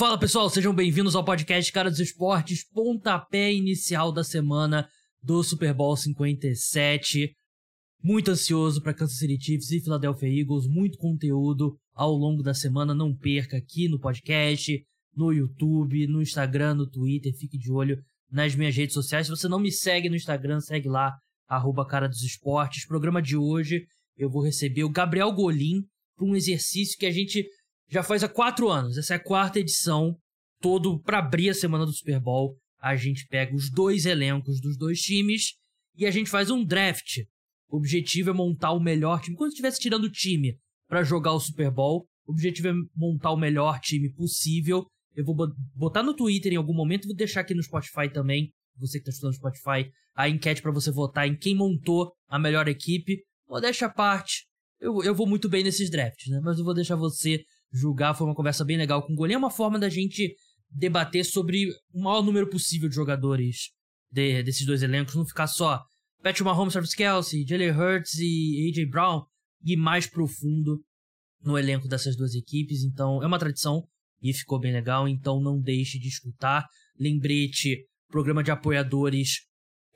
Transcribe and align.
Fala 0.00 0.18
pessoal, 0.18 0.48
sejam 0.48 0.74
bem-vindos 0.74 1.14
ao 1.14 1.22
podcast 1.22 1.70
Cara 1.70 1.90
dos 1.90 2.00
Esportes, 2.00 2.66
pontapé 2.66 3.52
inicial 3.52 4.10
da 4.10 4.24
semana 4.24 4.88
do 5.22 5.42
Super 5.42 5.74
Bowl 5.74 5.94
57. 5.94 7.30
Muito 8.02 8.30
ansioso 8.30 8.80
para 8.80 8.94
Kansas 8.94 9.18
City 9.18 9.38
Chiefs 9.38 9.70
e 9.72 9.80
Philadelphia 9.82 10.40
Eagles, 10.40 10.66
muito 10.66 10.96
conteúdo 10.96 11.76
ao 11.92 12.12
longo 12.12 12.42
da 12.42 12.54
semana, 12.54 12.94
não 12.94 13.14
perca 13.14 13.58
aqui 13.58 13.90
no 13.90 14.00
podcast, 14.00 14.82
no 15.14 15.34
YouTube, 15.34 16.06
no 16.06 16.22
Instagram, 16.22 16.76
no 16.76 16.88
Twitter, 16.88 17.36
fique 17.36 17.58
de 17.58 17.70
olho 17.70 18.02
nas 18.32 18.54
minhas 18.54 18.74
redes 18.74 18.94
sociais. 18.94 19.26
Se 19.26 19.30
você 19.30 19.48
não 19.48 19.60
me 19.60 19.70
segue 19.70 20.08
no 20.08 20.16
Instagram, 20.16 20.60
segue 20.60 20.88
lá, 20.88 21.14
arroba 21.46 21.86
Cara 21.86 22.08
dos 22.08 22.22
Esportes. 22.22 22.86
Programa 22.86 23.20
de 23.20 23.36
hoje, 23.36 23.84
eu 24.16 24.30
vou 24.30 24.42
receber 24.42 24.82
o 24.82 24.90
Gabriel 24.90 25.30
Golim 25.30 25.82
para 26.16 26.26
um 26.26 26.34
exercício 26.34 26.96
que 26.98 27.04
a 27.04 27.12
gente 27.12 27.46
já 27.90 28.02
faz 28.02 28.22
há 28.22 28.28
quatro 28.28 28.68
anos. 28.68 28.96
Essa 28.96 29.14
é 29.14 29.16
a 29.16 29.22
quarta 29.22 29.58
edição, 29.58 30.16
todo 30.60 31.00
para 31.00 31.18
abrir 31.18 31.50
a 31.50 31.54
semana 31.54 31.84
do 31.84 31.92
Super 31.92 32.20
Bowl. 32.20 32.56
A 32.80 32.96
gente 32.96 33.26
pega 33.26 33.54
os 33.54 33.70
dois 33.70 34.06
elencos 34.06 34.60
dos 34.60 34.78
dois 34.78 35.00
times 35.00 35.54
e 35.96 36.06
a 36.06 36.10
gente 36.10 36.30
faz 36.30 36.50
um 36.50 36.64
draft. 36.64 37.18
O 37.68 37.76
objetivo 37.76 38.30
é 38.30 38.32
montar 38.32 38.72
o 38.72 38.80
melhor 38.80 39.20
time. 39.20 39.36
Quando 39.36 39.50
estivesse 39.50 39.80
tirando 39.80 40.04
o 40.04 40.10
time 40.10 40.56
para 40.88 41.02
jogar 41.02 41.32
o 41.32 41.40
Super 41.40 41.70
Bowl, 41.70 42.06
o 42.26 42.32
objetivo 42.32 42.68
é 42.68 42.72
montar 42.94 43.32
o 43.32 43.36
melhor 43.36 43.80
time 43.80 44.12
possível. 44.12 44.86
Eu 45.14 45.24
vou 45.24 45.36
botar 45.74 46.02
no 46.02 46.14
Twitter 46.14 46.52
em 46.52 46.56
algum 46.56 46.74
momento, 46.74 47.06
vou 47.06 47.16
deixar 47.16 47.40
aqui 47.40 47.54
no 47.54 47.62
Spotify 47.62 48.08
também, 48.12 48.52
você 48.76 48.98
que 48.98 49.02
está 49.02 49.10
estudando 49.10 49.32
no 49.32 49.38
Spotify, 49.38 49.90
a 50.14 50.28
enquete 50.28 50.62
para 50.62 50.70
você 50.70 50.90
votar 50.90 51.26
em 51.26 51.36
quem 51.36 51.54
montou 51.54 52.12
a 52.28 52.38
melhor 52.38 52.68
equipe. 52.68 53.18
Modéstia 53.48 53.88
à 53.88 53.90
parte, 53.90 54.46
eu, 54.80 55.02
eu 55.02 55.14
vou 55.14 55.26
muito 55.26 55.48
bem 55.48 55.64
nesses 55.64 55.90
drafts, 55.90 56.28
né? 56.28 56.40
Mas 56.42 56.58
eu 56.58 56.64
vou 56.64 56.72
deixar 56.72 56.96
você 56.96 57.44
julgar. 57.72 58.14
Foi 58.14 58.26
uma 58.26 58.34
conversa 58.34 58.64
bem 58.64 58.76
legal 58.76 59.02
com 59.04 59.12
o 59.12 59.16
Golinha. 59.16 59.36
É 59.36 59.38
uma 59.38 59.50
forma 59.50 59.78
da 59.78 59.88
gente 59.88 60.34
debater 60.70 61.24
sobre 61.24 61.68
o 61.92 62.02
maior 62.02 62.22
número 62.22 62.48
possível 62.48 62.88
de 62.88 62.94
jogadores 62.94 63.70
de, 64.10 64.42
desses 64.42 64.66
dois 64.66 64.82
elencos. 64.82 65.14
Não 65.14 65.26
ficar 65.26 65.46
só 65.46 65.82
Patrick 66.22 66.44
Mahomes, 66.44 66.72
Travis 66.72 66.94
Kelsey, 66.94 67.46
Jalen 67.46 67.70
Hurts 67.70 68.14
e 68.18 68.68
A.J. 68.68 68.86
Brown. 68.86 69.24
E 69.62 69.76
mais 69.76 70.06
profundo 70.06 70.82
no 71.42 71.58
elenco 71.58 71.86
dessas 71.86 72.16
duas 72.16 72.34
equipes. 72.34 72.82
Então, 72.82 73.22
é 73.22 73.26
uma 73.26 73.38
tradição 73.38 73.86
e 74.22 74.32
ficou 74.32 74.58
bem 74.58 74.72
legal. 74.72 75.06
Então, 75.06 75.40
não 75.40 75.60
deixe 75.60 75.98
de 75.98 76.08
escutar. 76.08 76.66
Lembrete, 76.98 77.86
programa 78.08 78.42
de 78.42 78.50
apoiadores 78.50 79.40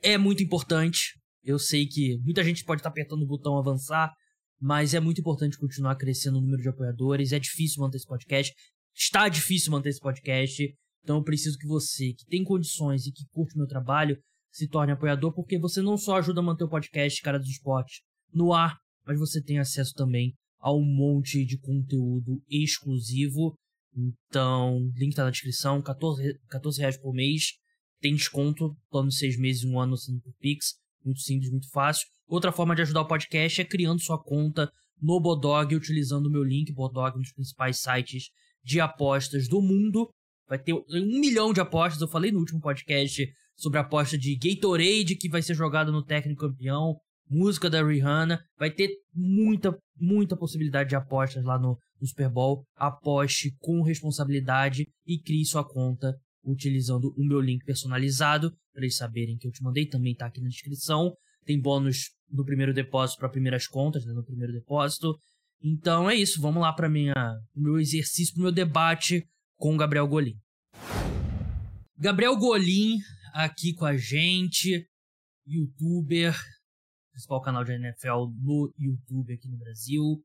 é 0.03 0.17
muito 0.17 0.43
importante. 0.43 1.19
Eu 1.43 1.59
sei 1.59 1.87
que 1.87 2.17
muita 2.23 2.43
gente 2.43 2.63
pode 2.63 2.79
estar 2.79 2.89
apertando 2.89 3.23
o 3.23 3.27
botão 3.27 3.57
avançar 3.57 4.11
mas 4.59 4.93
é 4.93 4.99
muito 4.99 5.21
importante 5.21 5.57
continuar 5.57 5.95
crescendo 5.95 6.37
o 6.37 6.41
número 6.41 6.61
de 6.61 6.69
apoiadores. 6.69 7.31
É 7.31 7.39
difícil 7.39 7.81
manter 7.81 7.97
esse 7.97 8.07
podcast. 8.07 8.53
Está 8.95 9.27
difícil 9.27 9.71
manter 9.71 9.89
esse 9.89 9.99
podcast. 9.99 10.73
Então 11.03 11.17
eu 11.17 11.23
preciso 11.23 11.57
que 11.57 11.67
você, 11.67 12.13
que 12.13 12.25
tem 12.25 12.43
condições 12.43 13.05
e 13.05 13.11
que 13.11 13.25
curte 13.31 13.55
o 13.55 13.59
meu 13.59 13.67
trabalho, 13.67 14.17
se 14.51 14.67
torne 14.67 14.93
apoiador, 14.93 15.33
porque 15.33 15.59
você 15.59 15.81
não 15.81 15.97
só 15.97 16.17
ajuda 16.17 16.39
a 16.39 16.43
manter 16.43 16.63
o 16.63 16.69
podcast 16.69 17.21
Cara 17.21 17.37
dos 17.37 17.49
Esportes 17.49 18.01
no 18.33 18.53
ar, 18.53 18.77
mas 19.05 19.19
você 19.19 19.41
tem 19.41 19.59
acesso 19.59 19.93
também 19.93 20.33
a 20.59 20.73
um 20.73 20.83
monte 20.83 21.45
de 21.45 21.59
conteúdo 21.59 22.41
exclusivo. 22.49 23.53
Então, 23.95 24.79
link 24.95 25.13
tá 25.13 25.23
na 25.23 25.29
descrição, 25.29 25.81
14, 25.81 26.39
14 26.49 26.79
reais 26.79 26.97
por 26.97 27.13
mês. 27.13 27.53
Tem 28.01 28.15
desconto, 28.15 28.75
plano 28.89 29.09
de 29.09 29.15
6 29.15 29.37
meses, 29.37 29.63
um 29.63 29.79
ano 29.79 29.95
sendo 29.95 30.21
por 30.21 30.33
Pix. 30.39 30.75
Muito 31.05 31.21
simples, 31.21 31.51
muito 31.51 31.69
fácil. 31.69 32.07
Outra 32.27 32.51
forma 32.51 32.75
de 32.75 32.81
ajudar 32.81 33.01
o 33.01 33.07
podcast 33.07 33.61
é 33.61 33.65
criando 33.65 34.01
sua 34.01 34.21
conta 34.21 34.71
no 34.99 35.19
Bodog, 35.19 35.75
utilizando 35.75 36.25
o 36.25 36.31
meu 36.31 36.43
link, 36.43 36.73
Bodog, 36.73 37.15
um 37.17 37.21
dos 37.21 37.31
principais 37.31 37.79
sites 37.79 38.29
de 38.63 38.79
apostas 38.79 39.47
do 39.47 39.61
mundo. 39.61 40.09
Vai 40.47 40.57
ter 40.57 40.73
um 40.73 41.19
milhão 41.19 41.53
de 41.53 41.61
apostas. 41.61 42.01
Eu 42.01 42.07
falei 42.07 42.31
no 42.31 42.39
último 42.39 42.59
podcast 42.59 43.23
sobre 43.55 43.77
a 43.77 43.81
aposta 43.81 44.17
de 44.17 44.35
Gatorade, 44.35 45.15
que 45.15 45.29
vai 45.29 45.41
ser 45.41 45.53
jogada 45.53 45.91
no 45.91 46.03
técnico 46.03 46.47
campeão, 46.47 46.95
música 47.29 47.69
da 47.69 47.85
Rihanna. 47.85 48.43
Vai 48.57 48.71
ter 48.71 48.89
muita, 49.13 49.77
muita 49.95 50.35
possibilidade 50.35 50.89
de 50.89 50.95
apostas 50.95 51.43
lá 51.43 51.59
no, 51.59 51.77
no 52.01 52.07
Super 52.07 52.29
Bowl. 52.29 52.63
Aposte 52.75 53.55
com 53.59 53.83
responsabilidade 53.83 54.87
e 55.05 55.19
crie 55.19 55.45
sua 55.45 55.63
conta 55.63 56.15
utilizando 56.45 57.13
o 57.17 57.25
meu 57.25 57.41
link 57.41 57.65
personalizado, 57.65 58.51
para 58.71 58.83
eles 58.83 58.95
saberem 58.95 59.37
que 59.37 59.47
eu 59.47 59.51
te 59.51 59.63
mandei, 59.63 59.87
também 59.87 60.13
está 60.13 60.27
aqui 60.27 60.41
na 60.41 60.49
descrição. 60.49 61.15
Tem 61.45 61.59
bônus 61.59 62.11
no 62.29 62.45
primeiro 62.45 62.73
depósito 62.73 63.19
para 63.19 63.29
primeiras 63.29 63.67
contas, 63.67 64.05
né, 64.05 64.13
no 64.13 64.23
primeiro 64.23 64.53
depósito. 64.53 65.17
Então 65.61 66.09
é 66.09 66.15
isso, 66.15 66.41
vamos 66.41 66.61
lá 66.61 66.73
para 66.73 66.89
minha 66.89 67.13
meu 67.55 67.79
exercício, 67.79 68.33
pro 68.33 68.43
meu 68.43 68.51
debate 68.51 69.27
com 69.57 69.73
o 69.73 69.77
Gabriel 69.77 70.07
Golim. 70.07 70.37
Gabriel 71.97 72.35
Golim 72.37 72.99
aqui 73.33 73.73
com 73.73 73.85
a 73.85 73.95
gente, 73.95 74.87
youtuber, 75.45 76.35
principal 77.11 77.41
canal 77.41 77.63
de 77.63 77.73
NFL 77.73 78.27
no 78.41 78.73
YouTube 78.77 79.33
aqui 79.33 79.47
no 79.47 79.57
Brasil. 79.57 80.21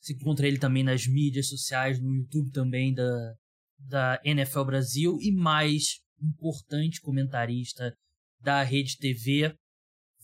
Você 0.00 0.12
encontra 0.12 0.46
ele 0.46 0.58
também 0.58 0.84
nas 0.84 1.06
mídias 1.06 1.48
sociais, 1.48 2.00
no 2.00 2.14
YouTube 2.14 2.50
também 2.52 2.94
da, 2.94 3.34
da 3.78 4.20
NFL 4.24 4.64
Brasil 4.64 5.18
e 5.20 5.32
mais 5.32 6.00
importante 6.20 7.00
comentarista 7.00 7.94
da 8.40 8.62
Rede 8.62 8.96
TV 8.98 9.54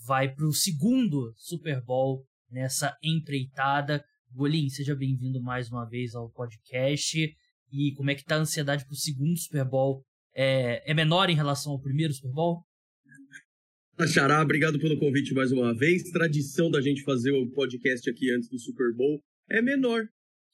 vai 0.06 0.32
para 0.32 0.46
o 0.46 0.52
segundo 0.52 1.32
Super 1.36 1.82
Bowl 1.82 2.24
nessa 2.50 2.96
empreitada. 3.02 4.04
Golim, 4.30 4.68
seja 4.68 4.94
bem-vindo 4.94 5.40
mais 5.42 5.70
uma 5.70 5.88
vez 5.88 6.14
ao 6.14 6.30
podcast. 6.30 7.18
E 7.72 7.92
como 7.96 8.10
é 8.10 8.14
que 8.14 8.24
tá 8.24 8.36
a 8.36 8.40
ansiedade 8.40 8.84
para 8.84 8.92
o 8.92 8.96
segundo 8.96 9.36
Super 9.38 9.64
Bowl? 9.64 10.04
É, 10.34 10.90
é 10.90 10.94
menor 10.94 11.30
em 11.30 11.36
relação 11.36 11.72
ao 11.72 11.80
primeiro 11.80 12.12
Super 12.12 12.32
Bowl? 12.32 12.64
Xará, 14.08 14.42
obrigado 14.42 14.78
pelo 14.78 14.98
convite 14.98 15.32
mais 15.32 15.52
uma 15.52 15.72
vez. 15.72 16.10
Tradição 16.10 16.70
da 16.70 16.80
gente 16.80 17.02
fazer 17.02 17.30
o 17.30 17.48
podcast 17.50 18.10
aqui 18.10 18.30
antes 18.32 18.48
do 18.48 18.58
Super 18.58 18.92
Bowl 18.92 19.22
é 19.48 19.62
menor. 19.62 20.04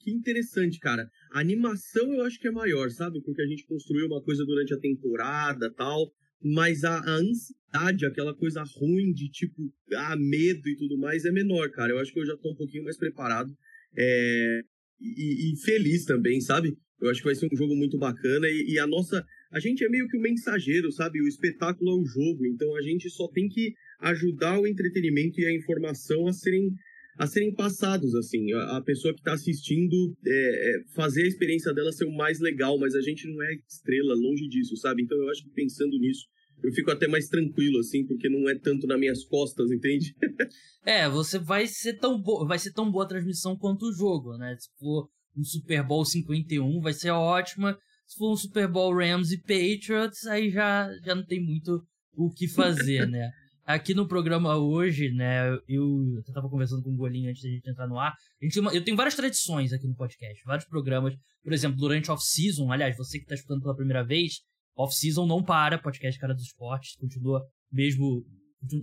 Que 0.00 0.10
interessante, 0.10 0.78
cara. 0.78 1.08
A 1.30 1.40
animação 1.40 2.12
eu 2.14 2.24
acho 2.24 2.40
que 2.40 2.48
é 2.48 2.50
maior, 2.50 2.90
sabe? 2.90 3.20
Porque 3.22 3.42
a 3.42 3.46
gente 3.46 3.66
construiu 3.66 4.06
uma 4.06 4.22
coisa 4.22 4.44
durante 4.44 4.74
a 4.74 4.78
temporada 4.78 5.70
tal 5.70 6.12
mas 6.42 6.84
a, 6.84 6.98
a, 6.98 7.16
ansiedade, 7.16 8.06
aquela 8.06 8.34
coisa 8.34 8.62
ruim 8.62 9.12
de 9.12 9.28
tipo, 9.28 9.70
ah, 9.94 10.16
medo 10.16 10.68
e 10.68 10.76
tudo 10.76 10.96
mais 10.96 11.24
é 11.24 11.30
menor, 11.30 11.70
cara. 11.70 11.92
Eu 11.92 11.98
acho 11.98 12.12
que 12.12 12.18
eu 12.18 12.26
já 12.26 12.36
tô 12.36 12.52
um 12.52 12.56
pouquinho 12.56 12.84
mais 12.84 12.96
preparado 12.96 13.54
é, 13.96 14.62
e, 15.00 15.52
e, 15.52 15.56
feliz 15.62 16.04
também, 16.04 16.40
sabe? 16.40 16.76
Eu 17.00 17.10
acho 17.10 17.20
que 17.20 17.26
vai 17.26 17.34
ser 17.34 17.48
um 17.52 17.56
jogo 17.56 17.76
muito 17.76 17.98
bacana 17.98 18.48
e, 18.48 18.72
e, 18.72 18.78
a 18.78 18.86
nossa. 18.86 19.24
A 19.52 19.58
gente 19.58 19.84
é 19.84 19.88
meio 19.88 20.06
que 20.06 20.16
o 20.16 20.20
mensageiro, 20.20 20.92
sabe? 20.92 21.20
O 21.20 21.26
espetáculo 21.26 21.90
é 21.90 21.94
o 21.94 22.06
jogo, 22.06 22.46
então 22.46 22.74
a 22.76 22.82
gente 22.82 23.10
só 23.10 23.26
tem 23.28 23.48
que 23.48 23.74
ajudar 24.00 24.60
o 24.60 24.66
entretenimento 24.66 25.40
e 25.40 25.46
a 25.46 25.52
informação 25.52 26.26
a 26.26 26.32
serem 26.32 26.72
a 27.20 27.26
serem 27.26 27.54
passados, 27.54 28.14
assim. 28.14 28.50
A, 28.54 28.78
a 28.78 28.80
pessoa 28.80 29.12
que 29.12 29.20
está 29.20 29.34
assistindo 29.34 30.16
é, 30.26 30.30
é, 30.30 30.84
fazer 30.94 31.24
a 31.24 31.28
experiência 31.28 31.72
dela 31.74 31.92
ser 31.92 32.06
o 32.06 32.16
mais 32.16 32.40
legal, 32.40 32.78
mas 32.78 32.94
a 32.94 33.00
gente 33.02 33.28
não 33.28 33.42
é 33.42 33.54
estrela, 33.68 34.14
longe 34.14 34.48
disso, 34.48 34.74
sabe? 34.78 35.02
Então 35.02 35.18
eu 35.18 35.28
acho 35.28 35.44
que 35.44 35.50
pensando 35.50 35.98
nisso, 35.98 36.26
eu 36.62 36.72
fico 36.72 36.90
até 36.90 37.06
mais 37.06 37.28
tranquilo, 37.28 37.78
assim, 37.80 38.06
porque 38.06 38.26
não 38.30 38.48
é 38.48 38.58
tanto 38.58 38.86
nas 38.86 38.98
minhas 38.98 39.22
costas, 39.22 39.70
entende? 39.70 40.14
é, 40.82 41.10
você 41.10 41.38
vai 41.38 41.66
ser 41.66 41.98
tão 41.98 42.18
boa, 42.18 42.48
vai 42.48 42.58
ser 42.58 42.72
tão 42.72 42.90
boa 42.90 43.04
a 43.04 43.08
transmissão 43.08 43.54
quanto 43.54 43.90
o 43.90 43.92
jogo, 43.92 44.38
né? 44.38 44.56
Se 44.58 44.70
for 44.78 45.06
um 45.36 45.44
Super 45.44 45.86
Bowl 45.86 46.06
51, 46.06 46.80
vai 46.80 46.94
ser 46.94 47.10
ótima. 47.10 47.76
Se 48.06 48.16
for 48.16 48.32
um 48.32 48.36
Super 48.36 48.66
Bowl 48.66 48.96
Rams 48.96 49.30
e 49.30 49.38
Patriots, 49.38 50.24
aí 50.26 50.50
já, 50.50 50.90
já 51.04 51.14
não 51.14 51.26
tem 51.26 51.44
muito 51.44 51.82
o 52.14 52.30
que 52.30 52.48
fazer, 52.48 53.06
né? 53.06 53.30
Aqui 53.74 53.94
no 53.94 54.08
programa 54.08 54.56
hoje, 54.56 55.12
né, 55.12 55.48
eu, 55.68 56.16
eu 56.16 56.24
tava 56.34 56.48
conversando 56.48 56.82
com 56.82 56.90
o 56.90 56.96
Golinho 56.96 57.30
antes 57.30 57.40
da 57.40 57.48
gente 57.48 57.70
entrar 57.70 57.86
no 57.86 58.00
ar. 58.00 58.16
Uma, 58.56 58.74
eu 58.74 58.82
tenho 58.82 58.96
várias 58.96 59.14
tradições 59.14 59.72
aqui 59.72 59.86
no 59.86 59.94
podcast, 59.94 60.42
vários 60.44 60.66
programas. 60.66 61.14
Por 61.40 61.52
exemplo, 61.52 61.78
durante 61.78 62.10
off-season, 62.10 62.72
aliás, 62.72 62.96
você 62.96 63.20
que 63.20 63.26
tá 63.26 63.36
escutando 63.36 63.62
pela 63.62 63.76
primeira 63.76 64.04
vez, 64.04 64.40
off-season 64.76 65.24
não 65.24 65.40
para, 65.40 65.78
podcast 65.78 66.18
Cara 66.18 66.34
dos 66.34 66.46
Esportes, 66.46 66.96
continua 66.96 67.46
mesmo. 67.70 68.24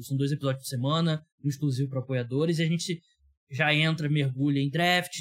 São 0.03 0.15
dois 0.15 0.31
episódios 0.31 0.63
por 0.63 0.69
semana, 0.69 1.21
um 1.43 1.49
exclusivo 1.49 1.89
para 1.89 1.99
apoiadores, 1.99 2.57
e 2.59 2.63
a 2.63 2.67
gente 2.67 3.01
já 3.51 3.73
entra, 3.73 4.07
mergulha 4.07 4.59
em 4.59 4.69
draft, 4.69 5.17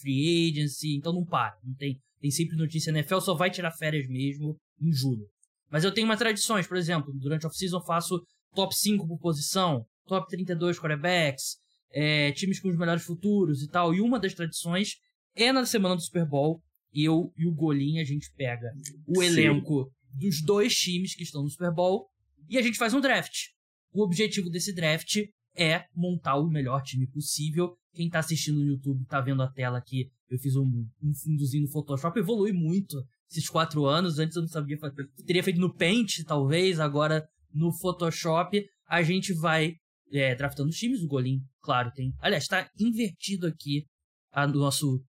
free 0.00 0.50
agency, 0.50 0.96
então 0.96 1.12
não 1.12 1.24
para. 1.26 1.54
Não 1.62 1.74
tem, 1.74 2.00
tem 2.18 2.30
sempre 2.30 2.56
notícia. 2.56 2.90
NFL 2.90 3.20
só 3.20 3.34
vai 3.34 3.50
tirar 3.50 3.72
férias 3.72 4.08
mesmo 4.08 4.56
em 4.80 4.90
julho. 4.90 5.26
Mas 5.70 5.84
eu 5.84 5.92
tenho 5.92 6.06
umas 6.06 6.18
tradições, 6.18 6.66
por 6.66 6.78
exemplo, 6.78 7.12
durante 7.18 7.46
off-season 7.46 7.82
faço 7.82 8.18
top 8.54 8.74
5 8.74 9.06
por 9.06 9.18
posição, 9.18 9.86
top 10.06 10.28
32 10.28 10.78
quarterbacks, 10.78 11.56
é, 11.90 12.32
times 12.32 12.60
com 12.60 12.68
os 12.68 12.76
melhores 12.76 13.04
futuros 13.04 13.62
e 13.62 13.68
tal. 13.68 13.94
E 13.94 14.00
uma 14.00 14.18
das 14.18 14.34
tradições 14.34 14.96
é 15.34 15.52
na 15.52 15.64
semana 15.64 15.96
do 15.96 16.02
Super 16.02 16.26
Bowl, 16.26 16.62
eu 16.92 17.32
e 17.36 17.46
o 17.46 17.54
Golim, 17.54 17.98
a 17.98 18.04
gente 18.04 18.30
pega 18.36 18.70
o 19.06 19.22
elenco 19.22 19.84
Sim. 19.84 20.18
dos 20.18 20.42
dois 20.42 20.74
times 20.74 21.14
que 21.14 21.22
estão 21.22 21.42
no 21.42 21.48
Super 21.48 21.72
Bowl 21.72 22.06
e 22.48 22.58
a 22.58 22.62
gente 22.62 22.78
faz 22.78 22.92
um 22.92 23.00
draft. 23.00 23.48
O 23.92 24.02
objetivo 24.02 24.50
desse 24.50 24.74
draft 24.74 25.16
é 25.54 25.84
montar 25.94 26.36
o 26.36 26.48
melhor 26.48 26.82
time 26.82 27.06
possível. 27.06 27.76
Quem 27.94 28.08
tá 28.08 28.20
assistindo 28.20 28.58
no 28.58 28.66
YouTube 28.66 29.04
tá 29.06 29.20
vendo 29.20 29.42
a 29.42 29.48
tela 29.48 29.78
aqui. 29.78 30.10
Eu 30.28 30.38
fiz 30.38 30.56
um, 30.56 30.86
um 31.02 31.14
fundozinho 31.14 31.64
no 31.64 31.70
Photoshop, 31.70 32.18
evolui 32.18 32.52
muito. 32.52 32.96
esses 33.30 33.48
quatro 33.48 33.84
anos. 33.84 34.18
Antes 34.18 34.36
eu 34.36 34.42
não 34.42 34.48
sabia 34.48 34.78
fazer. 34.78 35.06
Teria 35.26 35.42
feito 35.42 35.60
no 35.60 35.74
Paint, 35.74 36.24
talvez, 36.26 36.80
agora 36.80 37.26
no 37.54 37.72
Photoshop. 37.72 38.64
A 38.86 39.02
gente 39.02 39.32
vai 39.32 39.74
é, 40.12 40.34
draftando 40.34 40.70
os 40.70 40.76
times. 40.76 41.02
O 41.02 41.08
Golim, 41.08 41.40
claro, 41.60 41.90
tem. 41.92 42.14
Aliás, 42.18 42.46
tá 42.46 42.70
invertido 42.78 43.46
aqui 43.46 43.86
a, 44.30 44.46
nosso. 44.46 45.04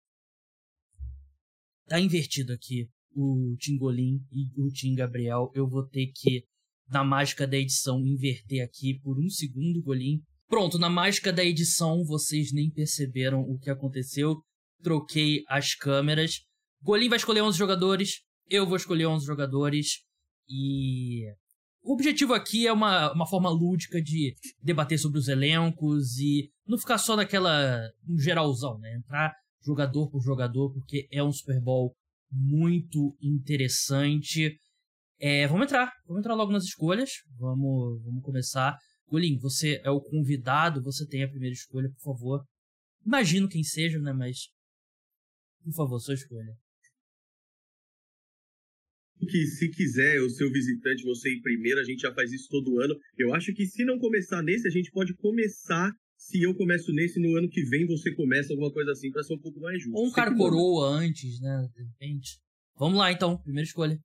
Tá 1.86 1.98
invertido 1.98 2.52
aqui 2.52 2.88
o 3.14 3.54
Tim 3.58 3.76
Golim 3.76 4.20
e 4.30 4.48
o 4.56 4.68
Tim 4.70 4.94
Gabriel. 4.94 5.50
Eu 5.54 5.68
vou 5.68 5.86
ter 5.86 6.06
que, 6.14 6.44
na 6.88 7.04
mágica 7.04 7.46
da 7.46 7.56
edição, 7.56 8.00
inverter 8.00 8.64
aqui 8.64 8.98
por 9.00 9.18
um 9.18 9.28
segundo, 9.28 9.82
Golim. 9.82 10.22
Pronto, 10.48 10.78
na 10.78 10.90
mágica 10.90 11.32
da 11.32 11.44
edição, 11.44 12.04
vocês 12.04 12.52
nem 12.52 12.70
perceberam 12.70 13.40
o 13.40 13.58
que 13.58 13.70
aconteceu. 13.70 14.42
Troquei 14.82 15.42
as 15.48 15.74
câmeras. 15.74 16.40
Golim 16.82 17.08
vai 17.08 17.16
escolher 17.18 17.42
11 17.42 17.56
jogadores. 17.56 18.20
Eu 18.48 18.66
vou 18.66 18.76
escolher 18.76 19.06
11 19.06 19.24
jogadores. 19.24 20.02
E 20.48 21.24
o 21.82 21.94
objetivo 21.94 22.32
aqui 22.32 22.66
é 22.66 22.72
uma, 22.72 23.12
uma 23.12 23.26
forma 23.26 23.50
lúdica 23.50 24.00
de 24.00 24.34
debater 24.62 24.98
sobre 24.98 25.18
os 25.18 25.28
elencos 25.28 26.16
e 26.18 26.50
não 26.66 26.78
ficar 26.78 26.98
só 26.98 27.16
naquela 27.16 27.90
um 28.08 28.18
geralzão, 28.18 28.78
né? 28.78 28.94
Entrar 28.94 29.34
jogador 29.64 30.08
por 30.10 30.20
jogador, 30.20 30.72
porque 30.72 31.08
é 31.10 31.22
um 31.22 31.32
Super 31.32 31.60
Bowl 31.60 31.94
muito 32.30 33.16
interessante. 33.20 34.56
É, 35.18 35.46
vamos 35.46 35.66
entrar, 35.66 35.92
vamos 36.06 36.20
entrar 36.20 36.34
logo 36.34 36.52
nas 36.52 36.64
escolhas. 36.64 37.10
Vamos, 37.36 38.02
vamos 38.04 38.22
começar. 38.22 38.76
Golim, 39.08 39.38
você 39.38 39.80
é 39.84 39.90
o 39.90 40.00
convidado, 40.00 40.82
você 40.82 41.06
tem 41.06 41.22
a 41.24 41.28
primeira 41.28 41.52
escolha, 41.52 41.90
por 41.90 42.14
favor. 42.14 42.44
Imagino 43.04 43.48
quem 43.48 43.62
seja, 43.62 43.98
né? 43.98 44.12
Mas. 44.12 44.48
Por 45.64 45.74
favor, 45.74 46.00
sua 46.00 46.14
escolha 46.14 46.56
que 49.26 49.46
se 49.46 49.68
quiser 49.68 50.20
o 50.20 50.30
seu 50.30 50.50
visitante, 50.50 51.04
você 51.04 51.30
ir 51.30 51.40
primeiro, 51.40 51.80
a 51.80 51.84
gente 51.84 52.00
já 52.00 52.12
faz 52.12 52.32
isso 52.32 52.48
todo 52.48 52.80
ano. 52.80 52.94
Eu 53.16 53.34
acho 53.34 53.52
que 53.54 53.66
se 53.66 53.84
não 53.84 53.98
começar 53.98 54.42
nesse, 54.42 54.66
a 54.66 54.70
gente 54.70 54.90
pode 54.90 55.14
começar. 55.14 55.92
Se 56.16 56.40
eu 56.40 56.54
começo 56.54 56.92
nesse, 56.92 57.18
no 57.18 57.36
ano 57.36 57.48
que 57.48 57.62
vem 57.64 57.86
você 57.86 58.14
começa 58.14 58.52
alguma 58.52 58.72
coisa 58.72 58.92
assim 58.92 59.10
para 59.10 59.22
ser 59.22 59.34
um 59.34 59.40
pouco 59.40 59.58
mais 59.60 59.82
justo. 59.82 59.96
Ou 59.96 60.06
um 60.06 60.12
cara 60.12 60.34
coroa 60.34 60.88
antes, 60.88 61.40
né? 61.40 61.68
De 61.74 61.82
repente. 61.82 62.38
Vamos 62.78 62.98
lá 62.98 63.10
então, 63.10 63.36
primeira 63.38 63.66
escolha. 63.66 63.98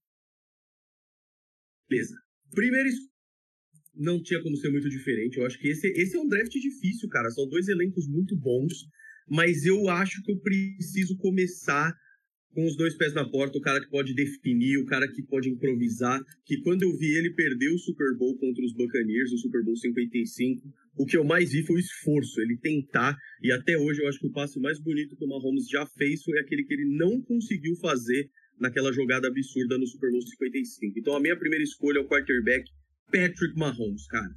Beleza. 1.90 2.16
Primeira 2.52 2.90
escolha. 2.90 3.12
Não 3.96 4.22
tinha 4.22 4.42
como 4.42 4.56
ser 4.58 4.70
muito 4.70 4.90
diferente. 4.90 5.38
Eu 5.38 5.46
acho 5.46 5.58
que 5.60 5.68
esse, 5.68 5.88
esse 5.88 6.16
é 6.16 6.20
um 6.20 6.28
draft 6.28 6.52
difícil, 6.52 7.10
cara. 7.10 7.30
São 7.32 7.48
dois 7.48 7.68
elencos 7.68 8.08
muito 8.08 8.36
bons. 8.36 8.74
Mas 9.28 9.66
eu 9.66 9.90
acho 9.90 10.22
que 10.24 10.32
eu 10.32 10.40
preciso 10.40 11.18
começar 11.18 11.94
com 12.54 12.66
os 12.66 12.76
dois 12.76 12.96
pés 12.96 13.14
na 13.14 13.28
porta, 13.28 13.58
o 13.58 13.62
cara 13.62 13.80
que 13.80 13.90
pode 13.90 14.14
definir, 14.14 14.78
o 14.78 14.86
cara 14.86 15.08
que 15.08 15.22
pode 15.22 15.50
improvisar, 15.50 16.20
que 16.46 16.58
quando 16.62 16.84
eu 16.84 16.98
vi 16.98 17.16
ele 17.18 17.32
perder 17.32 17.70
o 17.70 17.78
Super 17.78 18.16
Bowl 18.18 18.38
contra 18.38 18.64
os 18.64 18.74
Buccaneers, 18.74 19.32
o 19.32 19.38
Super 19.38 19.64
Bowl 19.64 19.76
55, 19.76 20.68
o 20.98 21.06
que 21.06 21.16
eu 21.16 21.24
mais 21.24 21.52
vi 21.52 21.64
foi 21.64 21.76
o 21.76 21.80
esforço, 21.80 22.42
ele 22.42 22.58
tentar, 22.58 23.16
e 23.44 23.52
até 23.52 23.78
hoje 23.78 24.02
eu 24.02 24.08
acho 24.08 24.20
que 24.20 24.28
o 24.28 24.32
passe 24.32 24.60
mais 24.60 24.80
bonito 24.80 25.16
que 25.16 25.24
o 25.24 25.28
Mahomes 25.28 25.70
já 25.70 25.86
fez 25.86 26.24
foi 26.24 26.40
aquele 26.40 26.64
que 26.64 26.74
ele 26.74 26.98
não 26.98 27.22
conseguiu 27.22 27.76
fazer 27.76 28.30
naquela 28.60 28.92
jogada 28.92 29.28
absurda 29.28 29.78
no 29.78 29.86
Super 29.86 30.10
Bowl 30.10 30.22
55. 30.22 30.98
Então 30.98 31.16
a 31.16 31.20
minha 31.20 31.38
primeira 31.38 31.64
escolha 31.64 32.00
é 32.00 32.02
o 32.02 32.08
quarterback 32.08 32.68
Patrick 33.12 33.56
Mahomes, 33.56 34.08
cara. 34.08 34.34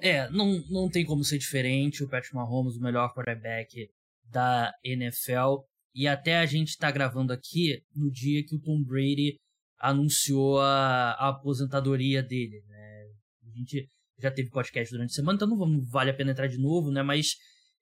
É, 0.00 0.30
não, 0.30 0.64
não 0.70 0.88
tem 0.88 1.04
como 1.04 1.24
ser 1.24 1.38
diferente. 1.38 2.02
O 2.02 2.08
Patrick 2.08 2.34
Mahomes, 2.34 2.76
o 2.76 2.80
melhor 2.80 3.12
quarterback 3.14 3.90
da 4.30 4.72
NFL. 4.84 5.64
E 5.98 6.06
até 6.06 6.38
a 6.38 6.46
gente 6.46 6.68
está 6.68 6.92
gravando 6.92 7.32
aqui 7.32 7.82
no 7.92 8.08
dia 8.08 8.44
que 8.46 8.54
o 8.54 8.60
Tom 8.60 8.84
Brady 8.84 9.36
anunciou 9.80 10.60
a, 10.60 11.10
a 11.14 11.30
aposentadoria 11.30 12.22
dele, 12.22 12.62
né? 12.68 13.06
A 13.44 13.58
gente 13.58 13.88
já 14.16 14.30
teve 14.30 14.48
podcast 14.48 14.94
durante 14.94 15.10
a 15.10 15.14
semana, 15.14 15.34
então 15.34 15.48
não, 15.48 15.56
não 15.56 15.84
vale 15.86 16.10
a 16.10 16.14
pena 16.14 16.30
entrar 16.30 16.46
de 16.46 16.56
novo, 16.56 16.92
né? 16.92 17.02
Mas 17.02 17.30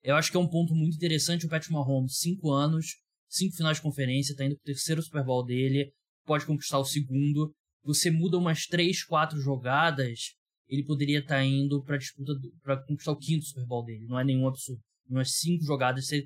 eu 0.01 0.15
acho 0.15 0.31
que 0.31 0.37
é 0.37 0.39
um 0.39 0.49
ponto 0.49 0.73
muito 0.73 0.95
interessante. 0.95 1.45
O 1.45 1.49
Patrick 1.49 1.71
Mahomes, 1.71 2.17
cinco 2.17 2.51
anos, 2.51 2.87
cinco 3.29 3.55
finais 3.55 3.77
de 3.77 3.83
conferência, 3.83 4.35
tá 4.35 4.45
indo 4.45 4.55
pro 4.55 4.63
terceiro 4.63 5.03
Super 5.03 5.23
Bowl 5.23 5.45
dele, 5.45 5.93
pode 6.25 6.43
conquistar 6.43 6.79
o 6.79 6.85
segundo. 6.85 7.53
Você 7.83 8.09
muda 8.09 8.39
umas 8.39 8.65
três, 8.65 9.03
quatro 9.03 9.39
jogadas, 9.39 10.33
ele 10.67 10.83
poderia 10.83 11.19
estar 11.19 11.35
tá 11.35 11.45
indo 11.45 11.83
para 11.83 11.97
disputa 11.97 12.33
para 12.63 12.83
conquistar 12.83 13.11
o 13.11 13.19
quinto 13.19 13.45
Super 13.45 13.67
Bowl 13.67 13.85
dele. 13.85 14.07
Não 14.07 14.19
é 14.19 14.23
nenhum 14.23 14.47
absurdo. 14.47 14.81
Umas 15.07 15.33
cinco 15.33 15.63
jogadas 15.63 16.07
você 16.07 16.25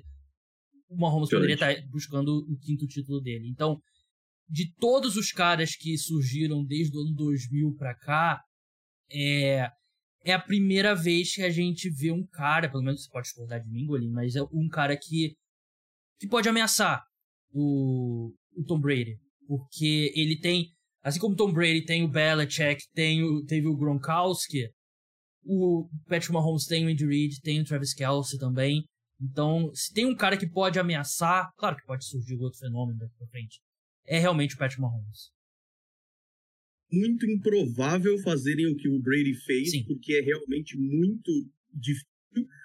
o 0.92 1.00
Mahomes 1.00 1.30
poderia 1.30 1.54
estar 1.54 1.74
buscando 1.88 2.38
o 2.48 2.58
quinto 2.58 2.86
título 2.86 3.20
dele. 3.20 3.48
Então, 3.48 3.80
de 4.48 4.72
todos 4.74 5.16
os 5.16 5.32
caras 5.32 5.74
que 5.74 5.96
surgiram 5.96 6.64
desde 6.64 6.96
o 6.96 7.00
ano 7.00 7.14
2000 7.14 7.74
para 7.76 7.94
cá, 7.94 8.40
é, 9.10 9.68
é 10.24 10.32
a 10.32 10.38
primeira 10.38 10.94
vez 10.94 11.34
que 11.34 11.42
a 11.42 11.50
gente 11.50 11.88
vê 11.90 12.12
um 12.12 12.26
cara, 12.26 12.70
pelo 12.70 12.82
menos 12.82 13.02
você 13.02 13.10
pode 13.10 13.24
discordar 13.24 13.62
de 13.62 13.70
mim, 13.70 13.86
Golim, 13.86 14.10
mas 14.10 14.36
é 14.36 14.42
um 14.52 14.68
cara 14.68 14.96
que, 14.96 15.34
que 16.18 16.28
pode 16.28 16.48
ameaçar 16.48 17.02
o, 17.50 18.32
o 18.54 18.64
Tom 18.64 18.80
Brady. 18.80 19.16
Porque 19.46 20.12
ele 20.14 20.38
tem, 20.38 20.68
assim 21.02 21.18
como 21.18 21.34
o 21.34 21.36
Tom 21.36 21.52
Brady 21.52 21.84
tem 21.84 22.04
o 22.04 22.08
Belichick, 22.08 22.82
tem 22.94 23.22
o, 23.22 23.44
teve 23.44 23.66
o 23.66 23.76
Gronkowski, 23.76 24.68
o 25.44 25.88
Patrick 26.06 26.32
Mahomes 26.32 26.66
tem 26.66 26.86
o 26.86 26.88
Andy 26.88 27.06
Reid, 27.06 27.40
tem 27.40 27.60
o 27.60 27.64
Travis 27.64 27.94
Kelce 27.94 28.38
também. 28.38 28.84
Então, 29.22 29.72
se 29.72 29.92
tem 29.92 30.04
um 30.04 30.16
cara 30.16 30.36
que 30.36 30.48
pode 30.48 30.78
ameaçar, 30.78 31.52
claro 31.56 31.76
que 31.76 31.86
pode 31.86 32.04
surgir 32.04 32.34
outro 32.36 32.58
fenômeno 32.58 32.98
daqui 32.98 33.14
pra 33.16 33.26
frente, 33.28 33.60
é 34.04 34.18
realmente 34.18 34.54
o 34.56 34.58
Patrick 34.58 34.80
Mahomes. 34.80 35.30
Muito 36.90 37.24
improvável 37.24 38.18
fazerem 38.18 38.66
o 38.66 38.76
que 38.76 38.88
o 38.88 39.00
Brady 39.00 39.34
fez, 39.34 39.70
Sim. 39.70 39.84
porque 39.84 40.14
é 40.14 40.20
realmente 40.20 40.76
muito 40.76 41.30
difícil. 41.72 42.08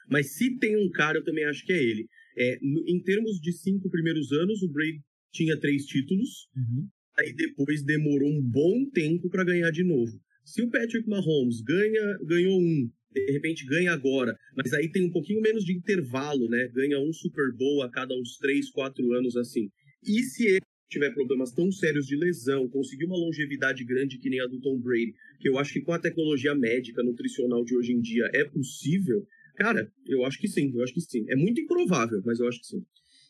Mas 0.10 0.34
se 0.34 0.58
tem 0.58 0.76
um 0.78 0.90
cara, 0.90 1.20
eu 1.20 1.24
também 1.24 1.46
acho 1.46 1.64
que 1.66 1.72
é 1.72 1.82
ele. 1.82 2.08
É, 2.38 2.58
em 2.62 3.02
termos 3.04 3.40
de 3.40 3.54
cinco 3.54 3.90
primeiros 3.90 4.32
anos, 4.32 4.62
o 4.64 4.70
Brady 4.70 5.02
tinha 5.32 5.60
três 5.60 5.86
títulos. 5.86 6.50
Uhum. 6.56 6.90
Aí 7.20 7.34
depois 7.34 7.84
demorou 7.84 8.30
um 8.30 8.42
bom 8.42 8.90
tempo 8.92 9.30
para 9.30 9.44
ganhar 9.44 9.72
de 9.72 9.84
novo. 9.84 10.20
Se 10.44 10.62
o 10.62 10.70
Patrick 10.70 11.08
Mahomes 11.08 11.62
ganha, 11.62 12.18
ganhou 12.24 12.60
um, 12.60 12.90
de 13.26 13.32
repente 13.32 13.66
ganha 13.66 13.92
agora, 13.92 14.38
mas 14.56 14.74
aí 14.74 14.90
tem 14.92 15.06
um 15.06 15.12
pouquinho 15.12 15.42
menos 15.42 15.64
de 15.64 15.74
intervalo, 15.74 16.48
né? 16.50 16.68
Ganha 16.74 17.00
um 17.00 17.12
Super 17.14 17.52
Bowl 17.54 17.84
a 17.84 17.90
cada 17.90 18.16
uns 18.16 18.38
3, 18.38 18.70
4 18.72 19.14
anos 19.14 19.36
assim. 19.36 19.70
E 20.04 20.24
se 20.24 20.46
ele 20.48 20.62
tiver 20.90 21.14
problemas 21.14 21.52
tão 21.52 21.72
sérios 21.72 22.06
de 22.06 22.16
lesão, 22.16 22.68
conseguir 22.70 23.06
uma 23.06 23.18
longevidade 23.18 23.84
grande 23.84 24.18
que 24.18 24.30
nem 24.30 24.40
a 24.40 24.48
do 24.48 24.60
Tom 24.60 24.80
Brady, 24.80 25.14
que 25.40 25.50
eu 25.50 25.58
acho 25.58 25.74
que 25.74 25.82
com 25.82 25.92
a 25.92 26.00
tecnologia 26.00 26.56
médica, 26.56 27.04
nutricional 27.04 27.64
de 27.64 27.76
hoje 27.76 27.92
em 27.92 28.00
dia 28.00 28.30
é 28.34 28.46
possível, 28.46 29.26
cara, 29.56 29.92
eu 30.06 30.26
acho 30.26 30.40
que 30.40 30.48
sim, 30.48 30.72
eu 30.74 30.84
acho 30.84 30.94
que 30.94 31.02
sim. 31.02 31.26
É 31.30 31.36
muito 31.36 31.60
improvável, 31.60 32.22
mas 32.26 32.40
eu 32.40 32.48
acho 32.48 32.60
que 32.60 32.68
sim. 32.68 32.86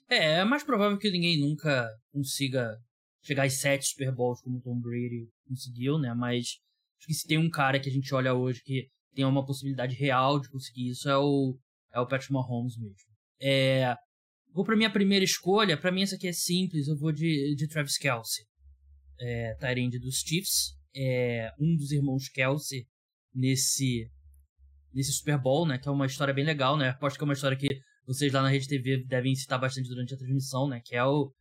É, 0.10 0.40
é 0.40 0.46
mais 0.46 0.64
provável 0.64 0.98
que 0.98 1.12
ninguém 1.12 1.40
nunca 1.40 1.90
consiga 2.12 2.78
chegar 3.24 3.44
às 3.44 3.54
sete 3.54 3.88
Super 3.88 4.14
Bowls 4.14 4.42
como 4.42 4.60
o 4.60 4.62
Tom 4.62 4.80
Brady 4.80 5.28
conseguiu, 5.48 6.00
né? 6.00 6.14
Mas 6.14 6.60
acho 7.00 7.08
que 7.08 7.14
se 7.14 7.28
tem 7.28 7.38
um 7.38 7.50
cara 7.50 7.80
que 7.80 7.90
a 7.90 7.92
gente 7.92 8.14
olha 8.14 8.34
hoje 8.34 8.62
que 8.64 8.88
tem 9.18 9.26
uma 9.26 9.44
possibilidade 9.44 9.96
real 9.96 10.40
de 10.40 10.48
conseguir 10.48 10.90
isso 10.90 11.10
é 11.10 11.18
o, 11.18 11.58
é 11.92 12.00
o 12.00 12.06
Patrick 12.06 12.32
Mahomes 12.32 12.78
mesmo. 12.78 12.96
É, 13.42 13.96
vou 14.54 14.64
para 14.64 14.76
minha 14.76 14.92
primeira 14.92 15.26
escolha. 15.26 15.76
Para 15.76 15.92
mim, 15.92 16.04
essa 16.04 16.16
aqui 16.16 16.28
é 16.28 16.32
simples. 16.32 16.88
Eu 16.88 16.96
vou 16.96 17.12
de, 17.12 17.56
de 17.56 17.68
Travis 17.68 17.98
Kelsey, 17.98 18.46
é, 19.20 19.56
Tyrande 19.56 19.98
dos 19.98 20.20
Chiefs. 20.20 20.78
É 20.96 21.52
um 21.60 21.76
dos 21.76 21.92
irmãos 21.92 22.30
Kelsey 22.30 22.86
nesse, 23.34 24.08
nesse 24.94 25.14
Super 25.14 25.42
Bowl, 25.42 25.68
né? 25.68 25.80
Que 25.80 25.90
é 25.90 25.92
uma 25.92 26.06
história 26.06 26.34
bem 26.34 26.46
legal, 26.46 26.78
né? 26.78 26.90
Aposto 26.90 27.18
que 27.18 27.24
é 27.24 27.26
uma 27.26 27.34
história 27.34 27.58
que 27.58 27.68
vocês 28.06 28.32
lá 28.32 28.44
na 28.44 28.50
Rede 28.50 28.68
TV 28.68 29.04
devem 29.04 29.34
citar 29.34 29.60
bastante 29.60 29.90
durante 29.90 30.14
a 30.14 30.18
transmissão, 30.18 30.70
né? 30.70 30.80
Que 30.86 30.96
é 30.96 31.04
o. 31.04 31.34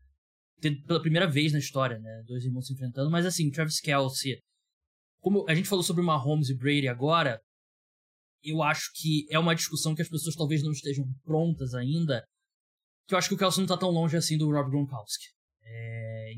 Pela 0.87 1.03
primeira 1.03 1.27
vez 1.27 1.53
na 1.53 1.59
história, 1.59 1.99
né? 1.99 2.23
Dois 2.27 2.43
irmãos 2.43 2.67
se 2.67 2.73
enfrentando. 2.73 3.11
Mas 3.11 3.27
assim, 3.27 3.51
Travis 3.51 3.81
Kelsey. 3.81 4.41
Como 5.21 5.45
a 5.47 5.55
gente 5.55 5.69
falou 5.69 5.83
sobre 5.83 6.03
Mahomes 6.03 6.49
e 6.49 6.57
Brady 6.57 6.89
agora, 6.89 7.39
eu 8.47 8.63
acho 8.63 8.91
que 8.95 9.27
é 9.31 9.39
uma 9.39 9.55
discussão 9.55 9.95
que 9.95 10.03
as 10.03 10.09
pessoas 10.09 10.37
talvez 10.37 10.63
não 10.63 10.73
estejam 10.73 11.05
prontas 11.25 11.75
ainda, 11.75 12.25
que 13.07 13.15
eu 13.15 13.19
acho 13.19 13.29
que 13.29 13.35
o 13.35 13.39
Kelsey 13.39 13.61
não 13.61 13.67
tá 13.67 13.77
tão 13.77 13.91
longe 13.91 14.17
assim 14.17 14.39
do 14.39 14.51
Rob 14.51 14.71
Gronkowski. 14.71 15.27
É, 15.63 16.33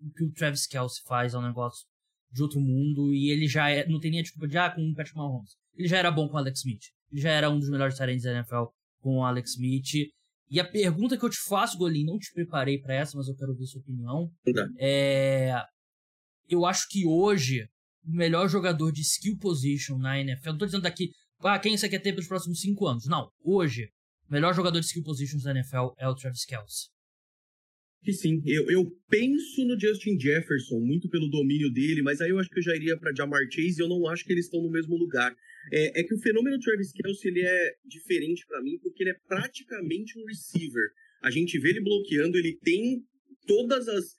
o 0.00 0.10
que 0.10 0.24
o 0.24 0.32
Travis 0.32 0.66
Kelsey 0.66 1.02
faz 1.06 1.34
é 1.34 1.38
um 1.38 1.46
negócio 1.46 1.86
de 2.30 2.42
outro 2.42 2.60
mundo 2.60 3.14
e 3.14 3.30
ele 3.30 3.48
já 3.48 3.70
é, 3.70 3.86
não 3.88 3.98
tem 3.98 4.10
nem 4.10 4.20
a 4.20 4.22
desculpa 4.22 4.48
de, 4.48 4.58
ah, 4.58 4.70
com 4.70 4.82
o 4.82 4.94
Patrick 4.94 5.16
Mahomes. 5.16 5.56
Ele 5.74 5.88
já 5.88 5.98
era 5.98 6.10
bom 6.10 6.28
com 6.28 6.34
o 6.34 6.38
Alex 6.38 6.60
Smith. 6.60 6.82
Ele 7.10 7.20
já 7.20 7.30
era 7.30 7.50
um 7.50 7.58
dos 7.58 7.70
melhores 7.70 7.96
talentos 7.96 8.24
da 8.24 8.32
NFL 8.32 8.64
com 9.00 9.18
o 9.18 9.24
Alex 9.24 9.52
Smith. 9.52 10.10
E 10.48 10.60
a 10.60 10.64
pergunta 10.64 11.18
que 11.18 11.24
eu 11.24 11.30
te 11.30 11.40
faço, 11.48 11.78
Golim, 11.78 12.04
não 12.04 12.18
te 12.18 12.32
preparei 12.32 12.78
para 12.78 12.94
essa, 12.94 13.16
mas 13.16 13.28
eu 13.28 13.36
quero 13.36 13.54
ver 13.54 13.66
sua 13.66 13.80
opinião. 13.80 14.30
É, 14.78 15.62
eu 16.48 16.64
acho 16.64 16.88
que 16.88 17.06
hoje 17.06 17.68
o 18.04 18.16
melhor 18.16 18.48
jogador 18.48 18.92
de 18.92 19.02
skill 19.02 19.36
position 19.38 19.98
na 19.98 20.20
NFL, 20.20 20.50
não 20.50 20.58
tô 20.58 20.66
dizendo 20.66 20.82
daqui 20.82 21.10
ah, 21.40 21.58
quem 21.58 21.76
você 21.76 21.88
quer 21.88 21.98
ter 21.98 22.12
pelos 22.12 22.28
próximos 22.28 22.60
cinco 22.60 22.86
anos? 22.86 23.06
Não. 23.06 23.30
Hoje, 23.44 23.90
o 24.28 24.32
melhor 24.32 24.54
jogador 24.54 24.80
de 24.80 24.86
skill 24.86 25.02
positions 25.02 25.42
da 25.42 25.50
NFL 25.50 25.92
é 25.98 26.08
o 26.08 26.14
Travis 26.14 26.44
Kelce. 26.44 26.88
que 28.02 28.12
sim. 28.12 28.42
Eu, 28.46 28.70
eu 28.70 28.84
penso 29.08 29.64
no 29.64 29.78
Justin 29.78 30.18
Jefferson, 30.18 30.80
muito 30.80 31.08
pelo 31.08 31.28
domínio 31.28 31.70
dele, 31.70 32.02
mas 32.02 32.20
aí 32.20 32.30
eu 32.30 32.38
acho 32.38 32.48
que 32.48 32.58
eu 32.58 32.62
já 32.62 32.74
iria 32.74 32.96
para 32.96 33.14
Jamar 33.14 33.42
Chase 33.50 33.76
e 33.78 33.82
eu 33.82 33.88
não 33.88 34.08
acho 34.08 34.24
que 34.24 34.32
eles 34.32 34.46
estão 34.46 34.62
no 34.62 34.70
mesmo 34.70 34.96
lugar. 34.96 35.34
É, 35.72 36.00
é 36.00 36.04
que 36.04 36.14
o 36.14 36.18
fenômeno 36.20 36.58
Travis 36.58 36.92
Kelce 36.92 37.28
ele 37.28 37.42
é 37.42 37.74
diferente 37.84 38.46
para 38.46 38.62
mim 38.62 38.78
porque 38.82 39.02
ele 39.02 39.10
é 39.10 39.18
praticamente 39.28 40.18
um 40.18 40.24
receiver. 40.26 40.88
A 41.22 41.30
gente 41.30 41.58
vê 41.58 41.70
ele 41.70 41.82
bloqueando, 41.82 42.38
ele 42.38 42.56
tem 42.62 43.04
todas 43.46 43.88
as, 43.88 44.16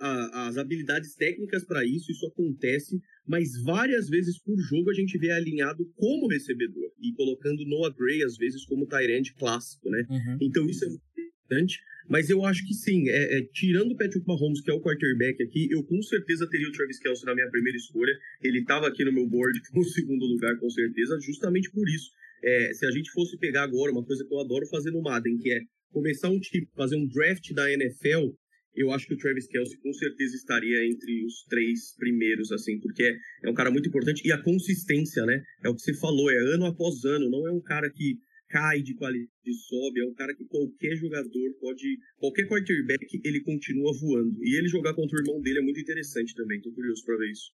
a, 0.00 0.48
as 0.48 0.56
habilidades 0.56 1.14
técnicas 1.14 1.64
para 1.64 1.84
isso, 1.84 2.10
isso 2.10 2.26
acontece, 2.26 3.00
mas 3.26 3.62
várias 3.62 4.08
vezes 4.08 4.38
por 4.38 4.58
jogo 4.58 4.90
a 4.90 4.94
gente 4.94 5.18
vê 5.18 5.30
alinhado 5.30 5.84
como 5.96 6.28
recebedor 6.28 6.90
e 7.00 7.12
colocando 7.12 7.64
Noah 7.66 7.94
Gray 7.96 8.22
às 8.22 8.36
vezes 8.36 8.64
como 8.64 8.86
Tyrant 8.86 9.30
clássico, 9.38 9.90
né? 9.90 10.06
Uhum. 10.08 10.38
Então 10.40 10.68
isso 10.68 10.84
é 10.84 10.88
importante. 10.88 11.80
Mas 12.08 12.30
eu 12.30 12.42
acho 12.44 12.66
que 12.66 12.72
sim, 12.72 13.06
é, 13.10 13.38
é, 13.38 13.42
tirando 13.52 13.92
o 13.92 13.96
Patrick 13.96 14.26
Mahomes, 14.26 14.62
que 14.62 14.70
é 14.70 14.74
o 14.74 14.80
quarterback 14.80 15.42
aqui, 15.42 15.68
eu 15.70 15.84
com 15.84 16.00
certeza 16.00 16.48
teria 16.48 16.66
o 16.66 16.72
Travis 16.72 16.98
Kelce 16.98 17.26
na 17.26 17.34
minha 17.34 17.50
primeira 17.50 17.76
escolha. 17.76 18.12
Ele 18.42 18.60
estava 18.60 18.88
aqui 18.88 19.04
no 19.04 19.12
meu 19.12 19.26
board 19.28 19.60
com 19.70 19.80
o 19.80 19.84
segundo 19.84 20.24
lugar, 20.24 20.56
com 20.58 20.70
certeza, 20.70 21.18
justamente 21.20 21.70
por 21.70 21.86
isso. 21.86 22.10
É, 22.42 22.72
se 22.72 22.86
a 22.86 22.90
gente 22.90 23.10
fosse 23.10 23.36
pegar 23.36 23.64
agora 23.64 23.92
uma 23.92 24.04
coisa 24.04 24.24
que 24.24 24.32
eu 24.32 24.40
adoro 24.40 24.66
fazer 24.68 24.90
no 24.90 25.02
Madden, 25.02 25.36
que 25.36 25.52
é 25.52 25.60
começar 25.90 26.30
um 26.30 26.40
tipo, 26.40 26.72
fazer 26.74 26.96
um 26.96 27.06
draft 27.06 27.52
da 27.52 27.70
NFL, 27.70 28.30
eu 28.74 28.92
acho 28.92 29.06
que 29.06 29.14
o 29.14 29.18
Travis 29.18 29.46
Kelce 29.46 29.78
com 29.78 29.92
certeza 29.92 30.36
estaria 30.36 30.86
entre 30.86 31.24
os 31.24 31.44
três 31.48 31.94
primeiros, 31.96 32.52
assim, 32.52 32.78
porque 32.80 33.02
é, 33.02 33.16
é 33.44 33.50
um 33.50 33.54
cara 33.54 33.70
muito 33.70 33.88
importante. 33.88 34.26
E 34.26 34.32
a 34.32 34.42
consistência, 34.42 35.24
né? 35.26 35.42
É 35.64 35.68
o 35.68 35.74
que 35.74 35.82
você 35.82 35.94
falou, 35.94 36.30
é 36.30 36.38
ano 36.54 36.66
após 36.66 37.04
ano, 37.04 37.28
não 37.30 37.46
é 37.48 37.52
um 37.52 37.60
cara 37.60 37.90
que 37.90 38.18
cai 38.48 38.80
de 38.80 38.94
qualidade, 38.94 39.30
sobe, 39.68 40.00
é 40.00 40.06
um 40.06 40.14
cara 40.14 40.34
que 40.34 40.44
qualquer 40.46 40.96
jogador 40.96 41.54
pode, 41.60 41.98
qualquer 42.16 42.48
quarterback, 42.48 43.20
ele 43.24 43.42
continua 43.42 43.92
voando. 44.00 44.38
E 44.42 44.56
ele 44.56 44.68
jogar 44.68 44.94
contra 44.94 45.16
o 45.16 45.20
irmão 45.20 45.40
dele 45.40 45.58
é 45.58 45.62
muito 45.62 45.80
interessante 45.80 46.34
também, 46.34 46.60
tô 46.60 46.72
curioso 46.72 47.04
pra 47.04 47.16
ver 47.16 47.30
isso. 47.30 47.52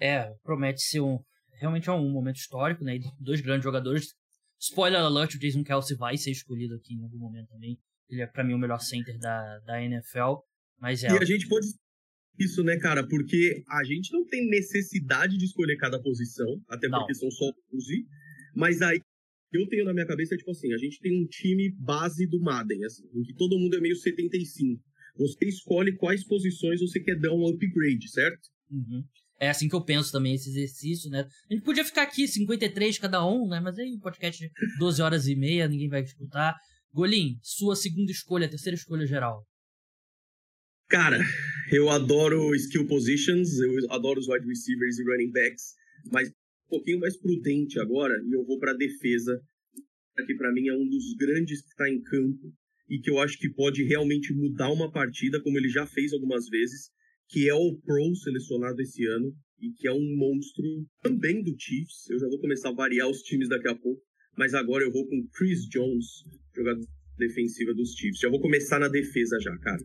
É, 0.00 0.32
promete 0.42 0.80
ser 0.82 1.00
um, 1.00 1.18
realmente 1.52 1.88
é 1.88 1.92
um 1.92 2.10
momento 2.10 2.36
histórico, 2.36 2.82
né, 2.82 2.98
dois 3.20 3.40
grandes 3.40 3.64
jogadores. 3.64 4.14
Spoiler 4.58 5.00
alert, 5.00 5.34
o 5.34 5.38
Jason 5.38 5.62
Kelsey 5.62 5.96
vai 5.96 6.16
ser 6.16 6.32
escolhido 6.32 6.74
aqui 6.74 6.94
em 6.94 7.02
algum 7.02 7.18
momento 7.18 7.48
também. 7.48 7.78
Ele 8.10 8.22
é 8.22 8.26
para 8.26 8.44
mim 8.44 8.54
o 8.54 8.58
melhor 8.58 8.80
center 8.80 9.18
da, 9.18 9.58
da 9.60 9.82
NFL, 9.82 10.42
mas 10.78 11.04
é... 11.04 11.08
E 11.08 11.18
a 11.18 11.24
gente 11.24 11.48
pode 11.48 11.68
isso, 12.38 12.64
né, 12.64 12.78
cara? 12.78 13.06
Porque 13.06 13.62
a 13.68 13.84
gente 13.84 14.12
não 14.12 14.24
tem 14.26 14.48
necessidade 14.48 15.36
de 15.36 15.44
escolher 15.44 15.76
cada 15.76 16.00
posição, 16.00 16.60
até 16.68 16.88
não. 16.88 16.98
porque 16.98 17.14
são 17.14 17.30
só 17.30 17.52
11, 17.74 18.06
mas 18.54 18.80
aí 18.80 19.00
eu 19.52 19.66
tenho 19.68 19.84
na 19.84 19.92
minha 19.92 20.06
cabeça 20.06 20.34
é 20.34 20.38
tipo 20.38 20.50
assim, 20.50 20.72
a 20.72 20.78
gente 20.78 20.98
tem 21.00 21.22
um 21.22 21.26
time 21.26 21.70
base 21.78 22.26
do 22.26 22.40
Madden, 22.40 22.84
assim, 22.84 23.04
em 23.14 23.22
que 23.22 23.34
todo 23.34 23.58
mundo 23.58 23.76
é 23.76 23.80
meio 23.80 23.96
75. 23.96 24.82
Você 25.16 25.44
escolhe 25.46 25.96
quais 25.96 26.24
posições 26.24 26.80
você 26.80 27.00
quer 27.00 27.18
dar 27.18 27.32
um 27.32 27.46
upgrade, 27.46 28.08
certo? 28.08 28.48
Uhum. 28.70 29.04
É 29.40 29.48
assim 29.50 29.68
que 29.68 29.74
eu 29.74 29.84
penso 29.84 30.12
também 30.12 30.34
esse 30.34 30.50
exercício, 30.50 31.10
né? 31.10 31.26
A 31.50 31.54
gente 31.54 31.64
podia 31.64 31.84
ficar 31.84 32.02
aqui 32.02 32.28
53 32.28 32.98
cada 32.98 33.26
um, 33.26 33.48
né? 33.48 33.58
Mas 33.58 33.78
aí 33.78 33.98
podcast 33.98 34.40
de 34.46 34.78
12 34.78 35.02
horas 35.02 35.26
e 35.26 35.34
meia, 35.34 35.66
ninguém 35.66 35.88
vai 35.88 36.02
escutar. 36.02 36.54
Golim, 36.92 37.38
sua 37.42 37.76
segunda 37.76 38.10
escolha, 38.10 38.48
terceira 38.48 38.76
escolha 38.76 39.06
geral. 39.06 39.46
Cara, 40.88 41.20
eu 41.70 41.88
adoro 41.88 42.54
skill 42.56 42.86
positions, 42.86 43.58
eu 43.60 43.92
adoro 43.92 44.18
os 44.18 44.28
wide 44.28 44.46
receivers 44.46 44.98
e 44.98 45.04
running 45.04 45.30
backs, 45.30 45.74
mas 46.10 46.32
pouquinho 46.70 47.00
mais 47.00 47.16
prudente 47.16 47.78
agora 47.80 48.14
e 48.24 48.32
eu 48.32 48.44
vou 48.46 48.58
para 48.58 48.72
defesa, 48.72 49.42
que 50.26 50.34
para 50.36 50.52
mim 50.52 50.68
é 50.68 50.74
um 50.74 50.88
dos 50.88 51.14
grandes 51.14 51.60
que 51.62 51.68
está 51.68 51.90
em 51.90 52.00
campo 52.00 52.52
e 52.88 52.98
que 53.00 53.10
eu 53.10 53.18
acho 53.18 53.38
que 53.38 53.48
pode 53.48 53.82
realmente 53.84 54.32
mudar 54.32 54.70
uma 54.70 54.90
partida, 54.90 55.42
como 55.42 55.58
ele 55.58 55.68
já 55.68 55.86
fez 55.86 56.12
algumas 56.12 56.48
vezes, 56.48 56.90
que 57.28 57.48
é 57.48 57.54
o 57.54 57.76
Pro 57.84 58.14
selecionado 58.16 58.80
esse 58.80 59.04
ano 59.06 59.34
e 59.60 59.72
que 59.72 59.86
é 59.86 59.92
um 59.92 60.16
monstro 60.16 60.86
também 61.02 61.42
do 61.42 61.54
Chiefs. 61.58 62.08
Eu 62.08 62.18
já 62.18 62.28
vou 62.28 62.40
começar 62.40 62.70
a 62.70 62.74
variar 62.74 63.08
os 63.08 63.22
times 63.22 63.48
daqui 63.48 63.68
a 63.68 63.74
pouco, 63.74 64.02
mas 64.36 64.54
agora 64.54 64.84
eu 64.84 64.92
vou 64.92 65.06
com 65.06 65.28
Chris 65.32 65.66
Jones, 65.68 66.24
jogador 66.54 66.86
defensiva 67.16 67.74
dos 67.74 67.92
Chiefs. 67.94 68.20
Já 68.20 68.28
vou 68.28 68.40
começar 68.40 68.78
na 68.78 68.88
defesa 68.88 69.38
já, 69.40 69.56
cara. 69.58 69.82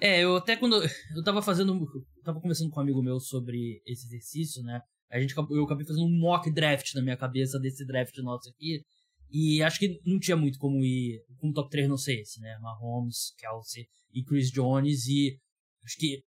É, 0.00 0.22
eu 0.22 0.36
até 0.36 0.56
quando 0.56 0.80
eu 1.16 1.24
tava 1.24 1.42
fazendo, 1.42 1.72
eu 1.72 2.22
tava 2.22 2.40
conversando 2.40 2.70
com 2.70 2.78
um 2.78 2.82
amigo 2.82 3.02
meu 3.02 3.18
sobre 3.18 3.82
esse 3.84 4.06
exercício, 4.06 4.62
né? 4.62 4.80
A 5.10 5.18
gente, 5.18 5.34
eu 5.36 5.64
acabei 5.64 5.86
fazendo 5.86 6.04
um 6.04 6.18
mock 6.18 6.50
draft 6.52 6.94
na 6.94 7.02
minha 7.02 7.16
cabeça 7.16 7.58
desse 7.58 7.84
draft 7.86 8.16
nosso 8.18 8.50
aqui. 8.50 8.82
E 9.30 9.62
acho 9.62 9.78
que 9.78 10.00
não 10.04 10.18
tinha 10.18 10.36
muito 10.36 10.58
como 10.58 10.84
ir 10.84 11.22
com 11.38 11.48
um 11.48 11.52
top 11.52 11.70
3 11.70 11.88
não 11.88 11.98
sei 11.98 12.20
esse, 12.20 12.40
né? 12.40 12.58
Mahomes, 12.60 13.34
Kelsey 13.38 13.86
e 14.12 14.22
Chris 14.22 14.50
Jones. 14.50 15.06
E 15.06 15.38
acho 15.84 15.96
que 15.96 16.22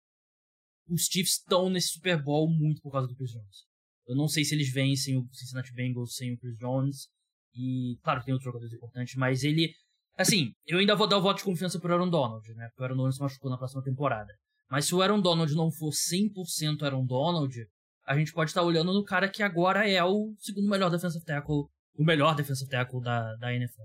os 0.88 1.06
Chiefs 1.06 1.34
estão 1.34 1.68
nesse 1.70 1.88
Super 1.88 2.22
Bowl 2.22 2.48
muito 2.50 2.80
por 2.80 2.90
causa 2.90 3.06
do 3.06 3.14
Chris 3.14 3.30
Jones. 3.30 3.66
Eu 4.06 4.16
não 4.16 4.26
sei 4.26 4.44
se 4.44 4.54
eles 4.54 4.72
vencem 4.72 5.16
o 5.16 5.28
Cincinnati 5.32 5.72
Bengals 5.74 6.16
sem 6.16 6.32
o 6.32 6.38
Chris 6.38 6.56
Jones. 6.56 7.08
E, 7.54 7.98
claro, 8.02 8.22
tem 8.24 8.32
outros 8.32 8.44
jogadores 8.44 8.72
importantes, 8.72 9.14
mas 9.16 9.44
ele. 9.44 9.72
Assim, 10.16 10.52
eu 10.66 10.78
ainda 10.78 10.96
vou 10.96 11.06
dar 11.06 11.18
o 11.18 11.22
voto 11.22 11.38
de 11.38 11.44
confiança 11.44 11.78
pro 11.78 11.92
Aaron 11.92 12.10
Donald, 12.10 12.46
né? 12.54 12.68
Porque 12.68 12.82
o 12.82 12.84
Aaron 12.84 12.96
Donald 12.96 13.14
se 13.14 13.20
machucou 13.20 13.50
na 13.50 13.56
próxima 13.56 13.82
temporada. 13.82 14.32
Mas 14.70 14.84
se 14.84 14.94
o 14.94 15.00
Aaron 15.00 15.20
Donald 15.20 15.54
não 15.54 15.70
for 15.70 15.90
100% 15.90 16.82
Aaron 16.82 17.06
Donald, 17.06 17.54
a 18.04 18.18
gente 18.18 18.32
pode 18.32 18.50
estar 18.50 18.62
olhando 18.62 18.92
no 18.92 19.04
cara 19.04 19.28
que 19.28 19.42
agora 19.42 19.88
é 19.88 20.02
o 20.02 20.34
segundo 20.38 20.68
melhor 20.68 20.90
defensive 20.90 21.24
tackle, 21.24 21.66
o 21.94 22.04
melhor 22.04 22.34
defensive 22.34 22.68
tackle 22.68 23.00
da, 23.02 23.36
da 23.36 23.54
NFL. 23.54 23.82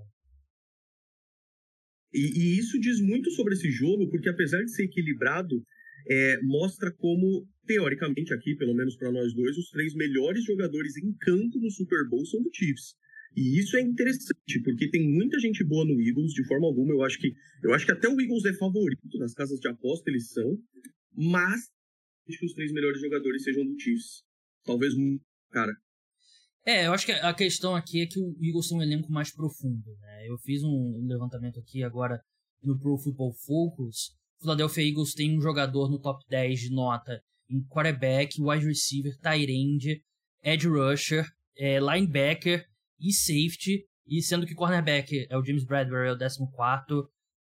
E, 2.13 2.19
e 2.19 2.59
isso 2.59 2.79
diz 2.79 3.01
muito 3.01 3.31
sobre 3.31 3.53
esse 3.53 3.71
jogo, 3.71 4.09
porque 4.09 4.29
apesar 4.29 4.59
de 4.59 4.71
ser 4.71 4.85
equilibrado, 4.85 5.63
é, 6.09 6.39
mostra 6.43 6.91
como, 6.97 7.47
teoricamente, 7.65 8.33
aqui, 8.33 8.55
pelo 8.55 8.75
menos 8.75 8.95
para 8.95 9.11
nós 9.11 9.33
dois, 9.33 9.57
os 9.57 9.69
três 9.69 9.93
melhores 9.95 10.43
jogadores 10.45 10.95
em 10.97 11.13
campo 11.17 11.59
no 11.59 11.71
Super 11.71 12.07
Bowl 12.09 12.25
são 12.25 12.41
do 12.41 12.49
Chiefs. 12.53 12.95
E 13.35 13.59
isso 13.59 13.75
é 13.77 13.81
interessante, 13.81 14.61
porque 14.63 14.89
tem 14.89 15.09
muita 15.09 15.39
gente 15.39 15.63
boa 15.63 15.83
no 15.85 15.99
Eagles, 15.99 16.33
de 16.33 16.45
forma 16.47 16.67
alguma. 16.67 16.93
Eu 16.93 17.03
acho 17.03 17.17
que, 17.17 17.33
eu 17.63 17.73
acho 17.73 17.85
que 17.85 17.91
até 17.91 18.07
o 18.07 18.19
Eagles 18.19 18.45
é 18.45 18.53
favorito 18.53 19.17
nas 19.17 19.33
casas 19.33 19.59
de 19.59 19.67
aposta, 19.67 20.09
eles 20.09 20.29
são. 20.29 20.57
Mas 21.15 21.61
que 22.25 22.45
os 22.45 22.53
três 22.53 22.71
melhores 22.71 23.01
jogadores 23.01 23.43
sejam 23.43 23.65
do 23.65 23.79
Chiefs. 23.79 24.23
Talvez, 24.63 24.93
cara. 25.51 25.71
É, 26.65 26.87
eu 26.87 26.93
acho 26.93 27.05
que 27.05 27.11
a 27.11 27.33
questão 27.33 27.75
aqui 27.75 28.01
é 28.01 28.05
que 28.05 28.19
o 28.19 28.35
Eagles 28.41 28.69
tem 28.69 28.77
um 28.77 28.81
elenco 28.81 29.11
mais 29.11 29.33
profundo. 29.33 29.97
Né? 29.99 30.29
Eu 30.29 30.37
fiz 30.37 30.63
um 30.63 31.05
levantamento 31.05 31.59
aqui 31.59 31.83
agora 31.83 32.21
no 32.61 32.79
Pro 32.79 32.97
Football 32.97 33.33
Focus. 33.33 34.11
O 34.39 34.43
Philadelphia 34.43 34.87
Eagles 34.87 35.13
tem 35.13 35.37
um 35.37 35.41
jogador 35.41 35.89
no 35.89 35.99
top 35.99 36.23
10 36.29 36.59
de 36.59 36.69
nota 36.69 37.21
em 37.49 37.61
quarterback, 37.67 38.41
wide 38.41 38.65
receiver, 38.65 39.13
tight 39.19 39.51
end, 39.51 40.01
edge 40.43 40.67
rusher, 40.67 41.25
é, 41.57 41.79
linebacker 41.79 42.65
e 43.03 43.11
safety. 43.11 43.85
E 44.07 44.21
sendo 44.21 44.45
que 44.45 44.55
cornerback 44.55 45.27
é 45.29 45.37
o 45.37 45.43
James 45.43 45.65
Bradbury, 45.65 46.09
é 46.09 46.11
o 46.13 46.17
14 46.17 46.39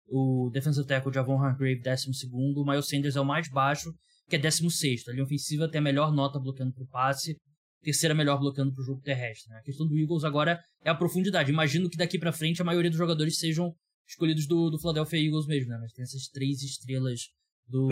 o 0.08 0.50
defensive 0.52 0.86
tackle 0.86 1.12
Javon 1.12 1.38
Hargrave, 1.38 1.80
12 1.80 2.28
o 2.32 2.64
Miles 2.64 2.86
Sanders 2.86 3.16
é 3.16 3.20
o 3.20 3.24
mais 3.24 3.48
baixo 3.48 3.90
que 4.32 4.36
é 4.36 4.38
16. 4.38 5.08
A 5.08 5.12
linha 5.12 5.24
ofensiva 5.24 5.70
tem 5.70 5.78
a 5.78 5.82
melhor 5.82 6.12
nota 6.12 6.40
bloqueando 6.40 6.72
para 6.72 6.84
o 6.84 6.86
passe, 6.86 7.36
terceira 7.82 8.14
melhor 8.14 8.38
bloqueando 8.38 8.72
para 8.72 8.80
o 8.80 8.84
jogo 8.84 9.02
terrestre. 9.02 9.50
Né? 9.50 9.58
A 9.58 9.62
questão 9.62 9.86
do 9.86 9.98
Eagles 9.98 10.24
agora 10.24 10.58
é 10.82 10.90
a 10.90 10.94
profundidade. 10.94 11.50
Imagino 11.50 11.90
que 11.90 11.98
daqui 11.98 12.18
para 12.18 12.32
frente 12.32 12.62
a 12.62 12.64
maioria 12.64 12.90
dos 12.90 12.98
jogadores 12.98 13.38
sejam 13.38 13.74
escolhidos 14.08 14.46
do, 14.46 14.70
do 14.70 14.78
Philadelphia 14.78 15.18
Eagles 15.18 15.46
mesmo, 15.46 15.70
né? 15.70 15.78
Mas 15.80 15.92
tem 15.92 16.02
essas 16.02 16.28
três 16.28 16.62
estrelas 16.62 17.20
do, 17.66 17.88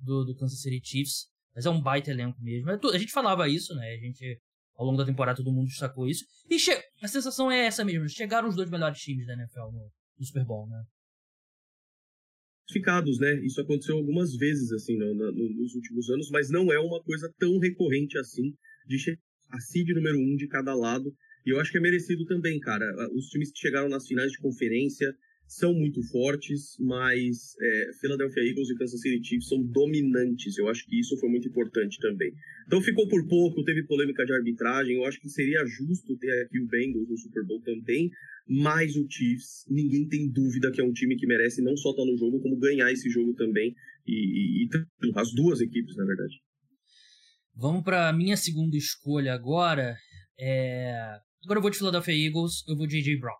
do, 0.00 0.24
do, 0.24 0.36
Kansas 0.36 0.60
City 0.60 0.80
Chiefs. 0.82 1.26
Mas 1.54 1.66
é 1.66 1.70
um 1.70 1.80
baita 1.80 2.10
elenco 2.10 2.40
mesmo. 2.40 2.70
A 2.70 2.98
gente 2.98 3.12
falava 3.12 3.48
isso, 3.48 3.74
né? 3.74 3.92
A 3.92 3.98
gente, 3.98 4.40
ao 4.76 4.86
longo 4.86 4.98
da 4.98 5.04
temporada, 5.04 5.36
todo 5.36 5.52
mundo 5.52 5.66
destacou 5.66 6.08
isso. 6.08 6.24
E 6.48 6.58
a 7.04 7.08
sensação 7.08 7.50
é 7.50 7.66
essa 7.66 7.84
mesmo. 7.84 8.08
Chegaram 8.08 8.48
os 8.48 8.56
dois 8.56 8.70
melhores 8.70 8.98
times 8.98 9.26
da 9.26 9.34
NFL 9.34 9.70
no, 9.72 9.92
no 10.18 10.24
Super 10.24 10.44
Bowl, 10.44 10.68
né? 10.68 10.82
classificados, 12.66 13.18
né? 13.18 13.44
Isso 13.44 13.60
aconteceu 13.60 13.96
algumas 13.96 14.34
vezes, 14.36 14.72
assim, 14.72 14.96
no, 14.96 15.14
no, 15.14 15.32
nos 15.32 15.74
últimos 15.74 16.08
anos, 16.10 16.30
mas 16.30 16.50
não 16.50 16.72
é 16.72 16.78
uma 16.78 17.02
coisa 17.02 17.32
tão 17.38 17.58
recorrente 17.58 18.18
assim 18.18 18.54
de 18.86 19.18
a 19.50 19.60
seed 19.60 19.88
número 19.90 20.18
um 20.18 20.34
de 20.36 20.48
cada 20.48 20.74
lado. 20.74 21.14
E 21.46 21.50
eu 21.50 21.60
acho 21.60 21.70
que 21.70 21.78
é 21.78 21.80
merecido 21.80 22.24
também, 22.24 22.58
cara. 22.58 22.84
Os 23.14 23.26
times 23.26 23.52
que 23.52 23.58
chegaram 23.58 23.88
nas 23.88 24.06
finais 24.06 24.32
de 24.32 24.38
conferência 24.38 25.14
são 25.46 25.74
muito 25.74 26.02
fortes, 26.08 26.76
mas 26.80 27.54
é, 27.60 27.90
Philadelphia 28.00 28.42
Eagles 28.42 28.70
e 28.70 28.76
Kansas 28.76 29.00
City 29.00 29.24
Chiefs 29.24 29.48
são 29.48 29.62
dominantes. 29.62 30.56
Eu 30.56 30.68
acho 30.68 30.86
que 30.86 30.98
isso 30.98 31.18
foi 31.18 31.28
muito 31.28 31.48
importante 31.48 31.98
também. 32.00 32.32
Então 32.66 32.80
ficou 32.80 33.06
por 33.08 33.26
pouco, 33.28 33.62
teve 33.62 33.84
polêmica 33.84 34.24
de 34.24 34.32
arbitragem. 34.32 34.96
Eu 34.96 35.04
acho 35.04 35.20
que 35.20 35.28
seria 35.28 35.64
justo 35.66 36.16
ter 36.16 36.42
aqui 36.42 36.60
o 36.60 36.66
Bengals 36.66 37.08
no 37.08 37.18
Super 37.18 37.44
Bowl 37.44 37.60
também, 37.62 38.10
mas 38.48 38.96
o 38.96 39.06
Chiefs, 39.08 39.64
ninguém 39.68 40.08
tem 40.08 40.30
dúvida 40.30 40.72
que 40.72 40.80
é 40.80 40.84
um 40.84 40.92
time 40.92 41.16
que 41.16 41.26
merece 41.26 41.62
não 41.62 41.76
só 41.76 41.90
estar 41.90 42.04
no 42.04 42.16
jogo, 42.16 42.40
como 42.40 42.58
ganhar 42.58 42.90
esse 42.90 43.08
jogo 43.10 43.34
também. 43.34 43.74
E, 44.06 44.64
e, 44.64 44.64
e 44.64 45.12
as 45.14 45.32
duas 45.34 45.60
equipes, 45.60 45.96
na 45.96 46.04
verdade. 46.04 46.34
Vamos 47.54 47.84
para 47.84 48.12
minha 48.12 48.36
segunda 48.36 48.76
escolha 48.76 49.32
agora. 49.32 49.96
É... 50.38 51.20
Agora 51.44 51.58
eu 51.58 51.62
vou 51.62 51.70
de 51.70 51.78
Philadelphia 51.78 52.26
Eagles, 52.26 52.64
eu 52.66 52.76
vou 52.76 52.86
de 52.86 52.96
J.J. 53.00 53.18
Brown, 53.18 53.36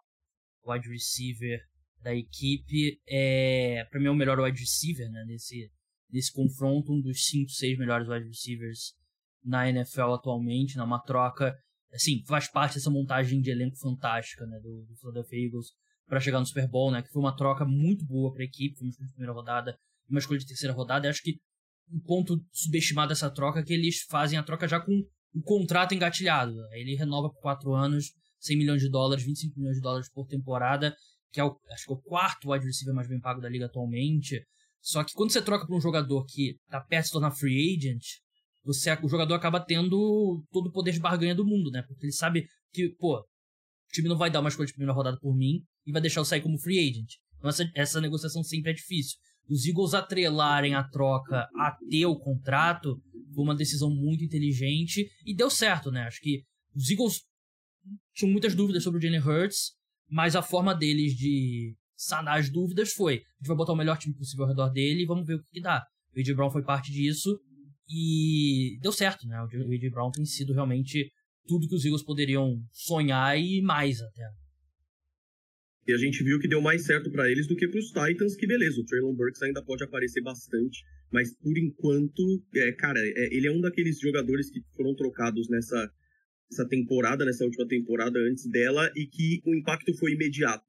wide 0.66 0.88
receiver 0.88 1.60
da 2.04 2.14
equipe. 2.14 3.00
É, 3.08 3.84
para 3.90 3.98
mim 3.98 4.06
é 4.06 4.10
o 4.10 4.14
melhor 4.14 4.38
wide 4.38 4.60
receiver, 4.60 5.10
né? 5.10 5.24
Nesse, 5.26 5.70
nesse 6.10 6.30
confronto, 6.32 6.92
um 6.92 7.00
dos 7.00 7.24
5, 7.24 7.50
6 7.50 7.78
melhores 7.78 8.06
wide 8.06 8.28
receivers 8.28 8.92
na 9.42 9.68
NFL 9.68 10.12
atualmente, 10.12 10.76
numa 10.76 11.00
troca, 11.00 11.54
assim, 11.92 12.22
faz 12.26 12.48
parte 12.48 12.74
dessa 12.74 12.90
montagem 12.90 13.40
de 13.40 13.50
elenco 13.50 13.76
fantástica, 13.78 14.46
né, 14.46 14.58
do, 14.60 14.86
do 14.86 14.96
Philadelphia 14.96 15.46
Eagles 15.46 15.66
para 16.06 16.20
chegar 16.20 16.40
no 16.40 16.46
Super 16.46 16.66
Bowl, 16.66 16.90
né, 16.90 17.02
que 17.02 17.10
foi 17.10 17.20
uma 17.20 17.36
troca 17.36 17.64
muito 17.66 18.06
boa 18.06 18.32
para 18.32 18.42
a 18.42 18.46
equipe, 18.46 18.76
foi 18.76 18.86
uma 18.86 18.90
escolha 18.90 19.06
de 19.06 19.12
primeira 19.12 19.32
rodada, 19.34 19.76
uma 20.08 20.18
escolha 20.18 20.38
de 20.38 20.46
terceira 20.46 20.72
rodada, 20.72 21.06
e 21.06 21.10
acho 21.10 21.22
que 21.22 21.38
um 21.92 22.00
ponto 22.00 22.42
subestimado 22.52 23.10
dessa 23.10 23.30
troca 23.30 23.60
é 23.60 23.62
que 23.62 23.74
eles 23.74 24.00
fazem 24.08 24.38
a 24.38 24.42
troca 24.42 24.66
já 24.66 24.80
com 24.80 24.92
o 25.34 25.42
contrato 25.42 25.94
engatilhado. 25.94 26.54
Ele 26.72 26.94
renova 26.94 27.28
por 27.28 27.40
quatro 27.40 27.74
anos, 27.74 28.12
100 28.38 28.56
milhões 28.56 28.80
de 28.80 28.88
dólares, 28.88 29.24
25 29.24 29.58
milhões 29.58 29.76
de 29.76 29.82
dólares 29.82 30.10
por 30.10 30.26
temporada, 30.26 30.96
que 31.34 31.40
é 31.40 31.44
o, 31.44 31.58
acho 31.72 31.86
que 31.86 31.92
é 31.92 31.96
o 31.96 31.98
quarto 31.98 32.52
wide 32.52 32.64
receiver 32.64 32.94
mais 32.94 33.08
bem 33.08 33.18
pago 33.18 33.40
da 33.40 33.48
liga 33.48 33.66
atualmente. 33.66 34.40
Só 34.80 35.02
que 35.02 35.12
quando 35.14 35.32
você 35.32 35.42
troca 35.42 35.66
para 35.66 35.76
um 35.76 35.80
jogador 35.80 36.24
que 36.26 36.56
tá 36.70 36.80
perto 36.80 37.06
de 37.06 37.12
tornar 37.12 37.32
free 37.32 37.76
agent, 37.76 38.04
você, 38.62 38.96
o 39.02 39.08
jogador 39.08 39.34
acaba 39.34 39.58
tendo 39.58 40.44
todo 40.52 40.68
o 40.68 40.72
poder 40.72 40.92
de 40.92 41.00
barganha 41.00 41.34
do 41.34 41.44
mundo, 41.44 41.72
né? 41.72 41.82
Porque 41.88 42.06
ele 42.06 42.12
sabe 42.12 42.46
que, 42.72 42.88
pô, 43.00 43.18
o 43.18 43.92
time 43.92 44.08
não 44.08 44.16
vai 44.16 44.30
dar 44.30 44.38
uma 44.38 44.48
escolha 44.48 44.66
de 44.66 44.72
primeira 44.72 44.92
rodada 44.92 45.18
por 45.18 45.36
mim 45.36 45.60
e 45.84 45.90
vai 45.90 46.00
deixar 46.00 46.20
eu 46.20 46.24
sair 46.24 46.40
como 46.40 46.56
free 46.56 46.78
agent. 46.78 47.14
Então 47.36 47.50
essa, 47.50 47.68
essa 47.74 48.00
negociação 48.00 48.44
sempre 48.44 48.70
é 48.70 48.74
difícil. 48.74 49.18
Os 49.48 49.66
Eagles 49.66 49.92
atrelarem 49.92 50.76
a 50.76 50.84
troca 50.84 51.48
a 51.56 51.76
ter 51.90 52.06
o 52.06 52.16
contrato 52.16 52.96
foi 53.34 53.44
uma 53.44 53.56
decisão 53.56 53.90
muito 53.90 54.22
inteligente 54.22 55.10
e 55.26 55.34
deu 55.34 55.50
certo, 55.50 55.90
né? 55.90 56.02
Acho 56.04 56.20
que 56.20 56.44
os 56.74 56.88
Eagles 56.88 57.22
tinham 58.14 58.30
muitas 58.30 58.54
dúvidas 58.54 58.84
sobre 58.84 58.98
o 58.98 59.02
Jalen 59.02 59.20
Hurts, 59.20 59.72
mas 60.08 60.36
a 60.36 60.42
forma 60.42 60.74
deles 60.74 61.14
de 61.14 61.74
sanar 61.96 62.38
as 62.38 62.50
dúvidas 62.50 62.92
foi: 62.92 63.14
a 63.14 63.16
gente 63.16 63.48
vai 63.48 63.56
botar 63.56 63.72
o 63.72 63.76
melhor 63.76 63.98
time 63.98 64.14
possível 64.14 64.44
ao 64.44 64.50
redor 64.50 64.70
dele 64.70 65.02
e 65.02 65.06
vamos 65.06 65.26
ver 65.26 65.34
o 65.34 65.42
que, 65.42 65.50
que 65.52 65.60
dá. 65.60 65.84
O 66.14 66.18
A.J. 66.18 66.34
Brown 66.34 66.50
foi 66.50 66.62
parte 66.62 66.92
disso 66.92 67.38
e 67.88 68.78
deu 68.80 68.92
certo, 68.92 69.26
né? 69.26 69.40
O 69.40 69.44
A.J. 69.44 69.90
Brown 69.90 70.10
tem 70.10 70.24
sido 70.24 70.52
realmente 70.52 71.10
tudo 71.46 71.68
que 71.68 71.74
os 71.74 71.84
Eagles 71.84 72.04
poderiam 72.04 72.56
sonhar 72.72 73.38
e 73.38 73.60
mais 73.62 74.00
até. 74.00 74.28
E 75.86 75.92
a 75.92 75.98
gente 75.98 76.24
viu 76.24 76.38
que 76.38 76.48
deu 76.48 76.62
mais 76.62 76.84
certo 76.86 77.10
para 77.10 77.30
eles 77.30 77.46
do 77.46 77.54
que 77.54 77.68
para 77.68 77.78
os 77.78 77.88
Titans, 77.88 78.34
que 78.36 78.46
beleza, 78.46 78.80
o 78.80 78.84
Traylon 78.86 79.14
Burks 79.14 79.42
ainda 79.42 79.62
pode 79.62 79.84
aparecer 79.84 80.22
bastante, 80.22 80.82
mas 81.12 81.36
por 81.36 81.56
enquanto, 81.58 82.42
é, 82.56 82.72
cara, 82.72 82.98
é, 82.98 83.36
ele 83.36 83.46
é 83.46 83.52
um 83.52 83.60
daqueles 83.60 84.00
jogadores 84.00 84.50
que 84.50 84.62
foram 84.74 84.94
trocados 84.94 85.46
nessa, 85.50 85.90
nessa 86.50 86.68
temporada, 86.68 87.24
nessa 87.24 87.44
última 87.44 87.66
temporada 87.66 88.18
antes 88.18 88.46
dela, 88.50 88.90
e 88.96 89.06
que 89.06 89.40
o 89.44 89.54
impacto 89.54 89.96
foi 89.98 90.12
imediato. 90.12 90.64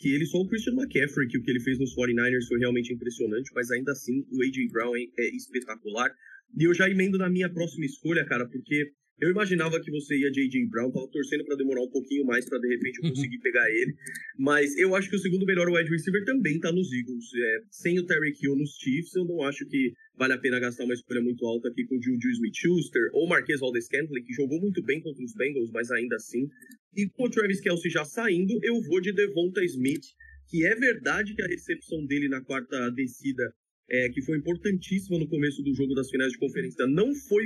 Que 0.00 0.14
ele 0.14 0.26
só 0.26 0.38
o 0.38 0.48
Christian 0.48 0.74
McCaffrey, 0.74 1.28
que 1.28 1.38
o 1.38 1.42
que 1.42 1.50
ele 1.50 1.60
fez 1.60 1.78
nos 1.78 1.94
49ers 1.94 2.46
foi 2.48 2.58
realmente 2.58 2.92
impressionante, 2.92 3.50
mas 3.54 3.70
ainda 3.70 3.92
assim 3.92 4.24
o 4.32 4.42
A.J. 4.42 4.68
Brown 4.72 4.96
é, 4.96 5.02
é 5.18 5.36
espetacular. 5.36 6.10
E 6.58 6.64
eu 6.64 6.74
já 6.74 6.88
emendo 6.88 7.18
na 7.18 7.28
minha 7.28 7.52
próxima 7.52 7.84
escolha, 7.84 8.24
cara, 8.24 8.48
porque 8.48 8.92
eu 9.20 9.30
imaginava 9.30 9.80
que 9.80 9.90
você 9.90 10.16
ia 10.18 10.30
J.J. 10.30 10.66
Brown, 10.66 10.90
tava 10.90 11.08
torcendo 11.08 11.44
para 11.44 11.56
demorar 11.56 11.82
um 11.82 11.90
pouquinho 11.90 12.24
mais 12.24 12.48
para 12.48 12.58
de 12.58 12.68
repente 12.68 12.98
eu 12.98 13.04
uhum. 13.04 13.10
conseguir 13.10 13.38
pegar 13.38 13.68
ele. 13.70 13.94
Mas 14.38 14.76
eu 14.76 14.94
acho 14.94 15.08
que 15.08 15.16
o 15.16 15.18
segundo 15.18 15.46
melhor 15.46 15.68
wide 15.68 15.90
receiver 15.90 16.24
também 16.24 16.58
tá 16.58 16.72
nos 16.72 16.92
Eagles. 16.92 17.24
É, 17.34 17.60
sem 17.70 17.98
o 17.98 18.06
Terry 18.06 18.32
Hill 18.42 18.56
nos 18.56 18.76
Chiefs, 18.76 19.14
eu 19.14 19.24
não 19.24 19.42
acho 19.42 19.64
que 19.66 19.92
vale 20.16 20.32
a 20.32 20.38
pena 20.38 20.58
gastar 20.58 20.84
uma 20.84 20.94
escolha 20.94 21.20
muito 21.20 21.46
alta 21.46 21.68
aqui 21.68 21.84
com 21.84 21.96
o 21.96 22.02
Juju 22.02 22.30
Smith-Schuster 22.30 23.10
ou 23.12 23.28
Marquez 23.28 23.60
Valdez-Scantling, 23.60 24.24
que 24.24 24.32
jogou 24.32 24.60
muito 24.60 24.82
bem 24.82 25.00
contra 25.00 25.22
os 25.24 25.34
Bengals, 25.34 25.70
mas 25.72 25.90
ainda 25.90 26.16
assim. 26.16 26.48
E 26.96 27.08
com 27.08 27.24
o 27.24 27.30
Travis 27.30 27.60
Kelsey 27.60 27.90
já 27.90 28.04
saindo, 28.04 28.58
eu 28.62 28.80
vou 28.82 29.00
de 29.00 29.12
Devonta 29.12 29.64
Smith, 29.64 30.04
que 30.48 30.66
é 30.66 30.74
verdade 30.74 31.34
que 31.34 31.42
a 31.42 31.46
recepção 31.46 32.04
dele 32.04 32.28
na 32.28 32.40
quarta 32.40 32.90
descida 32.90 33.52
é, 33.88 34.08
que 34.08 34.22
foi 34.22 34.38
importantíssima 34.38 35.18
no 35.18 35.28
começo 35.28 35.62
do 35.62 35.74
jogo 35.74 35.94
das 35.94 36.08
finais 36.08 36.32
de 36.32 36.38
conferência, 36.38 36.86
não 36.86 37.14
foi 37.14 37.44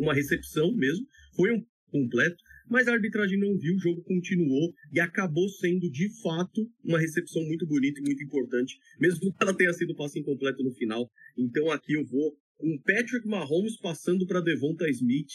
uma 0.00 0.14
recepção 0.14 0.72
mesmo, 0.74 1.06
foi 1.36 1.52
um 1.52 1.64
completo, 1.90 2.36
mas 2.68 2.86
a 2.86 2.92
arbitragem 2.92 3.38
não 3.38 3.58
viu, 3.58 3.74
o 3.74 3.80
jogo 3.80 4.02
continuou 4.02 4.72
e 4.92 5.00
acabou 5.00 5.48
sendo 5.48 5.90
de 5.90 6.08
fato 6.22 6.68
uma 6.84 6.98
recepção 6.98 7.42
muito 7.44 7.66
bonita 7.66 8.00
e 8.00 8.04
muito 8.04 8.22
importante, 8.22 8.78
mesmo 8.98 9.32
que 9.32 9.42
ela 9.42 9.54
tenha 9.54 9.72
sido 9.72 9.94
passe 9.96 10.20
incompleto 10.20 10.62
no 10.62 10.72
final. 10.72 11.10
Então 11.36 11.70
aqui 11.70 11.94
eu 11.94 12.04
vou 12.06 12.32
com 12.56 12.78
Patrick 12.78 13.26
Mahomes 13.26 13.76
passando 13.78 14.26
para 14.26 14.40
Devonta 14.40 14.88
Smith 14.88 15.32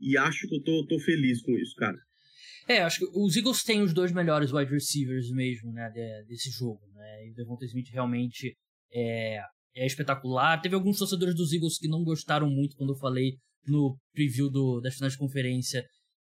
e 0.00 0.16
acho 0.16 0.48
que 0.48 0.54
eu 0.56 0.62
tô, 0.62 0.86
tô 0.86 0.98
feliz 0.98 1.42
com 1.42 1.52
isso, 1.58 1.74
cara. 1.76 1.98
É, 2.68 2.82
acho 2.82 3.00
que 3.00 3.18
os 3.18 3.36
Eagles 3.36 3.62
têm 3.62 3.82
os 3.82 3.94
dois 3.94 4.12
melhores 4.12 4.52
wide 4.52 4.70
receivers 4.70 5.30
mesmo, 5.30 5.72
né, 5.72 5.90
desse 6.26 6.50
jogo, 6.50 6.80
né? 6.94 7.26
E 7.26 7.30
o 7.30 7.34
Devonta 7.34 7.64
Smith 7.64 7.88
realmente 7.90 8.54
é, 8.92 9.40
é 9.74 9.86
espetacular. 9.86 10.60
Teve 10.60 10.74
alguns 10.74 10.98
torcedores 10.98 11.34
dos 11.34 11.52
Eagles 11.52 11.78
que 11.78 11.88
não 11.88 12.04
gostaram 12.04 12.48
muito 12.48 12.76
quando 12.76 12.92
eu 12.92 12.98
falei 12.98 13.38
no 13.70 13.98
preview 14.12 14.50
do, 14.50 14.80
das 14.80 14.94
finais 14.94 15.12
de 15.12 15.18
conferência, 15.18 15.84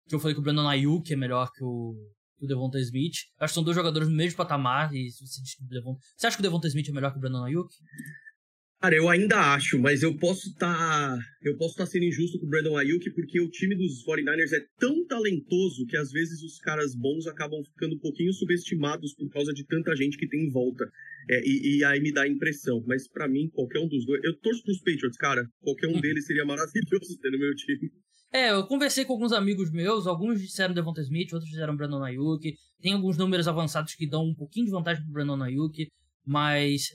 que 0.08 0.14
eu 0.14 0.20
falei 0.20 0.34
que 0.34 0.40
o 0.40 0.42
Brandon 0.42 0.68
Ayuk 0.68 1.12
é 1.12 1.16
melhor 1.16 1.50
que 1.52 1.62
o, 1.62 1.94
que 2.38 2.44
o 2.44 2.48
Devonta 2.48 2.78
Smith. 2.80 3.14
Acho 3.38 3.52
que 3.52 3.54
são 3.54 3.64
dois 3.64 3.76
jogadores 3.76 4.08
no 4.08 4.14
mesmo 4.14 4.36
patamar. 4.36 4.92
E 4.94 5.10
você, 5.10 5.42
diz 5.42 5.54
que 5.56 5.64
o 5.64 5.68
Devonta... 5.68 6.00
você 6.16 6.26
acha 6.26 6.36
que 6.36 6.40
o 6.40 6.42
Devonta 6.42 6.68
Smith 6.68 6.88
é 6.88 6.92
melhor 6.92 7.12
que 7.12 7.18
o 7.18 7.20
Brandon 7.20 7.44
Ayuk? 7.44 7.68
Cara, 8.84 8.96
eu 8.96 9.08
ainda 9.08 9.54
acho, 9.54 9.78
mas 9.78 10.02
eu 10.02 10.14
posso 10.14 10.50
estar 10.50 10.76
tá, 10.76 11.18
eu 11.42 11.56
posso 11.56 11.70
estar 11.70 11.86
tá 11.86 11.90
sendo 11.90 12.04
injusto 12.04 12.38
com 12.38 12.44
o 12.44 12.48
Brandon 12.50 12.76
Ayuk 12.76 13.10
porque 13.12 13.40
o 13.40 13.48
time 13.48 13.74
dos 13.74 14.04
49ers 14.04 14.52
é 14.52 14.60
tão 14.78 15.06
talentoso 15.06 15.86
que 15.86 15.96
às 15.96 16.12
vezes 16.12 16.42
os 16.42 16.58
caras 16.58 16.94
bons 16.94 17.26
acabam 17.26 17.64
ficando 17.64 17.94
um 17.94 17.98
pouquinho 17.98 18.30
subestimados 18.34 19.14
por 19.14 19.30
causa 19.30 19.54
de 19.54 19.64
tanta 19.64 19.96
gente 19.96 20.18
que 20.18 20.28
tem 20.28 20.44
em 20.44 20.50
volta. 20.50 20.84
É, 21.30 21.40
e, 21.46 21.78
e, 21.78 21.84
aí 21.84 21.98
me 21.98 22.12
dá 22.12 22.24
a 22.24 22.28
impressão. 22.28 22.84
Mas 22.86 23.08
para 23.08 23.26
mim, 23.26 23.48
qualquer 23.54 23.78
um 23.78 23.88
dos 23.88 24.04
dois. 24.04 24.22
Eu 24.22 24.38
torço 24.40 24.62
pros 24.62 24.80
Patriots, 24.80 25.16
cara. 25.16 25.48
Qualquer 25.62 25.86
um 25.86 25.94
uhum. 25.94 26.00
deles 26.02 26.26
seria 26.26 26.44
maravilhoso 26.44 27.16
ter 27.22 27.30
no 27.30 27.38
meu 27.38 27.54
time. 27.54 27.90
É, 28.34 28.50
eu 28.50 28.66
conversei 28.66 29.06
com 29.06 29.14
alguns 29.14 29.32
amigos 29.32 29.70
meus, 29.70 30.06
alguns 30.06 30.42
disseram 30.42 30.74
Devonta 30.74 31.00
Smith, 31.00 31.32
outros 31.32 31.50
disseram 31.50 31.74
Brandon 31.74 32.04
Ayuk. 32.04 32.54
Tem 32.82 32.92
alguns 32.92 33.16
números 33.16 33.48
avançados 33.48 33.94
que 33.94 34.06
dão 34.06 34.26
um 34.26 34.34
pouquinho 34.34 34.66
de 34.66 34.72
vantagem 34.72 35.02
pro 35.04 35.12
Brandon 35.14 35.42
Ayuk, 35.42 35.88
mas. 36.26 36.92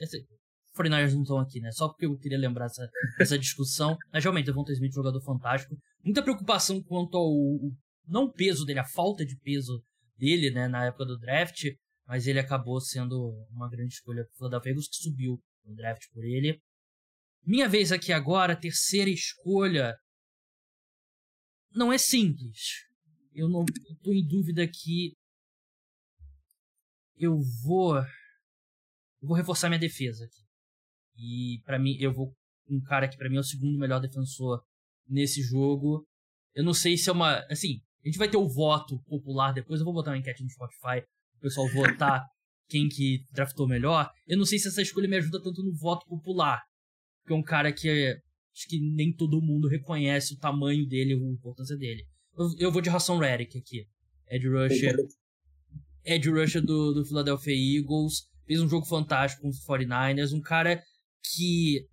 Esse, 0.84 0.90
49ers 0.90 1.14
não 1.14 1.22
estão 1.22 1.40
aqui, 1.40 1.60
né? 1.60 1.72
Só 1.72 1.88
porque 1.88 2.06
eu 2.06 2.18
queria 2.18 2.38
lembrar 2.38 2.66
essa, 2.66 2.90
essa 3.20 3.38
discussão. 3.38 3.98
Mas 4.12 4.24
realmente, 4.24 4.46
Devonta 4.46 4.72
Smith, 4.72 4.94
jogador 4.94 5.22
fantástico. 5.22 5.76
Muita 6.04 6.22
preocupação 6.22 6.82
quanto 6.84 7.18
ao. 7.18 7.32
Não 8.08 8.32
peso 8.32 8.66
dele, 8.66 8.80
a 8.80 8.86
falta 8.86 9.26
de 9.26 9.38
peso 9.38 9.84
dele, 10.18 10.52
né, 10.52 10.68
na 10.68 10.86
época 10.86 11.06
do 11.06 11.18
draft 11.18 11.66
mas 12.10 12.26
ele 12.26 12.40
acabou 12.40 12.82
sendo 12.82 13.16
uma 13.52 13.70
grande 13.70 13.94
escolha 13.94 14.24
para 14.26 14.34
o 14.34 14.38
Philadelphia 14.38 14.72
Eagles, 14.72 14.88
que 14.88 14.96
subiu 14.96 15.40
no 15.64 15.76
draft 15.76 16.02
por 16.12 16.26
ele. 16.26 16.60
Minha 17.46 17.70
vez 17.70 17.92
aqui 17.92 18.12
agora, 18.12 18.60
terceira 18.60 19.12
escolha. 19.12 19.96
Não 21.72 21.94
é 21.94 22.00
simples. 22.00 22.88
Eu 23.32 23.48
não 23.48 23.64
estou 23.64 24.12
em 24.12 24.28
dúvida 24.28 24.68
que 24.68 25.14
eu 27.16 27.38
vou 27.64 27.98
eu 27.98 29.28
vou 29.28 29.38
reforçar 29.38 29.70
minha 29.70 29.78
defesa 29.78 30.26
aqui. 30.26 30.49
E 31.20 31.62
para 31.66 31.78
mim 31.78 31.98
eu 32.00 32.14
vou 32.14 32.34
um 32.70 32.82
cara 32.82 33.08
que 33.08 33.18
para 33.18 33.30
mim 33.30 33.38
é 33.38 33.40
o 33.40 33.44
segundo 33.44 33.78
melhor 33.78 34.00
defensor 34.00 34.64
nesse 35.08 35.42
jogo. 35.42 36.06
Eu 36.54 36.64
não 36.64 36.74
sei 36.74 36.98
se 36.98 37.10
é 37.10 37.14
uma, 37.14 37.40
assim, 37.50 37.82
a 38.04 38.08
gente 38.08 38.18
vai 38.18 38.30
ter 38.30 38.38
o 38.38 38.48
voto 38.48 39.00
popular 39.08 39.52
depois, 39.52 39.80
eu 39.80 39.86
vou 39.86 39.94
botar 39.94 40.12
uma 40.12 40.18
enquete 40.18 40.44
no 40.44 40.50
Spotify 40.50 41.04
o 41.36 41.42
pessoal 41.42 41.68
votar 41.70 42.24
quem 42.70 42.88
que 42.88 43.24
draftou 43.32 43.68
melhor, 43.68 44.12
eu 44.28 44.38
não 44.38 44.46
sei 44.46 44.60
se 44.60 44.68
essa 44.68 44.82
escolha 44.82 45.08
me 45.08 45.18
ajuda 45.18 45.42
tanto 45.42 45.64
no 45.64 45.74
voto 45.74 46.06
popular. 46.06 46.62
Porque 47.22 47.34
é 47.34 47.36
um 47.36 47.44
cara 47.44 47.74
que 47.74 47.90
acho 48.56 48.68
que 48.68 48.80
nem 48.80 49.12
todo 49.12 49.42
mundo 49.42 49.68
reconhece 49.68 50.34
o 50.34 50.38
tamanho 50.38 50.88
dele, 50.88 51.14
a 51.14 51.32
importância 51.32 51.76
dele. 51.76 52.06
Eu, 52.38 52.48
eu 52.60 52.72
vou 52.72 52.82
de 52.82 52.90
Hassan 52.90 53.18
Reddick 53.18 53.58
aqui. 53.58 53.88
Ed 54.30 54.48
Rusher. 54.48 54.96
Ed 56.06 56.30
Rusher 56.30 56.62
do, 56.62 56.94
do 56.94 57.06
Philadelphia 57.06 57.54
Eagles. 57.54 58.28
Fez 58.46 58.62
um 58.62 58.70
jogo 58.70 58.86
fantástico 58.86 59.42
com 59.42 59.50
os 59.50 59.66
49ers. 59.66 60.34
Um 60.34 60.42
cara 60.42 60.82
que. 61.24 61.88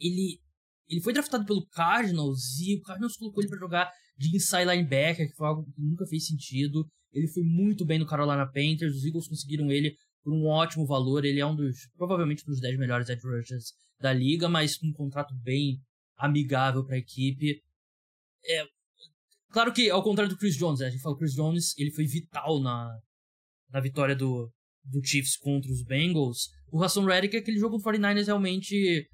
Ele. 0.00 0.40
Ele 0.88 1.00
foi 1.00 1.12
draftado 1.12 1.44
pelo 1.44 1.66
Cardinals 1.66 2.60
e 2.60 2.76
o 2.76 2.82
Cardinals 2.82 3.16
colocou 3.16 3.42
ele 3.42 3.50
para 3.50 3.58
jogar 3.58 3.92
de 4.16 4.36
inside 4.36 4.64
linebacker, 4.64 5.28
que 5.28 5.34
foi 5.34 5.48
algo 5.48 5.64
que 5.64 5.80
nunca 5.80 6.06
fez 6.06 6.26
sentido. 6.26 6.88
Ele 7.12 7.26
foi 7.28 7.42
muito 7.42 7.84
bem 7.84 7.98
no 7.98 8.06
Carolina 8.06 8.46
Panthers, 8.46 8.94
os 8.94 9.04
Eagles 9.04 9.26
conseguiram 9.26 9.70
ele 9.70 9.96
por 10.22 10.32
um 10.32 10.46
ótimo 10.46 10.86
valor. 10.86 11.24
Ele 11.24 11.40
é 11.40 11.46
um 11.46 11.56
dos, 11.56 11.88
provavelmente, 11.96 12.44
dos 12.44 12.60
10 12.60 12.78
melhores 12.78 13.08
edge 13.08 13.26
rushers 13.26 13.72
da 14.00 14.12
liga, 14.12 14.48
mas 14.48 14.76
com 14.76 14.88
um 14.88 14.92
contrato 14.92 15.34
bem 15.34 15.80
amigável 16.16 16.84
para 16.84 16.96
a 16.96 16.98
equipe. 16.98 17.62
É, 18.44 18.64
claro 19.50 19.72
que, 19.72 19.90
ao 19.90 20.02
contrário 20.02 20.32
do 20.32 20.38
Chris 20.38 20.56
Jones, 20.56 20.80
né? 20.80 20.86
a 20.86 20.90
gente 20.90 21.02
fala 21.02 21.16
Chris 21.16 21.32
Jones, 21.32 21.76
ele 21.78 21.90
foi 21.90 22.06
vital 22.06 22.60
na, 22.60 22.98
na 23.70 23.80
vitória 23.80 24.14
do, 24.14 24.52
do 24.84 25.04
Chiefs 25.04 25.36
contra 25.36 25.70
os 25.70 25.82
Bengals. 25.82 26.50
O 26.72 26.82
Hassan 26.82 27.06
Reddick, 27.06 27.36
aquele 27.36 27.58
jogo 27.58 27.78
do 27.78 27.82
49ers, 27.82 28.26
realmente, 28.26 29.08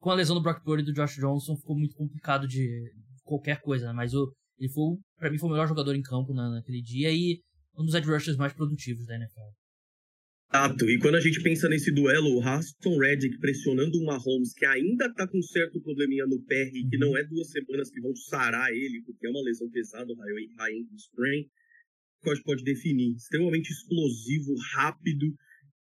com 0.00 0.10
a 0.10 0.14
lesão 0.14 0.36
do 0.36 0.42
Brock 0.42 0.62
Purdy 0.62 0.82
e 0.82 0.86
do 0.86 0.92
Josh 0.92 1.16
Johnson, 1.16 1.56
ficou 1.56 1.76
muito 1.76 1.94
complicado 1.94 2.46
de 2.46 2.90
qualquer 3.24 3.60
coisa, 3.60 3.86
né? 3.86 3.92
Mas 3.92 4.14
o, 4.14 4.32
ele 4.58 4.70
foi, 4.70 4.96
para 5.18 5.30
mim, 5.30 5.38
foi 5.38 5.48
o 5.48 5.52
melhor 5.52 5.68
jogador 5.68 5.94
em 5.94 6.02
campo 6.02 6.32
na, 6.32 6.50
naquele 6.50 6.80
dia 6.80 7.10
e 7.10 7.40
um 7.76 7.84
dos 7.84 7.94
edge 7.94 8.08
rushers 8.08 8.36
mais 8.36 8.52
produtivos 8.52 9.06
da 9.06 9.16
NFL. 9.16 9.50
Exato, 10.54 10.84
e 10.90 10.98
quando 10.98 11.14
a 11.14 11.20
gente 11.20 11.42
pensa 11.42 11.66
nesse 11.66 11.90
duelo, 11.90 12.36
o 12.36 12.38
Raston 12.38 12.98
Reddick 12.98 13.38
pressionando 13.38 13.98
o 13.98 14.04
Mahomes, 14.04 14.52
que 14.52 14.66
ainda 14.66 15.10
tá 15.14 15.26
com 15.26 15.40
certo 15.40 15.80
probleminha 15.80 16.26
no 16.26 16.42
pé 16.42 16.70
e 16.74 16.86
que 16.90 16.98
não 16.98 17.16
é 17.16 17.24
duas 17.24 17.48
semanas 17.48 17.90
que 17.90 18.00
vão 18.02 18.14
sarar 18.14 18.70
ele, 18.70 19.02
porque 19.06 19.26
é 19.26 19.30
uma 19.30 19.42
lesão 19.42 19.70
pesada, 19.70 20.12
o 20.12 20.16
high 20.16 20.72
ankle 20.72 20.96
sprain, 20.96 21.48
pode 22.44 22.62
definir. 22.62 23.16
Extremamente 23.16 23.70
explosivo, 23.70 24.54
rápido. 24.74 25.34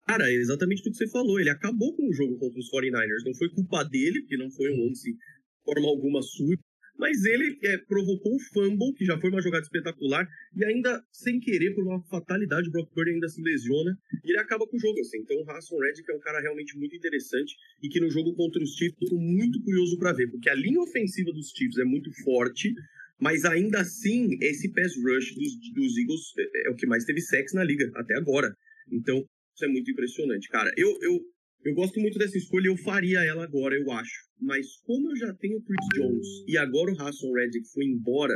Cara, 0.07 0.29
é 0.31 0.35
exatamente 0.35 0.83
tudo 0.83 0.93
que 0.93 0.99
você 0.99 1.11
falou. 1.11 1.41
Ele 1.41 1.51
acabou 1.51 1.95
com 1.97 2.09
o 2.09 2.13
jogo 2.13 2.39
contra 2.39 2.59
os 2.59 2.71
49ers. 2.71 3.25
Não 3.25 3.35
foi 3.35 3.49
culpa 3.51 3.83
dele, 3.85 4.21
porque 4.21 4.37
não 4.37 4.51
foi 4.51 4.71
um 4.71 4.87
lance 4.87 5.11
de 5.11 5.19
forma 5.65 5.89
alguma 5.89 6.21
sua. 6.23 6.57
Mas 6.97 7.25
ele 7.25 7.59
é, 7.65 7.79
provocou 7.79 8.37
o 8.37 8.41
fumble, 8.53 8.95
que 8.95 9.05
já 9.05 9.19
foi 9.19 9.31
uma 9.31 9.43
jogada 9.43 9.65
espetacular, 9.65 10.29
e 10.55 10.65
ainda, 10.65 11.03
sem 11.11 11.41
querer, 11.41 11.75
por 11.75 11.83
uma 11.85 12.01
fatalidade, 12.05 12.69
o 12.69 12.71
Brock 12.71 12.93
Purdy 12.95 13.11
ainda 13.11 13.29
se 13.29 13.43
lesiona, 13.43 13.99
e 14.25 14.31
ele 14.31 14.39
acaba 14.39 14.65
com 14.67 14.77
o 14.77 14.81
jogo, 14.81 15.01
assim. 15.01 15.19
Então 15.19 15.37
o 15.37 15.51
Hassan 15.51 15.77
Reddick 15.77 16.09
é 16.09 16.15
um 16.15 16.21
cara 16.21 16.41
realmente 16.41 16.79
muito 16.79 16.95
interessante, 16.95 17.57
e 17.83 17.89
que 17.89 17.99
no 17.99 18.09
jogo 18.11 18.33
contra 18.35 18.63
os 18.63 18.77
Chiefs 18.77 18.97
eu 19.03 19.09
tô 19.09 19.19
muito 19.19 19.61
curioso 19.65 19.99
para 19.99 20.13
ver, 20.13 20.31
porque 20.31 20.49
a 20.49 20.55
linha 20.55 20.81
ofensiva 20.81 21.33
dos 21.33 21.51
Chiefs 21.51 21.79
é 21.79 21.85
muito 21.85 22.13
forte, 22.23 22.73
mas 23.21 23.45
ainda 23.45 23.81
assim, 23.81 24.39
esse 24.41 24.73
pass 24.73 24.95
rush 24.97 25.35
dos, 25.35 25.73
dos 25.75 25.99
Eagles 25.99 26.21
é, 26.39 26.69
é 26.69 26.71
o 26.71 26.77
que 26.77 26.87
mais 26.87 27.05
teve 27.05 27.21
sexo 27.21 27.57
na 27.57 27.65
liga, 27.65 27.91
até 27.97 28.15
agora. 28.15 28.55
Então, 28.93 29.25
isso 29.55 29.65
é 29.65 29.69
muito 29.69 29.91
impressionante, 29.91 30.49
cara. 30.49 30.71
Eu, 30.77 30.89
eu, 31.01 31.21
eu 31.65 31.75
gosto 31.75 32.01
muito 32.01 32.19
dessa 32.19 32.37
escolha, 32.37 32.67
eu 32.67 32.77
faria 32.77 33.25
ela 33.25 33.45
agora, 33.45 33.75
eu 33.75 33.91
acho. 33.93 34.29
Mas 34.41 34.77
como 34.85 35.11
eu 35.11 35.17
já 35.17 35.33
tenho 35.35 35.59
o 35.59 35.63
Chris 35.63 35.87
Jones 35.95 36.27
e 36.47 36.59
agora 36.59 36.93
o 36.93 37.01
Hassan 37.01 37.33
Reddick 37.33 37.67
foi 37.73 37.85
embora, 37.85 38.35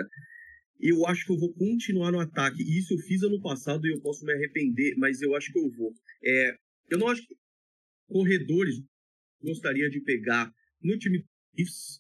eu 0.81 1.05
acho 1.07 1.27
que 1.27 1.33
eu 1.33 1.39
vou 1.39 1.53
continuar 1.55 2.13
no 2.13 2.21
ataque. 2.21 2.63
E 2.63 2.79
isso 2.79 2.95
eu 2.95 2.99
fiz 2.99 3.23
ano 3.23 3.41
passado 3.41 3.87
e 3.87 3.93
eu 3.93 4.01
posso 4.01 4.25
me 4.25 4.33
arrepender, 4.33 4.95
mas 4.97 5.21
eu 5.21 5.35
acho 5.35 5.53
que 5.53 5.59
eu 5.59 5.71
vou. 5.73 5.93
É, 6.25 6.55
eu 6.91 6.99
não 6.99 7.09
acho 7.09 7.27
que 7.27 7.35
corredores 8.07 8.77
gostaria 9.43 9.91
de 9.91 10.01
pegar 10.01 10.51
no 10.83 10.97
time 10.97 11.25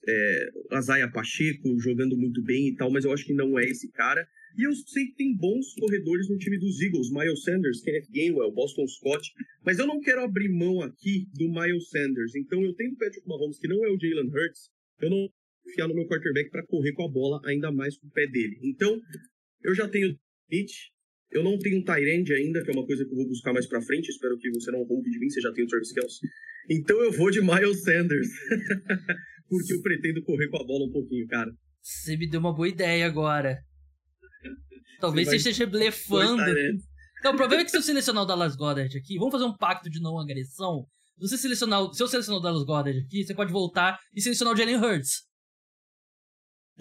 é, 0.06 0.50
Azaia 0.70 1.10
Pacheco 1.10 1.78
jogando 1.80 2.16
muito 2.16 2.42
bem 2.42 2.68
e 2.68 2.76
tal, 2.76 2.90
mas 2.90 3.04
eu 3.04 3.12
acho 3.12 3.24
que 3.24 3.34
não 3.34 3.58
é 3.58 3.64
esse 3.64 3.90
cara. 3.90 4.26
E 4.58 4.66
eu 4.66 4.74
sei 4.74 5.06
que 5.06 5.14
tem 5.14 5.36
bons 5.36 5.72
corredores 5.74 6.28
no 6.28 6.36
time 6.36 6.58
dos 6.58 6.80
Eagles, 6.80 7.12
Miles 7.12 7.44
Sanders, 7.44 7.80
Kenneth 7.80 8.10
Gainwell, 8.10 8.50
Boston 8.50 8.88
Scott, 8.88 9.32
mas 9.64 9.78
eu 9.78 9.86
não 9.86 10.00
quero 10.00 10.20
abrir 10.20 10.48
mão 10.48 10.82
aqui 10.82 11.28
do 11.32 11.48
Miles 11.48 11.88
Sanders. 11.88 12.34
Então 12.34 12.60
eu 12.64 12.74
tenho 12.74 12.92
o 12.92 12.96
Patrick 12.96 13.26
Mahomes, 13.28 13.58
que 13.58 13.68
não 13.68 13.84
é 13.84 13.88
o 13.88 13.98
Jalen 13.98 14.26
Hurts, 14.26 14.68
eu 15.00 15.10
não 15.10 15.18
vou 15.18 15.32
confiar 15.64 15.86
no 15.86 15.94
meu 15.94 16.08
quarterback 16.08 16.50
para 16.50 16.66
correr 16.66 16.92
com 16.92 17.04
a 17.04 17.08
bola, 17.08 17.40
ainda 17.44 17.70
mais 17.70 17.96
com 17.96 18.08
o 18.08 18.10
pé 18.10 18.26
dele. 18.26 18.58
Então, 18.64 19.00
eu 19.62 19.74
já 19.76 19.88
tenho 19.88 20.18
Mitch, 20.50 20.74
eu 21.30 21.44
não 21.44 21.56
tenho 21.56 21.78
um 21.78 21.84
Tyrande 21.84 22.34
ainda, 22.34 22.64
que 22.64 22.70
é 22.70 22.74
uma 22.74 22.84
coisa 22.84 23.04
que 23.04 23.12
eu 23.12 23.16
vou 23.16 23.28
buscar 23.28 23.52
mais 23.52 23.66
pra 23.68 23.80
frente. 23.80 24.08
Espero 24.08 24.36
que 24.38 24.50
você 24.50 24.72
não 24.72 24.82
roube 24.82 25.08
de 25.08 25.20
mim, 25.20 25.30
você 25.30 25.40
já 25.40 25.52
tem 25.52 25.64
o 25.64 25.68
Travis 25.68 25.92
Kelce. 25.92 26.18
Então 26.68 27.00
eu 27.00 27.12
vou 27.12 27.30
de 27.30 27.40
Miles 27.40 27.82
Sanders. 27.84 28.28
porque 29.48 29.72
eu 29.72 29.82
pretendo 29.82 30.22
correr 30.22 30.48
com 30.48 30.56
a 30.56 30.64
bola 30.64 30.86
um 30.86 30.92
pouquinho, 30.92 31.26
cara. 31.26 31.50
Você 31.80 32.16
me 32.16 32.28
deu 32.28 32.40
uma 32.40 32.54
boa 32.54 32.68
ideia 32.68 33.06
agora. 33.06 33.58
Talvez 35.00 35.28
você, 35.28 35.36
esteja 35.36 35.66
blefando. 35.68 36.42
Não, 37.22 37.32
o 37.32 37.36
problema 37.36 37.62
é 37.62 37.64
que 37.64 37.70
se 37.70 37.76
eu 37.76 37.82
selecionar 37.82 38.22
o 38.22 38.26
Dallas 38.26 38.56
Goddard 38.56 38.96
aqui, 38.96 39.18
vamos 39.18 39.32
fazer 39.32 39.44
um 39.44 39.56
pacto 39.56 39.90
de 39.90 40.00
não 40.00 40.18
agressão. 40.18 40.86
Se, 41.16 41.28
você 41.28 41.38
selecionar, 41.38 41.92
se 41.92 42.02
eu 42.02 42.08
selecionar 42.08 42.40
o 42.40 42.42
Dallas 42.42 42.64
Goddard 42.64 42.98
aqui, 42.98 43.24
você 43.24 43.34
pode 43.34 43.52
voltar 43.52 43.98
e 44.14 44.20
selecionar 44.20 44.54
o 44.54 44.56
Jalen 44.56 44.76
Hurts. 44.76 45.26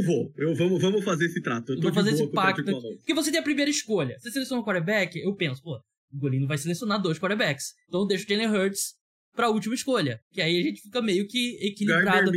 Vou, 0.05 0.31
eu, 0.35 0.55
vamos, 0.55 0.79
vamos 0.79 1.03
fazer 1.03 1.25
esse 1.25 1.41
trato. 1.41 1.73
Eu 1.73 1.81
vou 1.81 1.93
fazer 1.93 2.11
esse 2.11 2.29
pacto. 2.31 2.63
Porque 2.63 3.15
você 3.15 3.31
tem 3.31 3.39
a 3.39 3.43
primeira 3.43 3.71
escolha. 3.71 4.15
Você 4.19 4.31
seleciona 4.31 4.61
um 4.61 4.65
quarterback, 4.65 5.17
eu 5.17 5.35
penso, 5.35 5.61
pô, 5.63 5.75
o 6.11 6.19
Golino 6.19 6.47
vai 6.47 6.57
selecionar 6.57 7.01
dois 7.01 7.17
quarterbacks. 7.17 7.73
Então 7.87 8.01
eu 8.01 8.07
deixo 8.07 8.25
o 8.25 8.29
Jalen 8.29 8.47
Hurts 8.47 8.93
pra 9.35 9.49
última 9.49 9.73
escolha. 9.73 10.19
Que 10.31 10.41
aí 10.41 10.59
a 10.59 10.61
gente 10.61 10.81
fica 10.81 11.01
meio 11.01 11.27
que 11.27 11.57
equilibrado. 11.61 12.31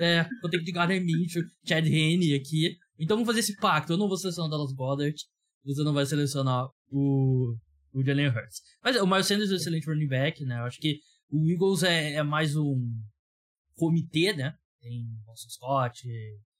É, 0.00 0.26
vou 0.40 0.50
ter 0.50 0.58
que 0.58 0.64
de 0.64 0.72
Gardner 0.72 1.04
Minshew, 1.04 1.42
Chad 1.66 1.86
Henne 1.86 2.34
aqui. 2.34 2.76
Então 2.98 3.16
vamos 3.16 3.26
fazer 3.26 3.40
esse 3.40 3.56
pacto. 3.56 3.92
Eu 3.92 3.96
não 3.96 4.08
vou 4.08 4.16
selecionar 4.16 4.48
o 4.48 4.50
Dallas 4.50 4.72
Goddard. 4.72 5.16
Você 5.64 5.82
não 5.82 5.94
vai 5.94 6.06
selecionar 6.06 6.68
o, 6.90 7.56
o 7.92 8.04
Jalen 8.04 8.28
Hurts. 8.28 8.60
Mas 8.82 8.96
o 8.96 9.06
Miles 9.06 9.26
Sanders 9.26 9.50
é 9.50 9.54
um 9.54 9.56
excelente 9.56 9.86
running 9.86 10.08
back, 10.08 10.44
né? 10.44 10.58
Eu 10.58 10.64
acho 10.64 10.78
que 10.78 11.00
o 11.30 11.50
Eagles 11.50 11.82
é, 11.82 12.14
é 12.14 12.22
mais 12.22 12.54
um 12.54 12.76
comitê, 13.74 14.32
né? 14.32 14.54
Tem 14.80 15.04
Boston 15.24 15.48
Scott, 15.48 16.02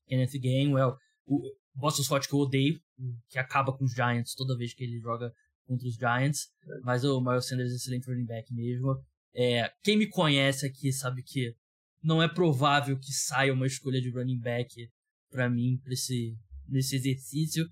Kenneth 0.07 0.39
Gainwell, 0.41 0.97
o 1.27 1.41
Boston 1.75 2.03
Scott 2.03 2.27
que 2.27 2.35
eu 2.35 2.39
odeio, 2.39 2.81
que 3.29 3.39
acaba 3.39 3.77
com 3.77 3.85
os 3.85 3.93
Giants 3.93 4.35
toda 4.35 4.57
vez 4.57 4.75
que 4.75 4.85
ele 4.85 4.99
joga 4.99 5.33
contra 5.67 5.87
os 5.87 5.95
Giants. 5.95 6.49
Mas 6.83 7.05
o 7.05 7.21
Miles 7.21 7.47
Sanders 7.47 7.71
é 7.71 7.73
um 7.75 7.77
excelente 7.77 8.07
running 8.07 8.27
back 8.27 8.53
mesmo. 8.53 8.97
É, 9.35 9.71
quem 9.83 9.97
me 9.97 10.09
conhece 10.09 10.65
aqui 10.67 10.93
sabe 10.93 11.23
que 11.23 11.55
não 12.03 12.23
é 12.23 12.29
provável 12.29 12.99
que 12.99 13.13
saia 13.13 13.53
uma 13.53 13.67
escolha 13.67 14.01
de 14.01 14.11
running 14.11 14.39
back 14.39 14.89
para 15.35 15.51
mim 15.51 15.81
pra 15.83 15.93
esse, 15.93 16.39
nesse 16.69 16.95
exercício. 16.95 17.69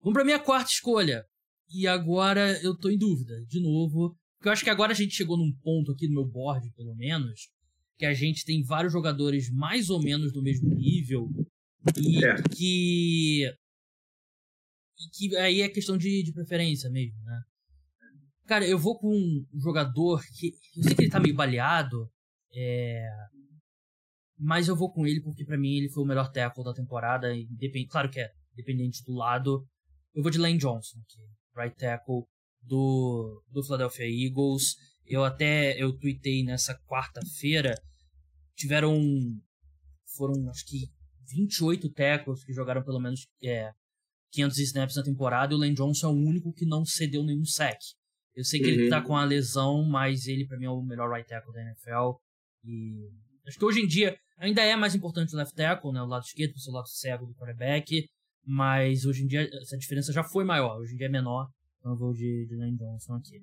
Vamos 0.00 0.14
pra 0.14 0.24
minha 0.24 0.38
quarta 0.38 0.70
escolha. 0.70 1.26
E 1.68 1.86
agora 1.88 2.60
eu 2.62 2.78
tô 2.78 2.88
em 2.88 2.96
dúvida, 2.96 3.44
de 3.46 3.60
novo. 3.60 4.16
Porque 4.36 4.48
eu 4.48 4.52
acho 4.52 4.62
que 4.62 4.70
agora 4.70 4.92
a 4.92 4.94
gente 4.94 5.14
chegou 5.14 5.36
num 5.36 5.52
ponto 5.62 5.90
aqui 5.90 6.06
no 6.06 6.14
meu 6.14 6.24
board, 6.24 6.70
pelo 6.76 6.94
menos, 6.94 7.48
que 7.98 8.06
a 8.06 8.14
gente 8.14 8.44
tem 8.44 8.62
vários 8.62 8.92
jogadores 8.92 9.50
mais 9.50 9.90
ou 9.90 10.00
menos 10.00 10.32
do 10.32 10.42
mesmo 10.42 10.72
nível. 10.72 11.28
E 11.96 12.24
é. 12.24 12.40
que. 12.54 13.44
E 14.98 15.10
que 15.12 15.36
aí 15.36 15.60
é 15.62 15.68
questão 15.68 15.98
de, 15.98 16.22
de 16.22 16.32
preferência 16.32 16.88
mesmo, 16.88 17.20
né? 17.24 17.42
Cara, 18.46 18.66
eu 18.66 18.78
vou 18.78 18.96
com 18.98 19.12
um 19.12 19.60
jogador 19.60 20.22
que. 20.38 20.52
Eu 20.76 20.82
sei 20.84 20.94
que 20.94 21.02
ele 21.02 21.10
tá 21.10 21.18
meio 21.18 21.34
baleado. 21.34 22.08
É. 22.54 23.08
Mas 24.44 24.66
eu 24.66 24.74
vou 24.74 24.92
com 24.92 25.06
ele 25.06 25.20
porque 25.20 25.44
para 25.44 25.56
mim 25.56 25.76
ele 25.76 25.88
foi 25.88 26.02
o 26.02 26.06
melhor 26.06 26.28
tackle 26.32 26.64
da 26.64 26.74
temporada. 26.74 27.32
Independ... 27.32 27.86
Claro 27.86 28.10
que 28.10 28.18
é 28.18 28.28
dependente 28.56 29.04
do 29.04 29.14
lado. 29.14 29.64
Eu 30.12 30.20
vou 30.20 30.32
de 30.32 30.38
Lane 30.38 30.58
Johnson 30.58 30.98
aqui. 30.98 31.22
Right 31.56 31.76
tackle 31.76 32.24
do, 32.60 33.40
do 33.48 33.62
Philadelphia 33.62 34.04
Eagles. 34.04 34.74
Eu 35.06 35.22
até 35.22 35.80
eu 35.80 35.96
tuitei 35.96 36.42
nessa 36.42 36.76
quarta-feira. 36.88 37.80
Tiveram. 38.56 39.00
Foram 40.16 40.50
acho 40.50 40.66
que 40.66 40.90
28 41.30 41.88
tackles 41.90 42.44
que 42.44 42.52
jogaram 42.52 42.82
pelo 42.82 42.98
menos 42.98 43.28
é, 43.44 43.70
500 44.32 44.58
snaps 44.58 44.96
na 44.96 45.04
temporada. 45.04 45.54
E 45.54 45.56
o 45.56 45.58
Lane 45.60 45.74
Johnson 45.74 46.08
é 46.08 46.10
o 46.10 46.16
único 46.16 46.52
que 46.52 46.66
não 46.66 46.84
cedeu 46.84 47.22
nenhum 47.22 47.44
sack. 47.44 47.78
Eu 48.34 48.44
sei 48.44 48.58
que 48.58 48.66
uhum. 48.66 48.72
ele 48.72 48.90
tá 48.90 49.00
com 49.00 49.16
a 49.16 49.24
lesão, 49.24 49.84
mas 49.84 50.26
ele 50.26 50.48
para 50.48 50.58
mim 50.58 50.64
é 50.64 50.70
o 50.70 50.82
melhor 50.82 51.08
right 51.08 51.28
tackle 51.28 51.52
da 51.52 51.62
NFL. 51.62 52.18
E 52.64 53.08
acho 53.46 53.58
que 53.58 53.64
hoje 53.64 53.80
em 53.80 53.86
dia 53.86 54.16
ainda 54.38 54.62
é 54.62 54.74
mais 54.76 54.94
importante 54.94 55.34
o 55.34 55.38
left 55.38 55.54
tackle, 55.54 55.92
né, 55.92 56.02
o 56.02 56.06
lado 56.06 56.24
esquerdo, 56.24 56.54
o 56.54 56.72
lado 56.72 56.88
cego 56.88 57.26
do 57.26 57.34
quarterback, 57.34 58.06
mas 58.44 59.04
hoje 59.04 59.22
em 59.22 59.26
dia 59.26 59.48
essa 59.60 59.76
diferença 59.76 60.12
já 60.12 60.24
foi 60.24 60.44
maior, 60.44 60.78
hoje 60.78 60.94
em 60.94 60.96
dia 60.96 61.06
é 61.06 61.10
menor. 61.10 61.48
Então 61.78 61.92
eu 61.92 61.98
vou 61.98 62.12
de, 62.12 62.46
de 62.46 62.56
Lane 62.56 62.76
Johnson 62.76 63.14
aqui. 63.14 63.42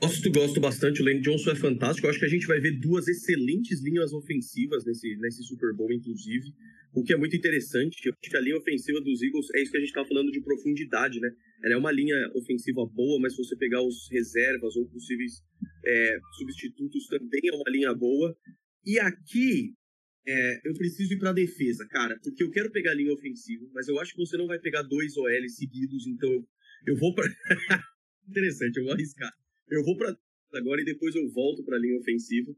Gosto, 0.00 0.30
gosto 0.30 0.60
bastante. 0.60 1.00
O 1.00 1.04
Lane 1.04 1.22
Johnson 1.22 1.52
é 1.52 1.54
fantástico. 1.54 2.06
Eu 2.06 2.10
acho 2.10 2.18
que 2.18 2.26
a 2.26 2.28
gente 2.28 2.46
vai 2.46 2.60
ver 2.60 2.78
duas 2.78 3.08
excelentes 3.08 3.82
linhas 3.82 4.12
ofensivas 4.12 4.84
nesse, 4.84 5.16
nesse 5.16 5.42
Super 5.44 5.74
Bowl, 5.74 5.90
inclusive. 5.90 6.52
O 6.96 7.04
que 7.04 7.12
é 7.12 7.16
muito 7.16 7.36
interessante. 7.36 8.06
Eu 8.06 8.14
acho 8.14 8.30
que 8.30 8.36
a 8.38 8.40
linha 8.40 8.56
ofensiva 8.56 8.98
dos 9.02 9.22
Eagles 9.22 9.48
é 9.54 9.60
isso 9.60 9.70
que 9.70 9.76
a 9.76 9.80
gente 9.80 9.90
está 9.90 10.02
falando 10.06 10.30
de 10.32 10.40
profundidade, 10.40 11.20
né? 11.20 11.30
Ela 11.62 11.74
é 11.74 11.76
uma 11.76 11.92
linha 11.92 12.16
ofensiva 12.34 12.86
boa, 12.86 13.20
mas 13.20 13.34
se 13.34 13.44
você 13.44 13.54
pegar 13.54 13.82
os 13.82 14.08
reservas 14.10 14.74
ou 14.76 14.88
possíveis 14.88 15.42
é, 15.84 16.18
substitutos, 16.38 17.06
também 17.08 17.42
é 17.52 17.54
uma 17.54 17.70
linha 17.70 17.92
boa. 17.92 18.34
E 18.82 18.98
aqui 18.98 19.74
é, 20.26 20.60
eu 20.64 20.72
preciso 20.72 21.12
ir 21.12 21.18
para 21.18 21.30
a 21.30 21.34
defesa, 21.34 21.86
cara, 21.86 22.18
porque 22.22 22.42
eu 22.42 22.50
quero 22.50 22.72
pegar 22.72 22.92
a 22.92 22.94
linha 22.94 23.12
ofensiva, 23.12 23.68
mas 23.74 23.86
eu 23.88 24.00
acho 24.00 24.12
que 24.12 24.18
você 24.18 24.38
não 24.38 24.46
vai 24.46 24.58
pegar 24.58 24.80
dois 24.80 25.18
OL 25.18 25.48
seguidos, 25.50 26.06
então 26.06 26.48
eu 26.86 26.96
vou 26.96 27.14
para. 27.14 27.26
Interessante, 28.26 28.78
eu 28.78 28.84
vou 28.84 28.94
arriscar. 28.94 29.32
Eu 29.68 29.84
vou 29.84 29.98
para 29.98 30.16
agora 30.54 30.80
e 30.80 30.84
depois 30.86 31.14
eu 31.14 31.28
volto 31.30 31.62
para 31.62 31.76
a 31.76 31.80
linha 31.80 31.98
ofensiva. 31.98 32.56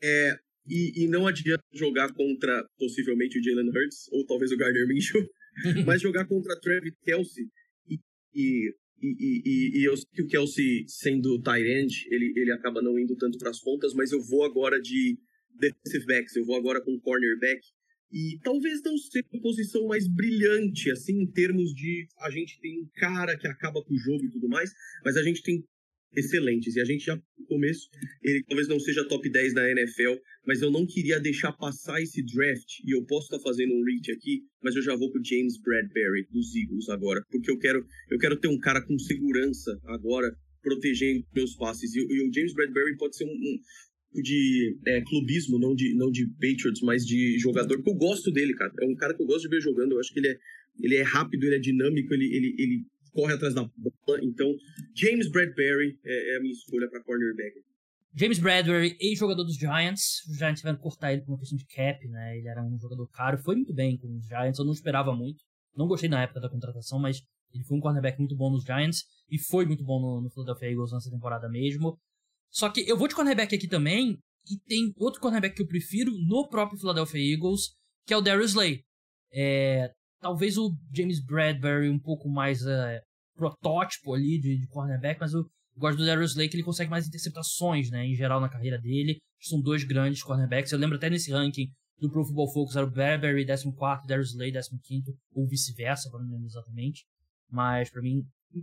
É, 0.00 0.38
e, 0.66 1.04
e, 1.04 1.08
não 1.08 1.26
adianta 1.26 1.62
jogar 1.72 2.12
contra 2.12 2.64
possivelmente 2.78 3.38
o 3.38 3.42
Jalen 3.42 3.68
Hurts 3.68 4.08
ou 4.12 4.24
talvez 4.26 4.52
o 4.52 4.56
Gardner 4.56 4.86
Minshew, 4.86 5.26
mas 5.86 6.02
jogar 6.02 6.26
contra 6.26 6.58
Travis 6.60 6.94
Kelsey 7.02 7.46
e, 7.88 7.98
e, 8.34 8.74
e, 9.02 9.80
e, 9.80 9.84
eu 9.84 9.96
sei 9.96 10.06
que 10.12 10.22
o 10.22 10.26
Kelsey 10.26 10.84
sendo 10.86 11.40
tight 11.42 11.66
end, 11.66 12.06
ele, 12.10 12.32
ele 12.36 12.52
acaba 12.52 12.82
não 12.82 12.98
indo 12.98 13.16
tanto 13.16 13.38
para 13.38 13.50
as 13.50 13.60
pontas, 13.60 13.94
mas 13.94 14.12
eu 14.12 14.20
vou 14.20 14.44
agora 14.44 14.80
de 14.80 15.18
defensive 15.58 16.06
backs, 16.06 16.36
eu 16.36 16.44
vou 16.44 16.56
agora 16.56 16.80
com 16.80 17.00
cornerback. 17.00 17.60
E 18.12 18.38
talvez 18.42 18.82
não 18.82 18.98
seja 18.98 19.24
a 19.32 19.40
posição 19.40 19.86
mais 19.86 20.08
brilhante, 20.08 20.90
assim, 20.90 21.22
em 21.22 21.30
termos 21.30 21.72
de 21.72 22.08
a 22.18 22.30
gente 22.30 22.60
tem 22.60 22.80
um 22.80 22.88
cara 22.96 23.38
que 23.38 23.46
acaba 23.46 23.82
com 23.84 23.94
o 23.94 23.98
jogo 23.98 24.24
e 24.24 24.30
tudo 24.30 24.48
mais, 24.48 24.70
mas 25.04 25.16
a 25.16 25.22
gente 25.22 25.42
tem 25.42 25.64
excelentes. 26.14 26.76
E 26.76 26.80
a 26.80 26.84
gente 26.84 27.04
já, 27.04 27.16
no 27.16 27.46
começo, 27.46 27.88
ele 28.22 28.42
talvez 28.44 28.68
não 28.68 28.80
seja 28.80 29.06
top 29.06 29.28
10 29.28 29.54
da 29.54 29.70
NFL, 29.70 30.14
mas 30.46 30.62
eu 30.62 30.70
não 30.70 30.86
queria 30.86 31.20
deixar 31.20 31.52
passar 31.52 32.00
esse 32.00 32.22
draft. 32.22 32.80
E 32.84 32.94
eu 32.94 33.04
posso 33.04 33.26
estar 33.26 33.38
tá 33.38 33.42
fazendo 33.42 33.74
um 33.74 33.84
reach 33.84 34.10
aqui, 34.12 34.42
mas 34.62 34.74
eu 34.76 34.82
já 34.82 34.96
vou 34.96 35.10
pro 35.10 35.24
James 35.24 35.60
Bradbury, 35.60 36.26
dos 36.30 36.54
Eagles 36.54 36.88
agora. 36.88 37.22
Porque 37.30 37.50
eu 37.50 37.58
quero, 37.58 37.84
eu 38.10 38.18
quero 38.18 38.38
ter 38.38 38.48
um 38.48 38.58
cara 38.58 38.80
com 38.84 38.98
segurança 38.98 39.78
agora 39.84 40.34
protegendo 40.62 41.24
meus 41.34 41.54
passes. 41.56 41.94
E, 41.94 42.00
e, 42.00 42.28
o 42.28 42.32
James 42.32 42.52
Bradbury 42.52 42.96
pode 42.96 43.16
ser 43.16 43.24
um, 43.24 43.28
um 43.32 44.22
de 44.22 44.76
é, 44.86 45.00
clubismo, 45.02 45.58
não 45.58 45.74
de, 45.74 45.94
não 45.94 46.10
de 46.10 46.26
Patriots, 46.40 46.82
mas 46.82 47.04
de 47.06 47.38
jogador, 47.38 47.82
que 47.82 47.88
eu 47.88 47.94
gosto 47.94 48.30
dele, 48.30 48.54
cara. 48.54 48.72
É 48.80 48.86
um 48.86 48.94
cara 48.94 49.14
que 49.14 49.22
eu 49.22 49.26
gosto 49.26 49.42
de 49.42 49.48
ver 49.48 49.60
jogando. 49.60 49.92
Eu 49.92 50.00
acho 50.00 50.12
que 50.12 50.18
ele 50.18 50.28
é, 50.28 50.38
ele 50.80 50.96
é 50.96 51.02
rápido, 51.02 51.44
ele 51.44 51.56
é 51.56 51.60
dinâmico, 51.60 52.12
ele, 52.12 52.26
ele, 52.26 52.54
ele 52.58 52.86
corre 53.12 53.34
atrás 53.34 53.54
da 53.54 53.62
bola. 53.62 54.20
Então, 54.22 54.54
James 54.94 55.30
Bradbury 55.30 55.98
é, 56.04 56.34
é 56.34 56.36
a 56.36 56.40
minha 56.40 56.52
escolha 56.52 56.88
para 56.88 57.02
cornerback. 57.02 57.62
James 58.14 58.38
Bradbury, 58.38 58.96
ex-jogador 59.00 59.44
dos 59.44 59.56
Giants. 59.56 60.24
Os 60.28 60.36
Giants 60.36 60.60
tiveram 60.60 60.76
que 60.76 60.82
cortar 60.82 61.12
ele 61.12 61.22
por 61.22 61.32
uma 61.32 61.38
questão 61.38 61.56
de 61.56 61.64
cap, 61.66 62.06
né? 62.08 62.38
Ele 62.38 62.48
era 62.48 62.62
um 62.62 62.78
jogador 62.78 63.06
caro, 63.08 63.38
foi 63.38 63.54
muito 63.54 63.72
bem 63.72 63.96
com 63.96 64.08
os 64.16 64.26
Giants, 64.26 64.58
eu 64.58 64.64
não 64.64 64.72
esperava 64.72 65.14
muito. 65.14 65.44
Não 65.76 65.86
gostei 65.86 66.08
na 66.08 66.22
época 66.22 66.40
da 66.40 66.48
contratação, 66.48 66.98
mas 66.98 67.22
ele 67.52 67.64
foi 67.64 67.78
um 67.78 67.80
cornerback 67.80 68.18
muito 68.18 68.36
bom 68.36 68.50
nos 68.50 68.64
Giants 68.64 69.04
e 69.30 69.38
foi 69.38 69.64
muito 69.64 69.84
bom 69.84 70.00
no, 70.00 70.20
no 70.22 70.30
Philadelphia 70.30 70.70
Eagles 70.70 70.92
nessa 70.92 71.10
temporada 71.10 71.48
mesmo. 71.48 71.98
Só 72.50 72.68
que 72.68 72.80
eu 72.80 72.96
vou 72.96 73.06
de 73.06 73.14
cornerback 73.14 73.54
aqui 73.54 73.68
também, 73.68 74.18
e 74.50 74.58
tem 74.66 74.92
outro 74.96 75.20
cornerback 75.20 75.54
que 75.54 75.62
eu 75.62 75.66
prefiro 75.66 76.10
no 76.26 76.48
próprio 76.48 76.78
Philadelphia 76.78 77.34
Eagles, 77.34 77.76
que 78.06 78.12
é 78.12 78.16
o 78.16 78.20
Darius 78.20 78.50
Slay. 78.50 78.82
É, 79.32 79.92
talvez 80.20 80.56
o 80.56 80.74
James 80.94 81.24
Bradbury 81.24 81.88
um 81.88 81.98
pouco 81.98 82.28
mais 82.28 82.64
é, 82.64 83.00
protótipo 83.34 84.14
ali 84.14 84.38
de, 84.38 84.58
de 84.58 84.66
cornerback, 84.68 85.18
mas 85.20 85.32
eu 85.32 85.44
gosto 85.76 85.98
do 85.98 86.06
Darius 86.06 86.34
que 86.34 86.40
ele 86.40 86.62
consegue 86.62 86.90
mais 86.90 87.06
interceptações, 87.06 87.90
né, 87.90 88.04
em 88.06 88.14
geral 88.14 88.40
na 88.40 88.48
carreira 88.48 88.78
dele. 88.78 89.18
São 89.40 89.60
dois 89.60 89.82
grandes 89.84 90.22
cornerbacks. 90.22 90.70
Eu 90.70 90.78
lembro 90.78 90.96
até 90.96 91.08
nesse 91.08 91.32
ranking 91.32 91.66
do 91.98 92.10
Pro 92.10 92.24
Football 92.24 92.52
Focus 92.52 92.76
era 92.76 92.86
o 92.86 92.90
Bradbury 92.90 93.46
14, 93.46 94.06
Darius 94.06 94.30
Slay 94.30 94.52
15, 94.52 95.14
ou 95.34 95.46
vice-versa, 95.48 96.10
para 96.10 96.20
não 96.20 96.30
lembro 96.30 96.46
exatamente. 96.46 97.06
Mas 97.50 97.90
para 97.90 98.02
mim, 98.02 98.22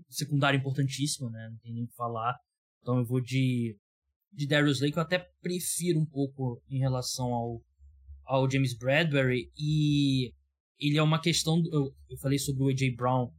secundário 0.10 0.60
importantíssimo, 0.60 1.30
né, 1.30 1.50
não 1.50 1.58
tem 1.58 1.74
nem 1.74 1.84
o 1.84 1.88
que 1.88 1.96
falar. 1.96 2.36
Então 2.82 2.98
eu 3.00 3.06
vou 3.06 3.22
de 3.22 3.76
de 4.32 4.46
Darius 4.46 4.80
que 4.80 4.93
eu 4.93 5.02
até 5.02 5.26
prefiro 5.41 6.00
um 6.00 6.06
pouco 6.06 6.62
em 6.70 6.78
relação 6.78 7.34
ao 7.34 7.62
ao 8.24 8.50
James 8.50 8.78
Bradbury 8.78 9.50
e 9.58 10.34
ele 10.80 10.98
é 10.98 11.04
uma 11.04 11.20
questão. 11.20 11.62
Eu, 11.72 11.94
eu 12.10 12.18
falei 12.22 12.38
sobre 12.38 12.63
o 12.63 12.68
A.J. 12.68 12.96
Brown 12.96 13.32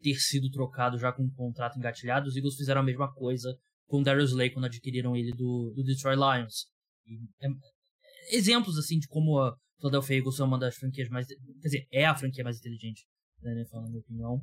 ter 0.00 0.14
sido 0.14 0.50
trocado 0.50 0.98
já 0.98 1.12
com 1.12 1.24
um 1.24 1.30
contrato 1.30 1.78
engatilhado. 1.78 2.28
Os 2.28 2.36
Eagles 2.36 2.56
fizeram 2.56 2.80
a 2.80 2.84
mesma 2.84 3.12
coisa 3.12 3.56
com 3.86 4.00
o 4.00 4.04
Darius 4.04 4.30
Slay 4.30 4.50
quando 4.50 4.66
adquiriram 4.66 5.16
ele 5.16 5.32
do, 5.32 5.72
do 5.74 5.82
Detroit 5.82 6.16
Lions. 6.16 6.66
E, 7.06 7.46
é, 7.46 8.36
exemplos 8.36 8.78
assim 8.78 8.98
de 8.98 9.06
como 9.08 9.38
a 9.38 9.54
Philadelphia 9.78 10.18
Eagles 10.18 10.40
é 10.40 10.44
uma 10.44 10.58
das 10.58 10.76
franquias 10.76 11.08
mais. 11.08 11.26
Quer 11.26 11.36
dizer, 11.62 11.86
é 11.92 12.06
a 12.06 12.14
franquia 12.14 12.44
mais 12.44 12.58
inteligente 12.58 13.06
da 13.42 13.52
NFL, 13.52 13.76
na 13.76 13.88
minha 13.88 14.00
opinião. 14.00 14.40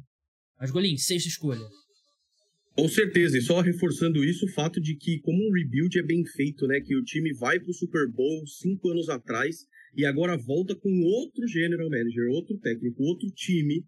Mas, 0.60 0.72
Golim, 0.72 0.98
sexta 0.98 1.30
escolha. 1.30 1.66
Com 2.74 2.88
certeza, 2.88 3.38
e 3.38 3.42
só 3.42 3.60
reforçando 3.60 4.24
isso, 4.24 4.46
o 4.46 4.52
fato 4.54 4.80
de 4.80 4.96
que, 4.96 5.20
como 5.22 5.38
um 5.38 5.52
rebuild 5.52 5.98
é 5.98 6.04
bem 6.04 6.24
feito, 6.26 6.68
né? 6.68 6.80
Que 6.80 6.96
o 6.96 7.04
time 7.04 7.34
vai 7.34 7.60
pro 7.60 7.74
Super 7.74 8.08
Bowl 8.12 8.46
cinco 8.46 8.90
anos 8.90 9.10
atrás 9.10 9.66
e 9.98 10.06
agora 10.06 10.38
volta 10.38 10.76
com 10.76 11.02
outro 11.02 11.48
general 11.48 11.90
manager, 11.90 12.30
outro 12.30 12.56
técnico, 12.60 13.02
outro 13.02 13.28
time. 13.32 13.84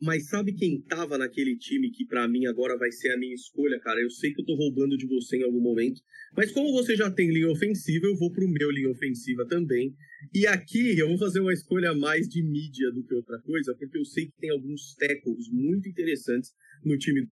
Mas 0.00 0.28
sabe 0.28 0.52
quem 0.52 0.80
tava 0.82 1.18
naquele 1.18 1.56
time 1.56 1.90
que 1.90 2.06
para 2.06 2.28
mim 2.28 2.46
agora 2.46 2.76
vai 2.78 2.92
ser 2.92 3.10
a 3.10 3.16
minha 3.16 3.34
escolha, 3.34 3.80
cara? 3.80 4.00
Eu 4.00 4.10
sei 4.10 4.32
que 4.32 4.42
eu 4.42 4.44
tô 4.44 4.54
roubando 4.54 4.96
de 4.96 5.06
você 5.06 5.38
em 5.38 5.42
algum 5.42 5.60
momento, 5.60 6.00
mas 6.36 6.52
como 6.52 6.70
você 6.70 6.94
já 6.94 7.10
tem 7.10 7.32
linha 7.32 7.50
ofensiva, 7.50 8.06
eu 8.06 8.14
vou 8.14 8.30
pro 8.30 8.46
meu 8.46 8.70
linha 8.70 8.90
ofensiva 8.90 9.46
também. 9.48 9.94
E 10.32 10.46
aqui 10.46 10.98
eu 10.98 11.08
vou 11.08 11.18
fazer 11.18 11.40
uma 11.40 11.52
escolha 11.52 11.92
mais 11.94 12.28
de 12.28 12.42
mídia 12.42 12.92
do 12.92 13.02
que 13.02 13.14
outra 13.14 13.40
coisa, 13.40 13.74
porque 13.74 13.98
eu 13.98 14.04
sei 14.04 14.26
que 14.26 14.36
tem 14.38 14.50
alguns 14.50 14.94
tackles 14.94 15.48
muito 15.50 15.88
interessantes 15.88 16.52
no 16.84 16.96
time 16.96 17.26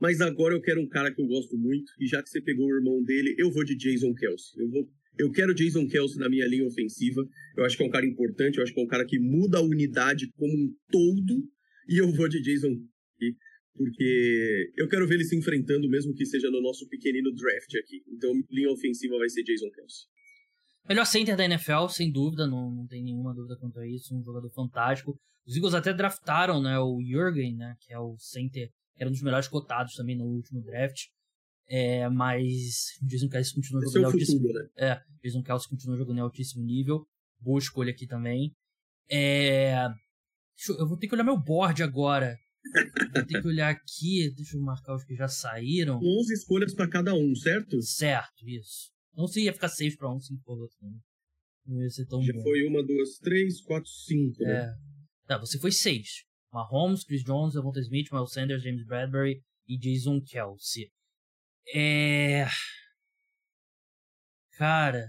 mas 0.00 0.20
agora 0.20 0.54
eu 0.54 0.60
quero 0.60 0.80
um 0.80 0.88
cara 0.88 1.12
que 1.14 1.20
eu 1.20 1.26
gosto 1.26 1.56
muito, 1.56 1.92
e 2.00 2.06
já 2.06 2.22
que 2.22 2.28
você 2.28 2.40
pegou 2.40 2.66
o 2.66 2.74
irmão 2.74 3.02
dele, 3.02 3.34
eu 3.38 3.50
vou 3.52 3.64
de 3.64 3.76
Jason 3.76 4.12
Kelsey. 4.14 4.60
Eu 4.60 4.68
vou 4.68 4.90
eu 5.18 5.30
quero 5.30 5.54
Jason 5.54 5.86
Kelsey 5.86 6.18
na 6.18 6.28
minha 6.28 6.46
linha 6.46 6.66
ofensiva. 6.66 7.26
Eu 7.56 7.64
acho 7.64 7.76
que 7.76 7.82
é 7.82 7.86
um 7.86 7.90
cara 7.90 8.06
importante, 8.06 8.58
eu 8.58 8.64
acho 8.64 8.72
que 8.72 8.80
é 8.80 8.84
um 8.84 8.88
cara 8.88 9.04
que 9.04 9.18
muda 9.18 9.58
a 9.58 9.62
unidade 9.62 10.30
como 10.32 10.52
um 10.52 10.74
todo. 10.90 11.42
E 11.88 12.00
eu 12.00 12.10
vou 12.12 12.28
de 12.28 12.40
Jason 12.42 12.72
aqui, 13.16 13.36
porque 13.74 14.72
eu 14.76 14.88
quero 14.88 15.06
ver 15.06 15.16
ele 15.16 15.24
se 15.24 15.36
enfrentando, 15.36 15.88
mesmo 15.88 16.14
que 16.14 16.24
seja 16.24 16.50
no 16.50 16.60
nosso 16.60 16.88
pequenino 16.88 17.32
draft 17.32 17.74
aqui. 17.76 18.02
Então, 18.08 18.32
linha 18.50 18.70
ofensiva 18.70 19.18
vai 19.18 19.28
ser 19.28 19.42
Jason 19.42 19.70
Kelsey. 19.70 20.06
Melhor 20.88 21.06
center 21.06 21.36
da 21.36 21.44
NFL, 21.44 21.88
sem 21.88 22.10
dúvida, 22.10 22.46
não, 22.46 22.70
não 22.70 22.86
tem 22.86 23.02
nenhuma 23.02 23.34
dúvida 23.34 23.56
quanto 23.58 23.78
a 23.78 23.86
isso. 23.86 24.14
Um 24.14 24.22
jogador 24.22 24.50
fantástico. 24.50 25.18
Os 25.46 25.56
Eagles 25.56 25.74
até 25.74 25.92
draftaram 25.92 26.62
né, 26.62 26.78
o 26.78 27.00
Jürgen, 27.02 27.56
né, 27.56 27.74
que 27.80 27.92
é 27.92 27.98
o 27.98 28.16
center, 28.18 28.68
que 28.94 29.02
era 29.02 29.08
um 29.08 29.12
dos 29.12 29.22
melhores 29.22 29.48
cotados 29.48 29.94
também 29.94 30.16
no 30.16 30.24
último 30.24 30.62
draft. 30.62 31.06
É, 31.68 32.08
mas 32.08 32.98
Jason 33.02 33.28
Kelsey 33.28 33.54
continua 33.54 33.82
Esse 33.82 33.92
jogando 33.92 34.04
é 34.04 34.12
altíssimo. 34.12 34.40
Futuro, 34.40 34.58
né? 34.62 34.68
É, 34.76 35.00
Jason 35.22 35.42
Kelsey 35.42 35.68
continua 35.70 35.96
jogando 35.96 36.18
em 36.18 36.20
altíssimo 36.20 36.64
nível. 36.64 37.06
Boa 37.40 37.58
escolha 37.58 37.90
aqui 37.90 38.06
também. 38.06 38.52
É, 39.10 39.86
eu, 40.68 40.78
eu, 40.78 40.88
vou 40.88 40.96
ter 40.98 41.08
que 41.08 41.14
olhar 41.14 41.24
meu 41.24 41.38
board 41.38 41.82
agora. 41.82 42.36
vou 43.14 43.26
ter 43.26 43.40
que 43.40 43.48
olhar 43.48 43.70
aqui. 43.70 44.32
Deixa 44.34 44.56
eu 44.56 44.62
marcar 44.62 44.94
os 44.94 45.04
que 45.04 45.14
já 45.14 45.28
saíram. 45.28 45.98
11 45.98 46.32
escolhas 46.32 46.74
para 46.74 46.88
cada 46.88 47.14
um, 47.14 47.34
certo? 47.34 47.80
Certo, 47.82 48.48
isso. 48.48 48.90
Não 49.16 49.26
sei 49.26 49.44
ia 49.44 49.52
ficar 49.52 49.68
6 49.68 49.96
para 49.96 50.12
um, 50.12 50.20
5 50.20 50.42
para 50.44 50.54
outro. 50.54 50.76
Né? 50.82 50.98
Não 51.66 51.82
ia 51.82 51.90
ser 51.90 52.06
tão 52.06 52.22
Já 52.22 52.32
bom. 52.32 52.42
foi 52.42 52.66
uma, 52.66 52.82
duas, 52.82 53.18
três, 53.18 53.60
quatro, 53.62 53.88
cinco. 53.88 54.42
Né? 54.42 54.52
É. 54.52 54.74
Tá, 55.26 55.38
você 55.38 55.58
foi 55.58 55.72
6. 55.72 56.24
Mahomes, 56.52 57.04
Chris 57.04 57.24
Jones, 57.24 57.54
Devonta 57.54 57.80
Smith, 57.80 58.12
Miles 58.12 58.32
Sanders, 58.32 58.62
James 58.62 58.84
Bradbury 58.84 59.40
e 59.66 59.78
Jason 59.78 60.20
Kelsey. 60.20 60.90
É. 61.72 62.46
Cara. 64.56 65.08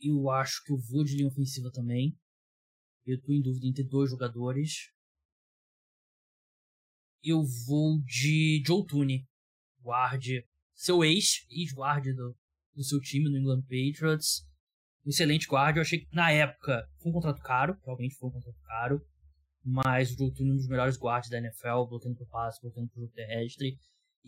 Eu 0.00 0.30
acho 0.30 0.62
que 0.64 0.72
eu 0.72 0.78
vou 0.78 1.02
de 1.02 1.16
linha 1.16 1.26
ofensiva 1.26 1.70
também. 1.72 2.16
Eu 3.04 3.20
tô 3.20 3.32
em 3.32 3.42
dúvida 3.42 3.66
entre 3.66 3.82
dois 3.82 4.10
jogadores. 4.10 4.92
Eu 7.22 7.42
vou 7.66 8.00
de 8.04 8.62
Joe 8.64 8.86
Tooney, 8.86 9.26
guard, 9.82 10.24
seu 10.72 11.02
ex, 11.02 11.44
ex-guard 11.50 12.14
do, 12.14 12.36
do 12.74 12.84
seu 12.84 13.00
time 13.00 13.28
no 13.28 13.36
England 13.36 13.62
Patriots. 13.62 14.46
Excelente 15.04 15.48
guard. 15.48 15.76
Eu 15.76 15.82
achei 15.82 16.00
que 16.00 16.14
na 16.14 16.30
época 16.30 16.88
foi 16.98 17.10
um 17.10 17.14
contrato 17.14 17.42
caro, 17.42 17.76
realmente 17.84 18.14
foi 18.14 18.28
um 18.28 18.32
contrato 18.32 18.60
caro. 18.62 19.04
Mas 19.64 20.12
o 20.12 20.16
Joe 20.16 20.32
Tooney 20.32 20.50
é 20.50 20.54
um 20.54 20.56
dos 20.56 20.68
melhores 20.68 20.96
guards 20.96 21.28
da 21.28 21.38
NFL, 21.38 21.86
bloqueando 21.88 22.16
pro 22.16 22.26
passe, 22.26 22.60
bloqueando 22.60 22.88
pro 22.90 23.08
terrestre. 23.08 23.76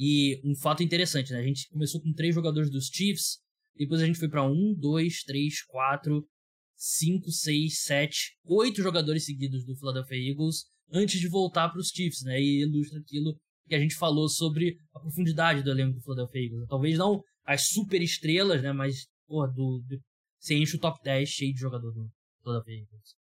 E 0.02 0.40
um 0.42 0.54
fato 0.54 0.82
interessante, 0.82 1.30
né? 1.30 1.40
A 1.40 1.42
gente 1.42 1.68
começou 1.68 2.00
com 2.00 2.10
três 2.14 2.34
jogadores 2.34 2.70
dos 2.70 2.86
Chiefs, 2.86 3.36
depois 3.76 4.00
a 4.00 4.06
gente 4.06 4.18
foi 4.18 4.30
para 4.30 4.42
um, 4.42 4.74
dois, 4.74 5.22
três, 5.22 5.62
quatro, 5.62 6.26
cinco, 6.74 7.30
seis, 7.30 7.82
sete, 7.82 8.34
oito 8.46 8.82
jogadores 8.82 9.26
seguidos 9.26 9.62
do 9.66 9.76
Philadelphia 9.76 10.30
Eagles 10.30 10.64
antes 10.90 11.20
de 11.20 11.28
voltar 11.28 11.68
para 11.68 11.78
os 11.78 11.88
Chiefs, 11.88 12.22
né? 12.22 12.40
E 12.40 12.62
ilustra 12.62 12.98
aquilo 12.98 13.38
que 13.68 13.74
a 13.74 13.78
gente 13.78 13.94
falou 13.94 14.26
sobre 14.26 14.78
a 14.94 15.00
profundidade 15.00 15.62
do 15.62 15.70
elenco 15.70 15.98
do 15.98 16.02
Philadelphia 16.02 16.46
Eagles. 16.46 16.68
Talvez 16.70 16.96
não 16.96 17.22
as 17.44 17.68
super 17.68 18.00
estrelas, 18.00 18.62
né? 18.62 18.72
Mas, 18.72 19.06
porra, 19.28 19.48
do, 19.48 19.84
do, 19.86 20.00
você 20.38 20.54
enche 20.54 20.76
o 20.76 20.80
top 20.80 20.98
10 21.04 21.28
cheio 21.28 21.52
de 21.52 21.60
jogador 21.60 21.92
do 21.92 22.08
Philadelphia 22.42 22.80
Eagles. 22.80 23.19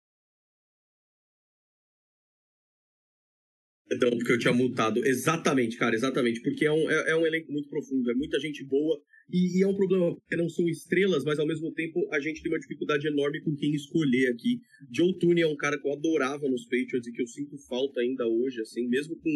Perdão, 3.92 4.10
porque 4.16 4.32
eu 4.32 4.38
tinha 4.38 4.54
multado. 4.54 5.04
Exatamente, 5.04 5.76
cara, 5.76 5.94
exatamente. 5.94 6.40
Porque 6.40 6.64
é 6.64 6.72
um, 6.72 6.90
é, 6.90 7.10
é 7.10 7.16
um 7.16 7.26
elenco 7.26 7.52
muito 7.52 7.68
profundo, 7.68 8.10
é 8.10 8.14
muita 8.14 8.40
gente 8.40 8.64
boa. 8.64 8.98
E, 9.30 9.58
e, 9.58 9.62
é 9.62 9.66
um 9.66 9.74
problema, 9.74 10.14
porque 10.14 10.34
não 10.34 10.48
são 10.48 10.66
estrelas, 10.66 11.24
mas 11.24 11.38
ao 11.38 11.46
mesmo 11.46 11.70
tempo 11.74 12.08
a 12.10 12.18
gente 12.18 12.42
tem 12.42 12.50
uma 12.50 12.58
dificuldade 12.58 13.06
enorme 13.06 13.42
com 13.42 13.54
quem 13.54 13.74
escolher 13.74 14.28
aqui. 14.28 14.60
Joe 14.90 15.18
Tooney 15.18 15.42
é 15.42 15.46
um 15.46 15.56
cara 15.56 15.78
que 15.78 15.86
eu 15.86 15.92
adorava 15.92 16.48
nos 16.48 16.64
Patriots 16.64 17.06
e 17.06 17.12
que 17.12 17.20
eu 17.20 17.26
sinto 17.26 17.58
falta 17.68 18.00
ainda 18.00 18.26
hoje, 18.26 18.62
assim, 18.62 18.88
mesmo 18.88 19.14
com. 19.16 19.30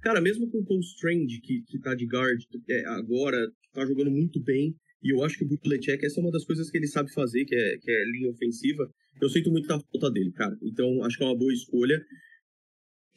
Cara, 0.00 0.22
mesmo 0.22 0.48
com 0.50 0.58
o 0.58 0.64
Paul 0.64 0.80
Strange, 0.80 1.40
que, 1.42 1.62
que 1.66 1.78
tá 1.78 1.94
de 1.94 2.06
guard 2.06 2.40
é, 2.70 2.86
agora, 2.86 3.36
tá 3.74 3.84
jogando 3.84 4.10
muito 4.10 4.40
bem. 4.42 4.74
E 5.02 5.12
eu 5.12 5.22
acho 5.22 5.36
que 5.36 5.44
o 5.44 5.48
Butlecek, 5.48 6.04
essa 6.04 6.18
é 6.18 6.22
uma 6.22 6.32
das 6.32 6.44
coisas 6.44 6.70
que 6.70 6.78
ele 6.78 6.86
sabe 6.86 7.12
fazer, 7.12 7.44
que 7.44 7.54
é, 7.54 7.78
que 7.78 7.90
é 7.90 8.04
linha 8.06 8.30
ofensiva. 8.30 8.88
Eu 9.20 9.28
sinto 9.28 9.50
muito 9.50 9.68
da 9.68 9.78
falta 9.78 10.10
dele, 10.10 10.32
cara. 10.32 10.56
Então, 10.62 11.04
acho 11.04 11.18
que 11.18 11.24
é 11.24 11.26
uma 11.26 11.36
boa 11.36 11.52
escolha. 11.52 12.00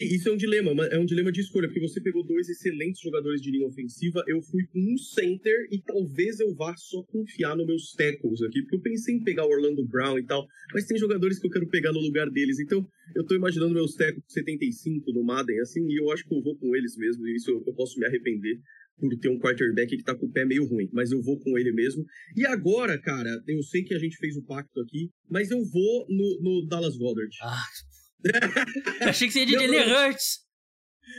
Isso 0.01 0.29
é 0.29 0.31
um 0.31 0.37
dilema, 0.37 0.85
é 0.87 0.97
um 0.97 1.05
dilema 1.05 1.31
de 1.31 1.41
escolha, 1.41 1.67
porque 1.67 1.79
você 1.79 2.01
pegou 2.01 2.23
dois 2.23 2.49
excelentes 2.49 3.01
jogadores 3.01 3.41
de 3.41 3.51
linha 3.51 3.67
ofensiva, 3.67 4.23
eu 4.27 4.41
fui 4.41 4.63
um 4.75 4.97
center 4.97 5.67
e 5.71 5.79
talvez 5.79 6.39
eu 6.39 6.53
vá 6.55 6.75
só 6.75 7.03
confiar 7.03 7.55
nos 7.55 7.67
meus 7.67 7.93
tackles 7.93 8.41
aqui, 8.41 8.61
porque 8.61 8.75
eu 8.77 8.81
pensei 8.81 9.15
em 9.15 9.23
pegar 9.23 9.45
o 9.45 9.49
Orlando 9.49 9.85
Brown 9.85 10.17
e 10.17 10.25
tal, 10.25 10.47
mas 10.73 10.85
tem 10.85 10.97
jogadores 10.97 11.39
que 11.39 11.45
eu 11.45 11.51
quero 11.51 11.69
pegar 11.69 11.91
no 11.91 11.99
lugar 11.99 12.29
deles, 12.29 12.59
então 12.59 12.87
eu 13.15 13.25
tô 13.25 13.35
imaginando 13.35 13.73
meus 13.73 13.93
tackles 13.93 14.23
75 14.27 15.11
no 15.13 15.23
Madden, 15.23 15.59
assim, 15.59 15.85
e 15.87 15.99
eu 15.99 16.11
acho 16.11 16.27
que 16.27 16.33
eu 16.33 16.41
vou 16.41 16.57
com 16.57 16.75
eles 16.75 16.97
mesmo, 16.97 17.27
e 17.27 17.35
isso 17.35 17.51
eu, 17.51 17.63
eu 17.65 17.73
posso 17.73 17.99
me 17.99 18.05
arrepender 18.05 18.59
por 19.01 19.17
ter 19.17 19.29
um 19.29 19.39
quarterback 19.39 19.97
que 19.97 20.03
tá 20.03 20.15
com 20.15 20.27
o 20.27 20.31
pé 20.31 20.45
meio 20.45 20.65
ruim, 20.65 20.87
mas 20.93 21.11
eu 21.11 21.21
vou 21.21 21.39
com 21.39 21.57
ele 21.57 21.71
mesmo. 21.71 22.05
E 22.35 22.45
agora, 22.45 22.99
cara, 22.99 23.41
eu 23.47 23.61
sei 23.63 23.83
que 23.83 23.95
a 23.95 23.99
gente 23.99 24.15
fez 24.17 24.37
o 24.37 24.43
pacto 24.43 24.79
aqui, 24.79 25.09
mas 25.27 25.49
eu 25.49 25.63
vou 25.65 26.05
no, 26.07 26.41
no 26.41 26.67
Dallas 26.67 26.95
Goddard. 26.97 27.35
Ah, 27.41 27.65
achei 29.01 29.27
que 29.27 29.33
você 29.33 29.39
ia 29.39 29.45
de 29.45 29.53
Jalen 29.53 29.91
Hurts. 29.91 30.39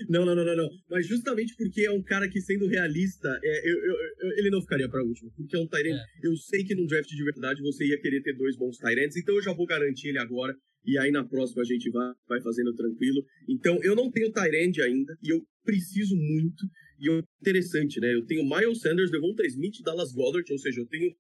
Não, 0.09 0.25
não, 0.25 0.35
não, 0.35 0.45
não, 0.45 0.57
não. 0.57 0.71
Mas 0.89 1.07
justamente 1.07 1.55
porque 1.57 1.83
é 1.83 1.91
um 1.91 2.03
cara 2.03 2.29
que, 2.29 2.41
sendo 2.41 2.67
realista, 2.67 3.29
é, 3.43 3.71
eu, 3.71 3.77
eu, 3.77 3.95
eu, 4.21 4.39
ele 4.39 4.51
não 4.51 4.61
ficaria 4.61 4.89
pra 4.89 5.03
último. 5.03 5.31
Porque 5.37 5.57
é 5.57 5.59
um 5.59 5.67
Tyrant. 5.67 5.99
É. 5.99 6.27
Eu 6.27 6.37
sei 6.37 6.65
que 6.65 6.75
num 6.75 6.87
draft 6.87 7.09
de 7.09 7.25
verdade 7.25 7.61
você 7.61 7.85
ia 7.87 8.01
querer 8.01 8.23
ter 8.23 8.35
dois 8.35 8.57
bons 8.57 8.79
Tyrants, 8.79 9.17
então 9.17 9.35
eu 9.35 9.43
já 9.43 9.53
vou 9.53 9.67
garantir 9.67 10.09
ele 10.09 10.19
agora. 10.19 10.55
E 10.85 10.99
aí 10.99 11.11
na 11.11 11.25
próxima 11.25 11.63
a 11.63 11.65
gente 11.65 11.91
vai, 11.91 12.13
vai 12.29 12.41
fazendo 12.41 12.75
tranquilo. 12.75 13.23
Então 13.49 13.79
eu 13.83 13.95
não 13.95 14.11
tenho 14.11 14.33
Tyrant 14.33 14.79
ainda, 14.79 15.17
e 15.23 15.33
eu 15.33 15.43
preciso 15.65 16.17
muito. 16.17 16.65
E 16.99 17.11
é 17.11 17.23
interessante, 17.41 18.01
né? 18.01 18.15
Eu 18.15 18.25
tenho 18.27 18.49
Miles 18.49 18.81
Sanders, 18.81 19.11
Devonta 19.11 19.45
Smith 19.47 19.83
Dallas 19.85 20.13
Goddard, 20.13 20.51
ou 20.51 20.59
seja, 20.59 20.81
eu 20.81 20.87
tenho 20.87 21.15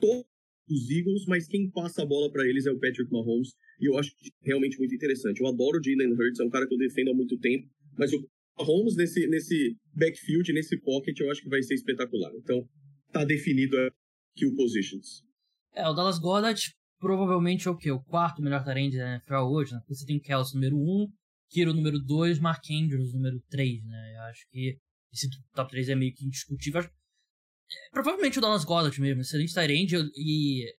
todos 0.00 0.26
os 0.70 0.90
Eagles, 0.90 1.24
mas 1.26 1.46
quem 1.46 1.70
passa 1.70 2.02
a 2.02 2.06
bola 2.06 2.30
para 2.30 2.46
eles 2.46 2.66
é 2.66 2.70
o 2.70 2.78
Patrick 2.78 3.10
Mahomes. 3.12 3.54
E 3.80 3.86
eu 3.86 3.98
acho 3.98 4.12
realmente 4.42 4.78
muito 4.78 4.94
interessante. 4.94 5.40
Eu 5.40 5.46
adoro 5.46 5.78
o 5.78 5.82
Jalen 5.82 6.12
Hurts, 6.12 6.40
é 6.40 6.44
um 6.44 6.50
cara 6.50 6.66
que 6.66 6.74
eu 6.74 6.78
defendo 6.78 7.10
há 7.10 7.14
muito 7.14 7.38
tempo. 7.38 7.68
Mas 7.96 8.12
o 8.12 8.28
Holmes 8.58 8.96
nesse, 8.96 9.26
nesse 9.26 9.76
backfield, 9.94 10.52
nesse 10.52 10.78
pocket, 10.80 11.18
eu 11.20 11.30
acho 11.30 11.42
que 11.42 11.48
vai 11.48 11.62
ser 11.62 11.74
espetacular. 11.74 12.32
Então, 12.36 12.68
tá 13.12 13.24
definido 13.24 13.76
a 13.78 13.90
kill 14.36 14.54
positions. 14.54 15.22
É, 15.74 15.88
o 15.88 15.92
Dallas 15.92 16.18
Goddard 16.18 16.60
provavelmente 16.98 17.68
é 17.68 17.70
o 17.70 17.76
quê? 17.76 17.90
O 17.90 18.02
quarto 18.02 18.42
melhor 18.42 18.64
talento 18.64 18.96
da 18.96 19.14
NFL 19.14 19.34
hoje, 19.50 19.72
né? 19.72 19.80
Você 19.88 20.04
tem 20.04 20.18
Kelsey 20.18 20.54
número 20.54 20.76
1, 20.76 20.80
um, 20.80 21.08
Kiro 21.50 21.72
número 21.72 21.98
2, 21.98 22.38
Mark 22.40 22.64
Andrews 22.70 23.14
número 23.14 23.40
3, 23.48 23.84
né? 23.84 24.16
Eu 24.16 24.22
acho 24.22 24.46
que 24.50 24.76
esse 25.12 25.28
top 25.54 25.70
3 25.70 25.88
é 25.88 25.94
meio 25.94 26.12
que 26.12 26.26
indiscutível. 26.26 26.82
É, 27.70 27.90
provavelmente 27.90 28.38
o 28.38 28.40
Dallas 28.40 28.64
Goddard 28.64 28.98
mesmo, 29.00 29.20
excelente 29.20 29.52
Tyrande, 29.52 29.96
e 30.16 30.74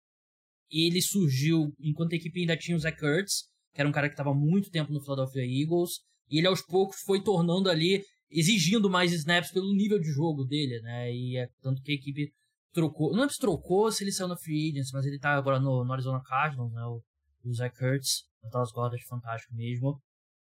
ele 0.71 1.01
surgiu 1.03 1.73
enquanto 1.81 2.13
a 2.13 2.17
equipe 2.17 2.41
ainda 2.41 2.57
tinha 2.57 2.77
o 2.77 2.81
Zach 2.81 3.03
Ertz, 3.05 3.45
que 3.75 3.81
era 3.81 3.89
um 3.89 3.93
cara 3.93 4.09
que 4.09 4.15
estava 4.15 4.35
muito 4.35 4.71
tempo 4.71 4.93
no 4.93 5.01
Philadelphia 5.01 5.45
Eagles, 5.45 6.01
e 6.31 6.39
ele 6.39 6.47
aos 6.47 6.63
poucos 6.63 7.01
foi 7.03 7.23
tornando 7.23 7.71
ali, 7.71 8.03
exigindo 8.31 8.91
mais 8.91 9.13
snaps 9.13 9.51
pelo 9.51 9.75
nível 9.75 9.99
de 9.99 10.11
jogo 10.11 10.45
dele, 10.45 10.81
né? 10.83 11.13
E 11.13 11.37
é 11.37 11.49
tanto 11.63 11.83
que 11.83 11.93
a 11.93 11.95
equipe 11.95 12.33
trocou. 12.73 13.15
Não 13.15 13.25
é 13.25 13.29
se 13.29 13.39
trocou 13.39 13.91
se 13.91 14.05
ele 14.05 14.13
saiu 14.13 14.29
na 14.29 14.37
Free 14.37 14.71
Agency, 14.71 14.93
mas 14.93 15.07
ele 15.07 15.19
tá 15.19 15.31
agora 15.31 15.59
no, 15.59 15.85
no 15.85 15.93
Arizona 15.93 16.23
Cardinals, 16.23 16.73
né? 16.73 16.83
O, 16.85 17.03
o 17.45 17.55
Zach 17.55 17.77
Kurtz, 17.79 18.25
o 18.43 18.49
Dallas 18.51 18.73
Goddard, 18.73 19.03
fantástico 19.07 19.55
mesmo. 19.55 20.01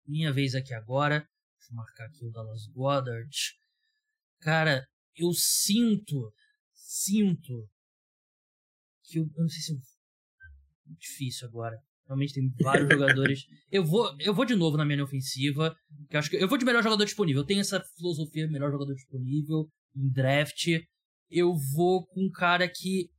Minha 0.06 0.32
vez 0.32 0.54
aqui 0.54 0.74
agora. 0.74 1.20
Deixa 1.58 1.72
eu 1.72 1.76
marcar 1.76 2.06
aqui 2.06 2.24
o 2.24 2.30
Dallas 2.30 2.66
Goddard. 2.74 3.30
Cara, 4.40 4.84
eu 5.16 5.32
sinto, 5.32 6.32
sinto 6.74 7.68
que 9.04 9.18
eu, 9.18 9.24
eu 9.24 9.42
não 9.42 9.48
sei 9.48 9.60
se 9.60 9.72
eu, 9.72 9.78
difícil 10.98 11.48
agora. 11.48 11.76
Realmente 12.06 12.34
tem 12.34 12.52
vários 12.60 12.88
jogadores. 12.90 13.44
Eu 13.70 13.84
vou, 13.84 14.14
eu 14.18 14.34
vou 14.34 14.44
de 14.44 14.54
novo 14.54 14.76
na 14.76 14.84
minha 14.84 15.04
ofensiva. 15.04 15.74
Que 16.08 16.16
eu 16.16 16.18
acho 16.18 16.30
que 16.30 16.36
eu 16.36 16.48
vou 16.48 16.58
de 16.58 16.64
melhor 16.64 16.82
jogador 16.82 17.04
disponível. 17.04 17.42
Eu 17.42 17.46
tenho 17.46 17.60
essa 17.60 17.82
filosofia 17.96 18.48
melhor 18.48 18.70
jogador 18.70 18.94
disponível 18.94 19.68
em 19.94 20.10
draft. 20.10 20.66
Eu 21.30 21.54
vou 21.74 22.06
com 22.06 22.26
um 22.26 22.30
cara 22.30 22.68
que 22.68 23.10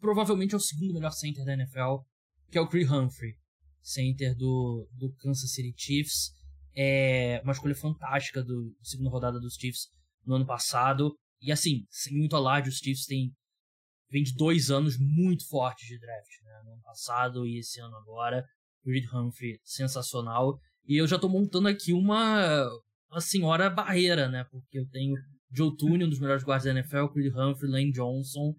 provavelmente 0.00 0.54
é 0.54 0.56
o 0.56 0.60
segundo 0.60 0.94
melhor 0.94 1.10
center 1.10 1.44
da 1.44 1.54
NFL, 1.54 2.02
que 2.50 2.58
é 2.58 2.60
o 2.60 2.68
Cree 2.68 2.84
Humphrey, 2.84 3.34
center 3.82 4.36
do, 4.36 4.88
do 4.92 5.12
Kansas 5.14 5.52
City 5.52 5.74
Chiefs. 5.76 6.32
É 6.76 7.40
uma 7.42 7.52
escolha 7.52 7.74
fantástica 7.74 8.42
do 8.42 8.72
segunda 8.82 9.10
rodada 9.10 9.40
dos 9.40 9.54
Chiefs 9.54 9.88
no 10.24 10.36
ano 10.36 10.46
passado. 10.46 11.12
E 11.40 11.52
assim, 11.52 11.86
sem 11.90 12.16
muito 12.16 12.36
alarde, 12.36 12.68
os 12.68 12.78
Chiefs 12.78 13.06
têm 13.06 13.32
vem 14.10 14.22
de 14.22 14.34
dois 14.34 14.70
anos 14.70 14.96
muito 14.98 15.46
fortes 15.48 15.86
de 15.86 15.98
draft, 15.98 16.42
né? 16.44 16.62
No 16.64 16.72
ano 16.72 16.82
passado 16.82 17.46
e 17.46 17.58
esse 17.58 17.80
ano 17.80 17.96
agora. 17.96 18.44
Reed 18.84 19.04
Humphrey, 19.12 19.60
sensacional. 19.64 20.58
E 20.86 20.96
eu 20.96 21.06
já 21.06 21.18
tô 21.18 21.28
montando 21.28 21.68
aqui 21.68 21.92
uma, 21.92 22.66
uma 23.10 23.20
senhora 23.20 23.68
barreira, 23.68 24.28
né? 24.28 24.44
Porque 24.50 24.78
eu 24.78 24.88
tenho 24.88 25.14
Joe 25.52 25.76
Tooney, 25.76 26.06
um 26.06 26.08
dos 26.08 26.20
melhores 26.20 26.42
guardas 26.42 26.64
da 26.64 26.70
NFL, 26.70 27.06
Reed 27.14 27.34
Humphrey, 27.34 27.70
Lane 27.70 27.92
Johnson. 27.92 28.54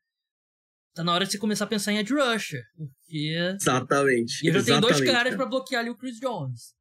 Tá 0.93 1.03
na 1.03 1.13
hora 1.13 1.25
de 1.25 1.31
você 1.31 1.37
começar 1.37 1.65
a 1.65 1.67
pensar 1.67 1.93
em 1.93 1.97
Ed 1.97 2.13
Rusher, 2.13 2.63
porque... 2.75 3.37
Exatamente. 3.55 4.45
E 4.45 4.49
eu 4.49 4.53
já 4.53 4.63
tenho 4.63 4.81
dois 4.81 5.01
caras 5.01 5.35
para 5.35 5.45
bloquear 5.45 5.81
ali 5.81 5.89
o 5.89 5.97
Chris 5.97 6.19
Jones. 6.19 6.73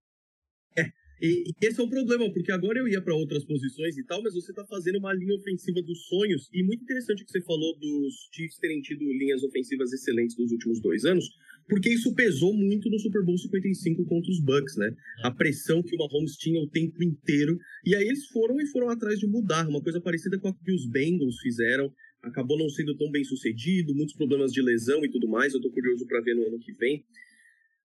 E, 1.20 1.44
e, 1.48 1.66
esse 1.66 1.80
é 1.80 1.82
um 1.82 1.88
problema, 1.88 2.30
porque 2.32 2.52
agora 2.52 2.78
eu 2.78 2.88
ia 2.88 3.00
para 3.00 3.14
outras 3.14 3.44
posições 3.44 3.96
e 3.96 4.04
tal, 4.04 4.22
mas 4.22 4.34
você 4.34 4.52
tá 4.52 4.64
fazendo 4.66 4.98
uma 4.98 5.12
linha 5.12 5.34
ofensiva 5.34 5.82
dos 5.82 6.06
sonhos. 6.06 6.48
E 6.52 6.62
muito 6.62 6.82
interessante 6.82 7.24
que 7.24 7.30
você 7.30 7.40
falou 7.42 7.76
dos 7.78 8.28
Chiefs 8.32 8.58
terem 8.58 8.80
tido 8.80 9.04
linhas 9.12 9.42
ofensivas 9.42 9.92
excelentes 9.92 10.36
nos 10.38 10.52
últimos 10.52 10.80
dois 10.80 11.04
anos, 11.04 11.28
porque 11.68 11.90
isso 11.90 12.14
pesou 12.14 12.54
muito 12.54 12.88
no 12.88 12.98
Super 12.98 13.22
Bowl 13.24 13.36
55 13.36 14.04
contra 14.06 14.30
os 14.30 14.40
Bucks, 14.40 14.76
né? 14.76 14.90
A 15.22 15.30
pressão 15.30 15.82
que 15.82 15.94
o 15.94 15.98
Mahomes 15.98 16.36
tinha 16.36 16.60
o 16.60 16.68
tempo 16.68 17.02
inteiro. 17.02 17.58
E 17.84 17.94
aí 17.94 18.06
eles 18.06 18.26
foram 18.26 18.60
e 18.60 18.66
foram 18.66 18.88
atrás 18.88 19.18
de 19.18 19.26
mudar, 19.26 19.68
uma 19.68 19.82
coisa 19.82 20.00
parecida 20.00 20.38
com 20.38 20.48
a 20.48 20.54
que 20.54 20.72
os 20.72 20.86
Bengals 20.86 21.38
fizeram. 21.40 21.92
Acabou 22.22 22.58
não 22.58 22.68
sendo 22.68 22.96
tão 22.96 23.10
bem 23.10 23.22
sucedido, 23.22 23.94
muitos 23.94 24.14
problemas 24.14 24.52
de 24.52 24.62
lesão 24.62 25.04
e 25.04 25.10
tudo 25.10 25.28
mais. 25.28 25.52
Eu 25.52 25.60
tô 25.60 25.70
curioso 25.70 26.06
para 26.06 26.20
ver 26.20 26.34
no 26.34 26.46
ano 26.46 26.58
que 26.58 26.72
vem. 26.72 27.04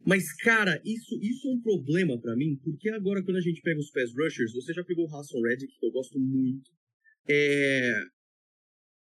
Mas, 0.06 0.34
cara, 0.34 0.82
isso, 0.84 1.18
isso 1.22 1.48
é 1.48 1.52
um 1.52 1.62
problema 1.62 2.20
para 2.20 2.36
mim, 2.36 2.60
porque 2.63 2.89
agora 2.89 3.24
quando 3.24 3.38
a 3.38 3.42
gente 3.42 3.62
pega 3.62 3.80
os 3.80 3.89
pass 3.89 4.12
rushers, 4.13 4.54
você 4.54 4.74
já 4.74 4.84
pegou 4.84 5.06
o 5.06 5.16
Hassan 5.16 5.39
Reddick, 5.42 5.74
que 5.80 5.86
eu 5.86 5.92
gosto 5.92 6.20
muito. 6.20 6.70
É... 7.28 7.94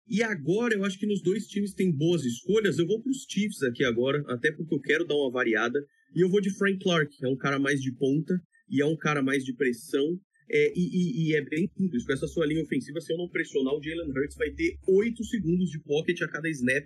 E 0.08 0.22
agora 0.22 0.76
eu 0.76 0.84
acho 0.84 1.00
que 1.00 1.08
nos 1.08 1.22
dois 1.22 1.48
times 1.48 1.74
tem 1.74 1.90
boas 1.90 2.26
escolhas. 2.26 2.78
Eu 2.78 2.86
vou 2.86 3.02
pros 3.02 3.26
Chiefs 3.30 3.64
aqui 3.64 3.86
agora, 3.86 4.22
até 4.28 4.52
porque 4.52 4.76
eu 4.76 4.82
quero 4.82 5.06
dar 5.06 5.16
uma 5.16 5.32
variada. 5.32 5.80
E 6.14 6.22
eu 6.22 6.30
vou 6.30 6.42
de 6.42 6.54
Frank 6.58 6.80
Clark, 6.80 7.16
que 7.16 7.26
é 7.26 7.30
um 7.30 7.38
cara 7.38 7.58
mais 7.58 7.80
de 7.80 7.92
ponta 7.94 8.38
e 8.70 8.82
é 8.82 8.86
um 8.86 8.98
cara 8.98 9.22
mais 9.22 9.46
de 9.46 9.54
pressão. 9.56 10.20
É, 10.52 10.74
e, 10.76 10.82
e, 10.82 11.30
e, 11.30 11.36
é 11.36 11.42
bem 11.42 11.70
simples, 11.76 12.06
com 12.06 12.14
essa 12.14 12.28
sua 12.28 12.46
linha 12.46 12.62
ofensiva, 12.62 13.00
se 13.00 13.14
eu 13.14 13.18
não 13.18 13.30
pressionar, 13.30 13.74
o 13.74 13.82
Jalen 13.82 14.12
Hurts 14.12 14.36
vai 14.36 14.52
ter 14.52 14.78
8 14.88 15.24
segundos 15.24 15.70
de 15.70 15.80
pocket 15.80 16.22
a 16.22 16.28
cada 16.28 16.50
snap 16.50 16.86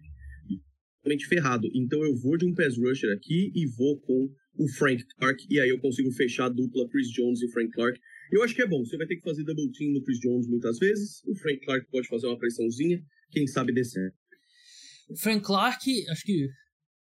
completamente 1.08 1.26
ferrado. 1.28 1.68
Então 1.74 2.04
eu 2.04 2.16
vou 2.16 2.38
de 2.38 2.46
um 2.46 2.54
pass 2.54 2.78
rusher 2.78 3.12
aqui 3.16 3.52
e 3.56 3.66
vou 3.66 4.00
com 4.02 4.30
o 4.60 4.68
Frank 4.70 5.04
Clark, 5.18 5.46
e 5.50 5.60
aí 5.60 5.70
eu 5.70 5.80
consigo 5.80 6.12
fechar 6.12 6.46
a 6.46 6.50
dupla 6.50 6.88
Chris 6.90 7.10
Jones 7.10 7.42
e 7.42 7.52
Frank 7.52 7.72
Clark. 7.72 8.00
Eu 8.32 8.44
acho 8.44 8.54
que 8.54 8.62
é 8.62 8.68
bom, 8.68 8.84
você 8.84 8.98
vai 8.98 9.08
ter 9.08 9.16
que 9.16 9.22
fazer 9.22 9.44
double 9.44 9.72
team 9.72 9.94
no 9.94 10.04
Chris 10.04 10.20
Jones 10.20 10.48
muitas 10.48 10.78
vezes, 10.80 11.24
o 11.26 11.36
Frank 11.36 11.60
Clark 11.64 11.88
pode 11.90 12.08
fazer 12.08 12.28
uma 12.28 12.38
pressãozinha, 12.38 13.00
quem 13.32 13.48
sabe 13.48 13.72
descer. 13.72 14.12
O 15.10 15.16
Frank 15.16 15.46
Clark, 15.46 16.10
acho 16.10 16.24
que 16.24 16.50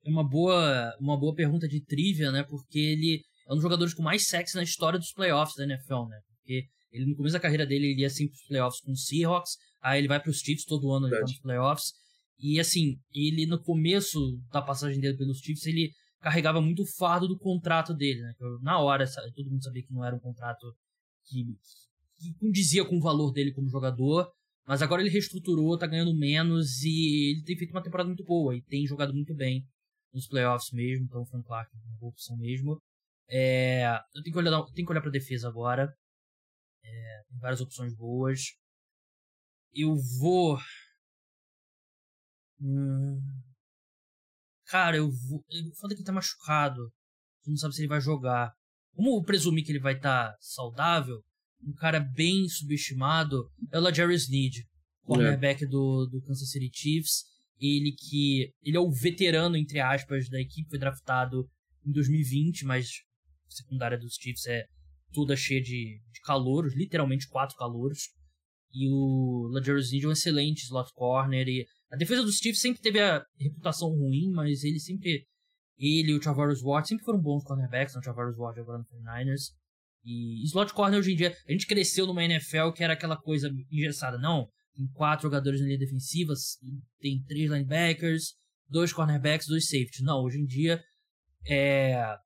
é 0.05 0.11
uma 0.11 0.23
boa, 0.23 0.95
uma 1.01 1.19
boa 1.19 1.35
pergunta 1.35 1.67
de 1.67 1.83
trivia, 1.85 2.31
né? 2.31 2.45
Porque 2.45 2.79
ele 2.79 3.23
é 3.49 3.53
um 3.53 3.57
dos 3.57 3.63
jogadores 3.63 3.95
com 3.95 4.03
mais 4.03 4.27
sexo 4.29 4.57
na 4.57 4.63
história 4.63 4.99
dos 4.99 5.13
playoffs 5.13 5.57
da 5.57 5.65
NFL, 5.65 6.07
né? 6.09 6.21
Porque 6.29 6.67
ele, 6.93 7.07
no 7.07 7.17
começo 7.17 7.33
da 7.33 7.41
carreira 7.41 7.67
dele, 7.67 7.93
ele 7.93 8.03
ia 8.03 8.11
sempre 8.11 8.35
pros 8.35 8.47
playoffs 8.47 8.81
com 8.83 8.93
os 8.93 9.07
Seahawks, 9.07 9.57
aí 9.83 9.99
ele 9.99 10.09
vai 10.09 10.23
pros 10.23 10.39
Chiefs 10.39 10.65
todo 10.65 10.93
ano, 10.93 11.09
ele 11.09 11.17
tá 11.17 11.23
nos 11.23 11.41
playoffs. 11.41 11.93
E 12.39 12.61
assim, 12.61 12.99
ele 13.15 13.47
no 13.47 13.63
começo 13.63 14.39
da 14.53 14.61
passagem 14.61 15.01
dele 15.01 15.17
pelos 15.17 15.39
Chiefs, 15.39 15.67
ele 15.67 15.93
carregava 16.21 16.61
muito 16.61 16.83
o 16.83 16.87
fardo 16.87 17.29
do 17.29 17.39
contrato 17.39 17.95
dele, 17.95 18.21
né? 18.21 18.33
Na 18.63 18.79
hora, 18.81 19.05
todo 19.35 19.51
mundo 19.51 19.63
sabia 19.63 19.83
que 19.83 19.93
não 19.93 20.05
era 20.05 20.15
um 20.15 20.21
contrato 20.21 20.75
que, 21.25 21.45
que 22.19 22.35
condizia 22.35 22.85
com 22.85 22.97
o 22.97 23.01
valor 23.01 23.33
dele 23.33 23.53
como 23.53 23.69
jogador, 23.69 24.31
mas 24.67 24.83
agora 24.83 25.01
ele 25.01 25.11
reestruturou, 25.11 25.79
tá 25.79 25.87
ganhando 25.87 26.17
menos 26.17 26.83
e 26.83 27.33
ele 27.33 27.45
tem 27.45 27.57
feito 27.57 27.71
uma 27.71 27.83
temporada 27.83 28.09
muito 28.09 28.25
boa 28.25 28.57
e 28.57 28.63
tem 28.63 28.87
jogado 28.87 29.15
muito 29.15 29.35
bem 29.35 29.65
nos 30.13 30.27
playoffs 30.27 30.73
mesmo, 30.73 31.05
então 31.05 31.23
o 31.23 31.27
Frank 31.27 31.47
Clark 31.47 31.71
é 31.73 31.89
uma 31.89 31.99
boa 31.99 32.11
opção 32.11 32.37
mesmo. 32.37 32.81
É, 33.29 33.85
eu 34.15 34.23
tenho 34.23 34.33
que 34.33 34.39
olhar, 34.39 34.63
tenho 34.75 34.87
que 34.87 34.93
olhar 34.93 35.01
pra 35.03 35.11
defesa 35.11 35.49
agora. 35.49 35.93
É, 36.83 37.23
tem 37.29 37.39
várias 37.39 37.61
opções 37.61 37.95
boas. 37.95 38.41
Eu 39.73 39.95
vou 40.19 40.59
Hum... 42.61 43.21
Cara, 44.67 44.97
eu 44.97 45.09
vou. 45.11 45.45
Fala 45.81 45.95
que 45.95 46.01
ele 46.01 46.05
tá 46.05 46.13
machucado. 46.13 46.91
Você 47.41 47.51
não 47.51 47.57
sabe 47.57 47.75
se 47.75 47.81
ele 47.81 47.89
vai 47.89 48.01
jogar. 48.01 48.53
Como 48.95 49.23
presumir 49.23 49.65
que 49.65 49.71
ele 49.71 49.81
vai 49.81 49.95
estar 49.95 50.31
tá 50.31 50.37
saudável, 50.41 51.23
um 51.63 51.75
cara 51.75 52.01
bem 52.01 52.49
subestimado 52.49 53.49
é 53.73 53.79
o 53.79 53.83
LaJarry 53.83 54.15
Sneed, 54.15 54.65
cornerback 55.05 55.65
é. 55.65 55.67
do, 55.67 56.07
do 56.07 56.21
Kansas 56.23 56.51
City 56.51 56.71
Chiefs. 56.73 57.25
Ele 57.61 57.93
que. 57.93 58.53
Ele 58.63 58.77
é 58.77 58.81
o 58.81 58.91
veterano, 58.91 59.57
entre 59.57 59.81
aspas, 59.81 60.29
da 60.29 60.41
equipe, 60.41 60.69
foi 60.69 60.79
draftado 60.79 61.49
em 61.87 61.93
2020, 61.93 62.65
mas 62.65 62.89
a 63.47 63.55
secundária 63.55 63.99
dos 63.99 64.15
Chiefs 64.15 64.47
é 64.47 64.65
toda 65.13 65.37
cheia 65.37 65.63
de, 65.63 66.01
de 66.13 66.21
calouros, 66.25 66.75
literalmente 66.75 67.29
quatro 67.29 67.57
calouros. 67.57 68.11
E 68.73 68.89
o 68.91 69.49
LaJarry 69.53 69.81
Sneed 69.81 70.05
é 70.05 70.09
um 70.09 70.13
excelente 70.13 70.65
slot 70.65 70.91
corner 70.93 71.47
e 71.47 71.65
a 71.97 71.99
defesa 71.99 72.23
dos 72.23 72.37
Chiefs 72.37 72.61
sempre 72.61 72.83
teve 72.83 73.01
a 73.01 73.25
reputação 73.41 73.89
ruim, 73.89 74.31
mas 74.31 74.63
ele 74.63 74.79
sempre. 74.79 75.27
Ele 75.79 76.13
e 76.13 76.15
o 76.15 76.21
Travaris 76.21 76.63
Ward 76.63 76.87
sempre 76.87 77.05
foram 77.05 77.21
bons 77.21 77.43
cornerbacks, 77.43 77.95
né? 77.95 78.01
o 78.01 78.03
Travaris 78.03 78.37
Ward 78.37 78.61
agora 78.61 78.79
no 78.79 78.85
49ers. 78.85 79.53
E 80.05 80.45
slot 80.45 80.73
corner 80.73 80.99
hoje 80.99 81.13
em 81.13 81.17
dia, 81.17 81.37
a 81.49 81.53
gente 81.53 81.67
cresceu 81.67 82.07
numa 82.07 82.23
NFL 82.23 82.71
que 82.75 82.85
era 82.85 82.93
aquela 82.93 83.17
coisa 83.17 83.51
engessada. 83.71 84.19
Não, 84.19 84.49
tem 84.75 84.87
quatro 84.93 85.25
jogadores 85.25 85.61
na 85.61 85.67
linha 85.67 85.79
defensiva, 85.79 86.35
tem 87.01 87.23
três 87.25 87.51
linebackers, 87.51 88.35
dois 88.69 88.93
cornerbacks, 88.93 89.49
dois 89.49 89.67
safeties. 89.67 90.03
Não, 90.03 90.23
hoje 90.23 90.39
em 90.39 90.47
dia 90.47 90.83
é. 91.47 92.17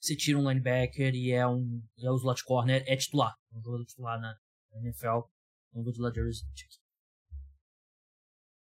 você 0.00 0.16
tira 0.16 0.38
um 0.38 0.48
linebacker 0.48 1.14
e 1.14 1.32
é 1.32 1.46
um 1.46 1.82
é 1.98 2.10
o 2.10 2.16
slot 2.16 2.42
corner, 2.44 2.82
é 2.86 2.96
titular. 2.96 3.34
É 3.52 3.58
um 3.58 3.62
jogador 3.62 3.84
titular 3.84 4.20
na 4.20 4.34
NFL. 4.80 5.28
Não 5.74 5.82
vou 5.82 5.92
de 5.92 6.00
Ladarius 6.00 6.42
aqui. 6.42 6.81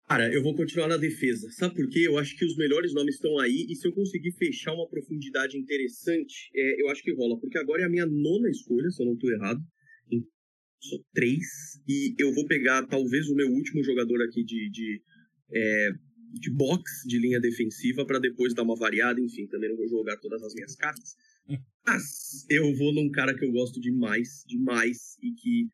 Cara, 0.08 0.34
eu 0.34 0.42
vou 0.42 0.56
continuar 0.56 0.88
na 0.88 0.96
defesa. 0.96 1.52
Sabe 1.52 1.76
por 1.76 1.90
quê? 1.90 2.08
Eu 2.08 2.18
acho 2.18 2.38
que 2.38 2.46
os 2.46 2.56
melhores 2.56 2.94
nomes 2.94 3.16
estão 3.16 3.38
aí 3.40 3.68
e 3.70 3.76
se 3.76 3.86
eu 3.86 3.92
conseguir 3.92 4.32
fechar 4.32 4.74
uma 4.74 4.88
profundidade 4.88 5.58
interessante, 5.58 6.50
é, 6.56 6.82
eu 6.82 6.90
acho 6.90 7.04
que 7.04 7.14
rola. 7.14 7.38
Porque 7.38 7.58
agora 7.58 7.82
é 7.82 7.86
a 7.86 7.90
minha 7.90 8.06
nona 8.06 8.50
escolha, 8.50 8.90
se 8.90 9.02
eu 9.02 9.06
não 9.06 9.16
estou 9.16 9.30
errado. 9.30 9.60
Só 10.80 10.96
três. 11.14 11.44
E 11.86 12.16
eu 12.18 12.34
vou 12.34 12.48
pegar 12.48 12.88
talvez 12.88 13.28
o 13.28 13.36
meu 13.36 13.50
último 13.50 13.84
jogador 13.84 14.24
aqui 14.24 14.46
de, 14.46 14.70
de, 14.70 15.02
é, 15.54 15.90
de 16.40 16.52
box, 16.52 17.04
de 17.06 17.20
linha 17.20 17.42
defensiva, 17.42 18.06
para 18.06 18.20
depois 18.20 18.54
dar 18.54 18.64
uma 18.64 18.78
variada. 18.78 19.20
Enfim, 19.20 19.46
também 19.48 19.70
não 19.70 19.76
vou 19.76 19.90
jogar 19.90 20.16
todas 20.18 20.42
as 20.42 20.54
minhas 20.54 20.74
cartas. 20.78 21.16
Mas 21.86 22.46
eu 22.50 22.74
vou 22.76 22.94
num 22.94 23.12
cara 23.12 23.36
que 23.38 23.44
eu 23.44 23.52
gosto 23.52 23.82
demais, 23.82 24.46
demais, 24.48 25.18
e 25.22 25.34
que 25.34 25.68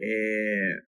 é, 0.00 0.82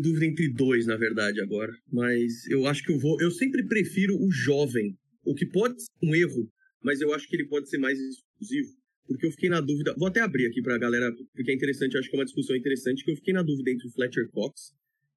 dúvida 0.00 0.26
entre 0.26 0.48
dois, 0.48 0.86
na 0.86 0.96
verdade, 0.96 1.40
agora. 1.40 1.72
Mas 1.90 2.46
eu 2.48 2.66
acho 2.66 2.82
que 2.82 2.92
eu 2.92 2.98
vou. 2.98 3.20
Eu 3.20 3.30
sempre 3.30 3.66
prefiro 3.66 4.16
o 4.16 4.30
jovem. 4.30 4.96
O 5.24 5.34
que 5.34 5.46
pode 5.46 5.82
ser 5.82 5.88
um 6.02 6.14
erro, 6.14 6.50
mas 6.82 7.00
eu 7.00 7.12
acho 7.12 7.28
que 7.28 7.36
ele 7.36 7.46
pode 7.46 7.68
ser 7.68 7.78
mais 7.78 7.98
exclusivo. 7.98 8.68
Porque 9.06 9.26
eu 9.26 9.30
fiquei 9.30 9.48
na 9.48 9.60
dúvida. 9.60 9.94
Vou 9.98 10.08
até 10.08 10.20
abrir 10.20 10.46
aqui 10.46 10.60
pra 10.62 10.78
galera, 10.78 11.10
porque 11.34 11.50
é 11.50 11.54
interessante, 11.54 11.94
eu 11.94 12.00
acho 12.00 12.10
que 12.10 12.16
é 12.16 12.18
uma 12.18 12.24
discussão 12.24 12.54
interessante, 12.54 13.04
que 13.04 13.10
eu 13.10 13.16
fiquei 13.16 13.32
na 13.32 13.42
dúvida 13.42 13.70
entre 13.70 13.88
o 13.88 13.90
Fletcher 13.90 14.28
Cox 14.30 14.72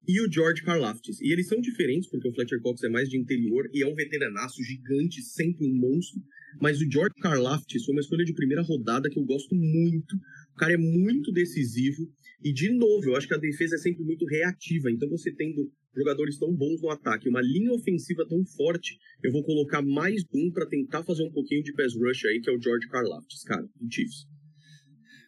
e 0.06 0.20
o 0.20 0.30
George 0.30 0.62
Karlaftis. 0.62 1.20
E 1.20 1.32
eles 1.32 1.46
são 1.46 1.60
diferentes, 1.60 2.08
porque 2.08 2.28
o 2.28 2.32
Fletcher 2.32 2.60
Cox 2.60 2.82
é 2.82 2.88
mais 2.88 3.08
de 3.08 3.18
interior 3.18 3.68
e 3.72 3.82
é 3.82 3.86
um 3.86 3.94
veteranaço 3.94 4.62
gigante, 4.62 5.22
sempre 5.22 5.66
um 5.66 5.74
monstro. 5.74 6.20
Mas 6.60 6.80
o 6.80 6.90
George 6.90 7.14
Karlaftis 7.20 7.84
foi 7.84 7.94
uma 7.94 8.00
escolha 8.00 8.24
de 8.24 8.34
primeira 8.34 8.62
rodada 8.62 9.08
que 9.08 9.18
eu 9.18 9.24
gosto 9.24 9.54
muito. 9.54 10.16
O 10.54 10.58
cara 10.58 10.74
é 10.74 10.76
muito 10.76 11.32
decisivo. 11.32 12.10
E, 12.44 12.52
de 12.52 12.72
novo, 12.72 13.10
eu 13.10 13.16
acho 13.16 13.28
que 13.28 13.34
a 13.34 13.38
defesa 13.38 13.76
é 13.76 13.78
sempre 13.78 14.02
muito 14.02 14.26
reativa. 14.26 14.90
Então, 14.90 15.08
você 15.08 15.32
tendo 15.32 15.70
jogadores 15.94 16.38
tão 16.38 16.52
bons 16.54 16.80
no 16.80 16.90
ataque, 16.90 17.28
uma 17.28 17.40
linha 17.40 17.72
ofensiva 17.72 18.26
tão 18.28 18.44
forte, 18.44 18.98
eu 19.22 19.30
vou 19.30 19.44
colocar 19.44 19.82
mais 19.82 20.22
um 20.34 20.50
para 20.50 20.66
tentar 20.66 21.04
fazer 21.04 21.22
um 21.22 21.30
pouquinho 21.30 21.62
de 21.62 21.72
pass 21.74 21.94
rush 21.94 22.24
aí, 22.24 22.40
que 22.40 22.50
é 22.50 22.52
o 22.52 22.60
George 22.60 22.88
Karlaftis, 22.88 23.42
cara, 23.44 23.62
do 23.62 23.92
Chiefs. 23.92 24.26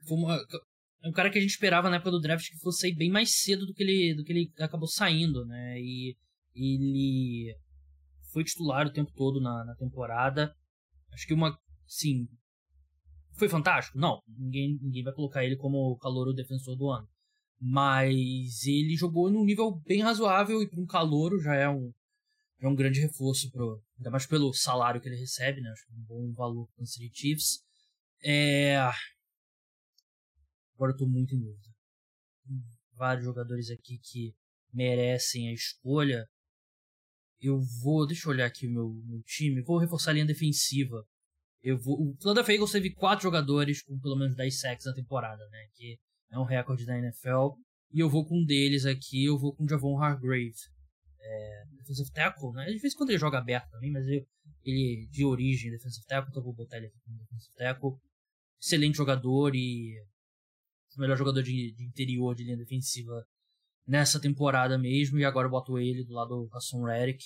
Foi 0.09 0.19
uma, 0.19 0.37
é 1.05 1.09
um 1.09 1.13
cara 1.13 1.31
que 1.31 1.39
a 1.39 1.41
gente 1.41 1.51
esperava 1.51 1.91
na 1.91 1.97
época 1.97 2.11
do 2.11 2.21
draft 2.21 2.49
que 2.51 2.59
fosse 2.59 2.81
sair 2.81 2.95
bem 2.95 3.11
mais 3.11 3.31
cedo 3.31 3.67
do 3.67 3.75
que 3.75 3.83
ele, 3.83 4.15
do 4.15 4.25
que 4.25 4.33
ele 4.33 4.51
acabou 4.59 4.89
saindo, 4.89 5.45
né? 5.45 5.79
E 5.79 6.17
ele 6.55 7.55
foi 8.33 8.43
titular 8.43 8.87
o 8.87 8.93
tempo 8.93 9.13
todo 9.15 9.41
na, 9.41 9.65
na 9.65 9.75
temporada. 9.77 10.55
Acho 11.13 11.27
que 11.27 11.35
uma, 11.35 11.57
sim, 11.87 12.27
foi 13.37 13.49
fantástico? 13.49 13.99
Não, 13.99 14.23
ninguém, 14.27 14.79
ninguém 14.81 15.03
vai 15.03 15.13
colocar 15.13 15.45
ele 15.45 15.57
como 15.57 15.97
calor 15.99 16.33
defensor 16.33 16.77
do 16.77 16.89
ano. 16.89 17.09
Mas 17.61 18.65
ele 18.67 18.97
jogou 18.97 19.31
num 19.31 19.45
nível 19.45 19.73
bem 19.87 20.03
razoável 20.03 20.63
e 20.63 20.69
para 20.69 20.81
um 20.81 20.87
calouro 20.87 21.41
já 21.41 21.55
é 21.55 21.69
um, 21.69 21.93
já 22.61 22.69
é 22.69 22.71
um 22.71 22.75
grande 22.75 23.01
reforço, 23.01 23.51
pro, 23.51 23.83
ainda 23.97 24.11
mais 24.11 24.27
pelo 24.27 24.53
salário 24.53 25.01
que 25.01 25.09
ele 25.09 25.19
recebe, 25.19 25.61
né? 25.61 25.71
Acho 25.71 25.85
é 25.91 25.95
um 25.95 26.03
bom 26.03 26.33
valor 26.33 26.69
para 26.75 26.83
o 26.83 26.87
Chiefs. 26.87 27.63
É... 28.23 28.77
Agora 30.75 30.93
eu 30.93 30.97
tô 30.97 31.07
muito 31.07 31.35
em 31.35 31.41
dúvida. 31.41 31.69
Vários 32.95 33.25
jogadores 33.25 33.71
aqui 33.71 33.99
que 33.99 34.35
merecem 34.73 35.49
a 35.49 35.53
escolha. 35.53 36.29
Eu 37.41 37.61
vou. 37.83 38.07
Deixa 38.07 38.29
eu 38.29 38.33
olhar 38.33 38.47
aqui 38.47 38.67
o 38.67 38.71
meu, 38.71 38.93
meu 39.07 39.23
time. 39.23 39.63
Vou 39.63 39.79
reforçar 39.79 40.11
a 40.11 40.15
linha 40.15 40.27
defensiva. 40.27 41.05
Eu 41.65 41.79
vou, 41.79 41.99
o 41.99 42.17
Philadelphia 42.21 42.55
Eagles 42.57 42.73
teve 42.73 42.93
quatro 42.93 43.23
jogadores 43.23 43.83
com 43.83 43.99
pelo 43.99 44.17
menos 44.17 44.37
10 44.37 44.61
sacks 44.61 44.85
na 44.85 44.93
temporada, 44.93 45.49
né? 45.49 45.67
Que 45.75 45.99
é 46.31 46.39
um 46.39 46.45
recorde 46.45 46.85
da 46.85 46.99
NFL. 46.99 47.57
E 47.91 48.01
eu 48.01 48.11
vou 48.11 48.27
com 48.27 48.39
um 48.39 48.45
deles 48.45 48.85
aqui, 48.85 49.25
eu 49.25 49.39
vou 49.39 49.57
com 49.57 49.65
o 49.65 49.69
Javon 49.69 49.99
Hargrave. 49.99 50.53
É, 51.19 51.65
defensive 51.79 52.13
tackle, 52.13 52.53
né? 52.53 52.67
De 52.67 52.79
vez 52.79 52.93
em 52.93 52.97
quando 52.99 53.09
ele 53.09 53.19
joga 53.19 53.39
aberto 53.39 53.71
também, 53.71 53.91
mas 53.91 54.07
eu, 54.07 54.23
ele 54.63 55.09
de 55.11 55.25
origem 55.25 55.71
defensive 55.71 56.05
tackle, 56.07 56.29
então 56.29 56.43
eu 56.43 56.45
vou 56.45 56.55
botar 56.55 56.77
ele 56.77 56.89
aqui 56.89 57.01
como 57.03 57.17
defensive 57.17 57.55
tackle. 57.57 57.93
Excelente 58.61 58.99
jogador 58.99 59.55
e 59.55 59.95
o 60.99 61.01
melhor 61.01 61.17
jogador 61.17 61.43
de, 61.43 61.73
de, 61.73 61.83
interior 61.83 62.35
de 62.35 62.45
linha 62.45 62.59
defensiva 62.59 63.25
nessa 63.87 64.21
temporada 64.21 64.77
mesmo. 64.77 65.19
E 65.19 65.25
agora 65.25 65.47
eu 65.47 65.51
boto 65.51 65.79
ele 65.79 66.05
do 66.05 66.13
lado 66.13 66.47
do 66.47 66.55
Hassan 66.55 66.85
Reddick. 66.85 67.25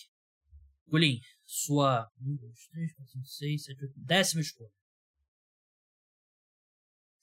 Gulin, 0.89 1.19
sua 1.45 2.09
1, 2.21 2.37
2, 2.37 2.67
3, 2.73 2.95
4, 2.95 3.13
5, 3.13 3.27
6, 3.27 3.65
7, 3.65 3.85
8, 3.85 3.95
décima 3.97 4.41
escolha. 4.41 4.71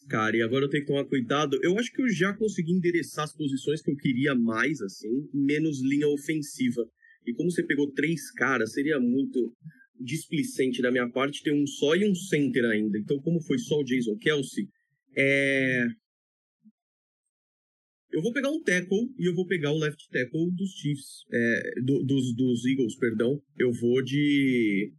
Cara, 0.08 0.38
e 0.38 0.42
agora 0.42 0.66
eu 0.66 0.70
tenho 0.70 0.84
que 0.84 0.92
tomar 0.92 1.06
cuidado. 1.06 1.58
Eu 1.64 1.78
acho 1.80 1.92
que 1.92 2.02
eu 2.02 2.10
já 2.10 2.32
consegui 2.36 2.72
endereçar 2.72 3.26
as 3.26 3.34
posições 3.34 3.82
que 3.82 3.90
eu 3.90 3.98
queria 3.98 4.36
mais, 4.36 4.80
assim, 4.82 5.28
menos 5.34 5.82
linha 5.82 6.08
ofensiva. 6.08 6.88
E 7.26 7.34
como 7.34 7.50
você 7.50 7.64
pegou 7.64 7.92
três 7.92 8.32
caras, 8.32 8.74
seria 8.74 9.00
muito 9.00 9.52
displicente 10.00 10.82
da 10.82 10.92
minha 10.92 11.10
parte 11.10 11.42
ter 11.42 11.52
um 11.52 11.66
só 11.66 11.96
e 11.96 12.08
um 12.08 12.14
center 12.14 12.66
ainda. 12.66 13.00
Então, 13.00 13.20
como 13.22 13.42
foi 13.42 13.58
só 13.58 13.80
o 13.80 13.84
Jason 13.84 14.16
Kelsey, 14.18 14.68
é... 15.18 15.88
Eu 18.16 18.22
vou 18.22 18.32
pegar 18.32 18.50
um 18.50 18.64
tackle 18.64 19.10
e 19.20 19.28
eu 19.28 19.36
vou 19.36 19.46
pegar 19.46 19.74
o 19.74 19.78
left 19.78 20.08
tackle 20.10 20.50
dos 20.56 20.72
Chiefs, 20.72 21.26
é, 21.34 21.82
do, 21.82 22.02
dos, 22.02 22.34
dos 22.34 22.66
Eagles, 22.66 22.96
perdão. 22.96 23.42
Eu 23.60 23.74
vou 23.74 24.02
de. 24.02 24.94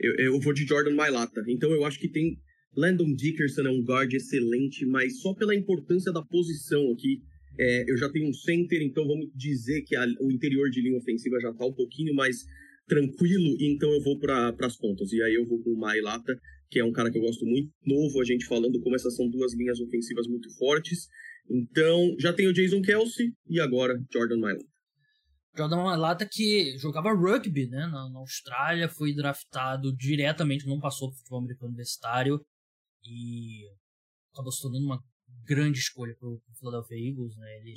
Eu, 0.00 0.14
eu 0.16 0.40
vou 0.40 0.52
de 0.52 0.66
Jordan 0.66 0.96
Mailata. 0.96 1.44
Então 1.46 1.70
eu 1.70 1.84
acho 1.84 2.00
que 2.00 2.08
tem. 2.08 2.36
Landon 2.76 3.14
Dickerson 3.14 3.62
é 3.62 3.70
um 3.70 3.84
guard 3.84 4.12
excelente, 4.12 4.84
mas 4.84 5.20
só 5.20 5.32
pela 5.32 5.54
importância 5.54 6.12
da 6.12 6.20
posição 6.22 6.90
aqui. 6.90 7.22
É, 7.56 7.90
eu 7.90 7.96
já 7.96 8.10
tenho 8.10 8.28
um 8.28 8.32
center, 8.32 8.82
então 8.82 9.06
vamos 9.06 9.30
dizer 9.34 9.82
que 9.82 9.94
a, 9.94 10.04
o 10.20 10.32
interior 10.32 10.68
de 10.68 10.82
linha 10.82 10.98
ofensiva 10.98 11.38
já 11.40 11.50
está 11.50 11.64
um 11.64 11.72
pouquinho 11.72 12.14
mais 12.14 12.44
tranquilo, 12.88 13.56
então 13.60 13.90
eu 13.92 14.02
vou 14.02 14.18
para 14.18 14.52
as 14.60 14.76
pontas. 14.76 15.12
E 15.12 15.22
aí 15.22 15.34
eu 15.34 15.46
vou 15.46 15.62
com 15.62 15.70
o 15.70 15.78
Mailata, 15.78 16.36
que 16.68 16.80
é 16.80 16.84
um 16.84 16.92
cara 16.92 17.12
que 17.12 17.16
eu 17.16 17.22
gosto 17.22 17.46
muito, 17.46 17.72
novo, 17.86 18.20
a 18.20 18.24
gente 18.24 18.44
falando 18.44 18.80
como 18.80 18.96
essas 18.96 19.14
são 19.14 19.30
duas 19.30 19.54
linhas 19.54 19.78
ofensivas 19.78 20.26
muito 20.26 20.50
fortes. 20.58 21.06
Então, 21.48 22.14
já 22.18 22.32
tem 22.32 22.48
o 22.48 22.52
Jason 22.52 22.82
Kelsey 22.82 23.32
e 23.48 23.60
agora 23.60 23.94
Jordan 24.12 24.38
Mailata. 24.38 24.76
Jordan 25.56 25.84
Mailata 25.84 26.28
que 26.30 26.76
jogava 26.76 27.14
rugby 27.14 27.66
né, 27.68 27.86
na, 27.86 28.10
na, 28.10 28.18
Austrália, 28.18 28.88
foi 28.88 29.14
draftado 29.14 29.94
diretamente, 29.96 30.66
não 30.66 30.78
passou 30.78 31.08
para 31.08 31.14
o 31.14 31.18
futebol 31.18 31.38
americano 31.38 31.68
universitário 31.68 32.38
e 33.02 33.64
acabou 34.32 34.52
se 34.52 34.60
tornando 34.60 34.84
uma 34.84 35.02
grande 35.44 35.78
escolha 35.78 36.14
para 36.18 36.28
o 36.28 36.40
Philadelphia 36.58 37.10
Eagles. 37.10 37.36
Né? 37.36 37.56
Ele, 37.60 37.74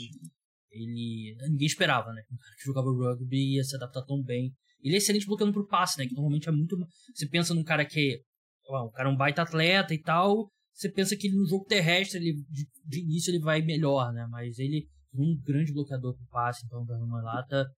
ele, 0.72 1.38
ninguém 1.50 1.68
esperava 1.68 2.12
né, 2.12 2.22
um 2.32 2.38
cara 2.38 2.56
que 2.58 2.66
jogava 2.66 2.90
rugby 2.90 3.56
ia 3.56 3.64
se 3.64 3.76
adaptar 3.76 4.04
tão 4.04 4.22
bem. 4.22 4.52
Ele 4.82 4.96
é 4.96 4.98
excelente 4.98 5.26
bloqueando 5.26 5.54
por 5.54 5.68
passe, 5.68 5.98
né, 6.00 6.08
que 6.08 6.14
normalmente 6.14 6.50
é 6.50 6.52
muito... 6.52 6.78
Você 7.14 7.28
pensa 7.28 7.54
num 7.54 7.64
cara 7.64 7.86
que... 7.86 8.22
o 8.66 8.92
cara 8.92 9.10
é 9.10 9.12
um 9.12 9.18
baita 9.18 9.42
atleta 9.42 9.94
e 9.94 10.02
tal, 10.02 10.50
você 10.80 10.90
pensa 10.90 11.14
que 11.18 11.30
no 11.30 11.46
jogo 11.46 11.66
terrestre, 11.66 12.20
ele, 12.20 12.42
de, 12.50 12.66
de, 12.86 13.00
início, 13.02 13.32
ele 13.32 13.40
vai 13.40 13.62
melhor, 13.62 14.14
né? 14.14 14.26
Mas 14.32 14.58
ele 14.60 14.88
é 15.14 15.18
um 15.20 15.36
grande 15.44 15.74
bloqueador 15.74 16.16
pro 16.16 16.26
passe, 16.28 16.66
então, 16.66 16.84
o 16.84 17.22
Lata. 17.22 17.70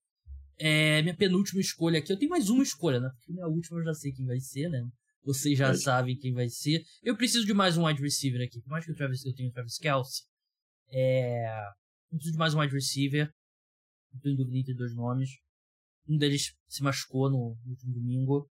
É 0.59 1.01
minha 1.01 1.17
penúltima 1.17 1.59
escolha 1.59 1.97
aqui. 1.97 2.13
Eu 2.13 2.19
tenho 2.19 2.29
mais 2.29 2.47
uma 2.51 2.61
escolha, 2.61 2.99
né? 2.99 3.09
Porque 3.09 3.33
minha 3.33 3.47
última 3.47 3.79
eu 3.79 3.85
já 3.85 3.93
sei 3.95 4.11
quem 4.11 4.27
vai 4.27 4.39
ser, 4.39 4.69
né? 4.69 4.87
Vocês 5.23 5.57
já 5.57 5.69
é. 5.69 5.73
sabem 5.73 6.15
quem 6.15 6.31
vai 6.31 6.47
ser. 6.47 6.83
Eu 7.01 7.17
preciso 7.17 7.43
de 7.43 7.55
mais 7.55 7.75
um 7.75 7.87
wide 7.87 7.99
receiver 7.99 8.45
aqui. 8.45 8.61
Por 8.61 8.69
mais 8.69 8.85
que 8.85 8.91
o 8.91 8.95
Travis, 8.95 9.25
eu 9.25 9.33
tenha 9.33 9.49
o 9.49 9.51
Travis 9.51 9.79
Kelsey. 9.79 10.23
É... 10.91 11.69
Eu 12.11 12.17
preciso 12.17 12.33
de 12.33 12.37
mais 12.37 12.53
um 12.53 12.59
wide 12.59 12.73
receiver. 12.73 13.31
Tô 14.21 14.29
em 14.29 14.35
dúvida 14.35 14.57
entre 14.59 14.75
dois 14.75 14.93
nomes. 14.93 15.31
Um 16.07 16.17
deles 16.17 16.53
se 16.67 16.83
machucou 16.83 17.31
no 17.31 17.57
último 17.65 17.93
domingo. 17.93 18.47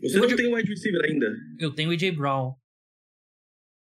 Você 0.00 0.18
não 0.18 0.34
tem 0.34 0.46
o 0.46 0.56
wide 0.56 0.68
receiver 0.68 1.04
ainda? 1.04 1.26
Eu 1.58 1.74
tenho 1.74 1.90
o 1.90 1.92
AJ 1.92 2.16
Brown. 2.16 2.54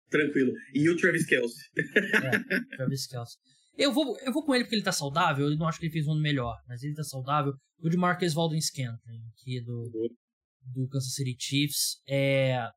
Tranquilo. 0.09 0.51
E 0.73 0.89
o 0.89 0.97
Travis 0.97 1.25
Kelsey. 1.25 1.63
é, 1.77 2.75
Travis 2.75 3.07
Kelsey. 3.07 3.39
Eu 3.77 3.93
vou, 3.93 4.17
eu 4.19 4.33
vou 4.33 4.43
com 4.43 4.53
ele 4.53 4.65
porque 4.65 4.75
ele 4.75 4.83
tá 4.83 4.91
saudável. 4.91 5.49
Eu 5.49 5.57
não 5.57 5.67
acho 5.67 5.79
que 5.79 5.85
ele 5.85 5.93
fez 5.93 6.07
um 6.07 6.11
ano 6.11 6.21
melhor, 6.21 6.57
mas 6.67 6.83
ele 6.83 6.93
tá 6.93 7.03
saudável. 7.03 7.53
O 7.79 7.89
de 7.89 7.97
Marcus 7.97 8.33
Walden 8.33 8.59
Scantling, 8.59 9.21
aqui 9.31 9.61
do, 9.61 10.11
do 10.65 10.87
Kansas 10.87 11.13
City 11.13 11.35
Chiefs. 11.39 12.01
É, 12.07 12.67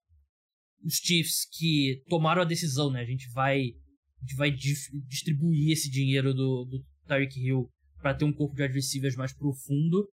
os 0.85 0.95
Chiefs 0.97 1.47
que 1.51 2.03
tomaram 2.09 2.43
a 2.43 2.45
decisão, 2.47 2.91
né? 2.91 3.01
A 3.01 3.07
gente 3.07 3.29
vai, 3.33 3.59
a 3.59 4.21
gente 4.21 4.37
vai 4.37 4.51
distribuir 4.51 5.73
esse 5.73 5.91
dinheiro 5.91 6.33
do, 6.33 6.65
do 6.65 6.85
Tyreek 7.09 7.41
Hill 7.41 7.69
para 8.01 8.15
ter 8.15 8.25
um 8.25 8.33
corpo 8.33 8.55
de 8.55 8.63
adversários 8.63 9.17
mais 9.17 9.33
profundo. 9.33 10.09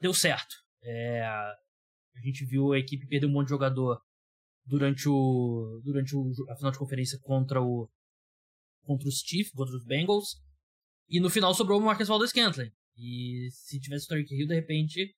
Deu 0.00 0.12
certo. 0.12 0.61
É, 0.82 1.22
a 1.24 2.20
gente 2.24 2.44
viu 2.44 2.72
a 2.72 2.78
equipe 2.78 3.06
perder 3.06 3.26
um 3.26 3.30
monte 3.30 3.46
de 3.46 3.50
jogador 3.50 4.00
durante 4.64 5.08
o 5.08 5.80
durante 5.84 6.14
o, 6.14 6.30
a 6.50 6.56
final 6.56 6.72
de 6.72 6.78
conferência 6.78 7.18
contra 7.20 7.60
o 7.60 7.88
contra 8.82 9.08
os 9.08 9.20
Chiefs, 9.20 9.52
contra 9.52 9.76
os 9.76 9.84
Bengals. 9.84 10.36
E 11.08 11.20
no 11.20 11.30
final 11.30 11.54
sobrou 11.54 11.80
o 11.80 11.84
Marcus 11.84 12.08
Valdez 12.08 12.30
Scantling. 12.30 12.70
E 12.96 13.48
se 13.50 13.80
tivesse 13.80 14.06
o 14.06 14.08
Tariq 14.08 14.34
Hill, 14.34 14.46
de 14.46 14.54
repente, 14.54 15.14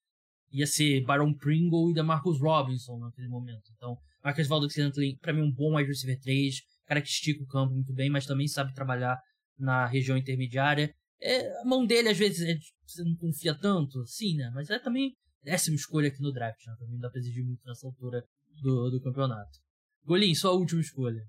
ia 0.51 0.67
ser 0.67 1.03
Baron 1.03 1.35
Pringle 1.35 1.91
e 1.91 1.95
da 1.95 2.03
Marcus 2.03 2.41
Robinson 2.41 2.99
naquele 2.99 3.29
momento. 3.29 3.71
Então, 3.77 3.97
Marcus 4.23 4.47
Valdez 4.47 4.73
Scantling, 4.73 5.17
pra 5.19 5.33
mim, 5.33 5.43
um 5.43 5.53
bom 5.53 5.77
wide 5.77 5.89
receiver 5.89 6.19
3, 6.21 6.61
cara 6.87 7.01
que 7.01 7.09
estica 7.09 7.43
o 7.43 7.47
campo 7.47 7.75
muito 7.75 7.93
bem, 7.93 8.11
mas 8.11 8.27
também 8.27 8.47
sabe 8.49 8.75
trabalhar 8.75 9.19
na 9.59 9.87
região 9.87 10.17
intermediária. 10.17 10.95
É, 11.21 11.61
a 11.61 11.65
mão 11.65 11.87
dele, 11.87 12.09
às 12.09 12.19
vezes, 12.19 12.47
é, 12.47 12.59
você 12.87 13.03
não 13.03 13.17
confia 13.17 13.55
tanto, 13.55 14.07
sim, 14.07 14.37
né? 14.37 14.51
Mas 14.55 14.69
é 14.71 14.79
também 14.79 15.15
décima 15.45 15.77
escolha 15.77 16.09
aqui 16.09 16.21
no 16.21 16.33
draft, 16.33 16.67
né? 16.67 16.75
Também 16.79 16.99
dá 16.99 17.11
pra 17.11 17.21
exigir 17.21 17.45
muito 17.45 17.61
nessa 17.67 17.87
altura 17.87 18.25
do, 18.63 18.91
do 18.91 19.01
campeonato. 19.01 19.59
Golim, 20.05 20.35
sua 20.35 20.53
última 20.53 20.81
escolha. 20.81 21.23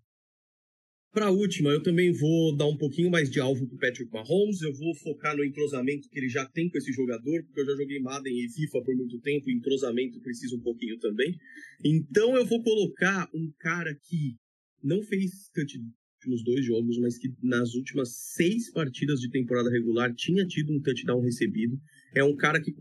Para 1.12 1.28
a 1.28 1.32
última, 1.32 1.70
eu 1.70 1.82
também 1.82 2.12
vou 2.12 2.58
dar 2.58 2.68
um 2.68 2.76
pouquinho 2.76 3.10
mais 3.10 3.30
de 3.30 3.40
alvo 3.40 3.66
pro 3.68 3.78
Patrick 3.78 4.12
Mahomes. 4.12 4.62
Eu 4.62 4.74
vou 4.74 4.94
focar 4.96 5.36
no 5.36 5.46
entrosamento 5.46 6.10
que 6.10 6.20
ele 6.20 6.28
já 6.28 6.46
tem 6.46 6.70
com 6.70 6.78
esse 6.78 6.92
jogador, 6.92 7.42
porque 7.46 7.62
eu 7.62 7.66
já 7.66 7.76
joguei 7.78 8.00
Madden 8.02 8.38
e 8.38 8.50
FIFA 8.50 8.84
por 8.84 8.96
muito 8.98 9.20
tempo, 9.22 9.50
e 9.50 9.54
entrosamento 9.54 10.20
precisa 10.20 10.56
um 10.58 10.60
pouquinho 10.60 11.00
também. 11.00 11.34
Então 11.84 12.36
eu 12.36 12.46
vou 12.46 12.62
colocar 12.62 13.30
um 13.34 13.50
cara 13.60 13.96
que 13.96 14.36
não 14.84 15.02
fez 15.04 15.50
touchdown 15.54 15.90
nos 16.28 16.44
dois 16.44 16.66
jogos, 16.66 16.98
mas 16.98 17.18
que 17.18 17.32
nas 17.42 17.76
últimas 17.76 18.10
seis 18.34 18.72
partidas 18.72 19.20
de 19.20 19.30
temporada 19.30 19.70
regular 19.70 20.14
tinha 20.14 20.46
tido 20.46 20.74
um 20.74 20.82
touchdown 20.82 21.22
recebido. 21.22 21.80
É 22.16 22.24
um 22.24 22.36
cara 22.36 22.62
que 22.62 22.74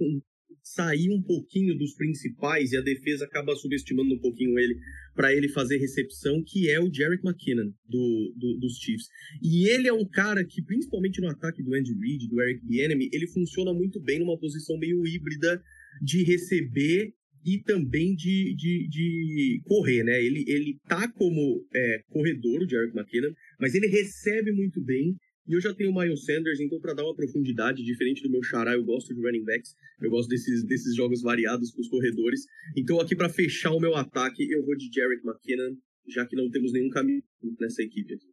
sair 0.65 1.11
um 1.11 1.23
pouquinho 1.23 1.77
dos 1.77 1.95
principais 1.95 2.73
e 2.73 2.77
a 2.77 2.81
defesa 2.81 3.27
acaba 3.27 3.55
subestimando 3.55 4.15
um 4.15 4.19
pouquinho 4.19 4.59
ele 4.59 4.75
para 5.15 5.33
ele 5.33 5.49
fazer 5.49 5.77
recepção, 5.77 6.43
que 6.45 6.69
é 6.71 6.81
o 6.81 6.93
Jarek 6.93 7.23
McKinnon 7.25 7.71
do, 7.87 8.35
do, 8.37 8.59
dos 8.59 8.79
Chiefs. 8.79 9.07
E 9.43 9.69
ele 9.69 9.87
é 9.87 9.93
um 9.93 10.09
cara 10.09 10.45
que, 10.45 10.63
principalmente 10.63 11.21
no 11.21 11.29
ataque 11.29 11.63
do 11.63 11.75
Andy 11.75 11.93
Reid, 11.93 12.29
do 12.29 12.43
Eric 12.43 12.67
Bieniemy, 12.67 13.11
ele 13.13 13.29
funciona 13.29 13.73
muito 13.73 14.01
bem 14.01 14.19
numa 14.19 14.39
posição 14.39 14.79
meio 14.79 15.07
híbrida 15.07 15.63
de 16.03 16.25
receber 16.25 17.13
e 17.45 17.63
também 17.63 18.15
de, 18.15 18.55
de, 18.57 18.89
de 18.89 19.61
correr, 19.67 20.03
né? 20.03 20.21
Ele, 20.25 20.45
ele 20.49 20.79
tá 20.89 21.07
como 21.13 21.65
é, 21.75 22.01
corredor, 22.09 22.63
o 22.63 22.69
Jarek 22.69 22.97
McKinnon, 22.97 23.33
mas 23.61 23.75
ele 23.75 23.87
recebe 23.87 24.51
muito 24.51 24.83
bem 24.83 25.15
e 25.47 25.53
eu 25.53 25.61
já 25.61 25.75
tenho 25.75 25.91
o 25.91 25.95
Miles 25.95 26.25
Sanders, 26.25 26.59
então 26.59 26.81
para 26.81 26.95
dar 26.95 27.05
uma 27.05 27.15
profundidade, 27.15 27.83
diferente 27.83 28.23
do 28.23 28.31
meu 28.31 28.43
xará, 28.43 28.73
eu 28.73 28.85
gosto 28.85 29.15
de 29.15 29.21
running 29.21 29.45
backs, 29.45 29.75
eu 30.01 30.11
gosto 30.11 30.29
desses, 30.29 30.65
desses 30.65 30.97
jogos 30.97 31.21
variados 31.21 31.71
com 31.71 31.81
os 31.83 31.89
corredores. 31.89 32.41
Então 32.77 32.99
aqui 32.99 33.15
para 33.15 33.29
fechar 33.29 33.73
o 33.73 33.81
meu 33.81 33.95
ataque, 33.95 34.43
eu 34.51 34.65
vou 34.65 34.75
de 34.75 34.91
Jarek 34.93 35.23
McKinnon, 35.25 35.77
já 36.09 36.27
que 36.27 36.35
não 36.35 36.51
temos 36.51 36.73
nenhum 36.73 36.89
caminho 36.89 37.23
nessa 37.61 37.83
equipe 37.83 38.15
aqui. 38.15 38.27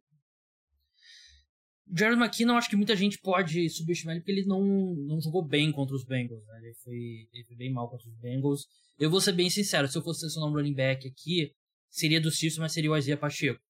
Jared 1.94 2.18
McKinnon, 2.18 2.56
acho 2.56 2.70
que 2.70 2.76
muita 2.76 2.96
gente 2.96 3.18
pode 3.18 3.68
subestimar 3.68 4.14
ele 4.14 4.22
porque 4.22 4.32
ele 4.32 4.46
não, 4.46 4.94
não 4.94 5.20
jogou 5.20 5.46
bem 5.46 5.70
contra 5.70 5.94
os 5.94 6.04
Bengals. 6.04 6.42
Né? 6.46 6.60
Ele, 6.62 6.74
foi, 6.82 7.28
ele 7.34 7.44
foi 7.46 7.56
bem 7.56 7.70
mal 7.70 7.90
contra 7.90 8.08
os 8.08 8.16
Bengals. 8.16 8.66
Eu 8.98 9.10
vou 9.10 9.20
ser 9.20 9.32
bem 9.32 9.50
sincero, 9.50 9.86
se 9.86 9.98
eu 9.98 10.02
fosse 10.02 10.20
selecionar 10.20 10.48
um 10.48 10.54
running 10.54 10.74
back 10.74 11.06
aqui, 11.06 11.52
seria 11.90 12.18
do 12.18 12.30
Chiefs, 12.30 12.56
mas 12.56 12.72
seria 12.72 12.90
o 12.90 12.96
Isaiah 12.96 13.20
Pacheco 13.20 13.60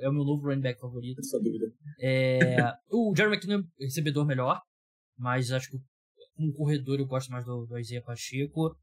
é 0.00 0.08
o 0.08 0.12
meu 0.12 0.24
novo 0.24 0.46
running 0.46 0.60
back 0.60 0.80
favorito. 0.80 1.20
Essa 1.20 1.38
dúvida. 1.38 1.72
É, 2.00 2.72
o 2.90 3.14
Jerry 3.16 3.32
McKinnon 3.32 3.62
é 3.80 3.84
recebedor 3.84 4.26
melhor, 4.26 4.60
mas 5.18 5.50
acho 5.50 5.70
que 5.70 5.78
como 6.36 6.52
corredor 6.52 6.98
eu 6.98 7.06
gosto 7.06 7.30
mais 7.30 7.44
do, 7.44 7.66
do 7.66 7.78
Isaiah 7.78 8.04
Pacheco. 8.04 8.76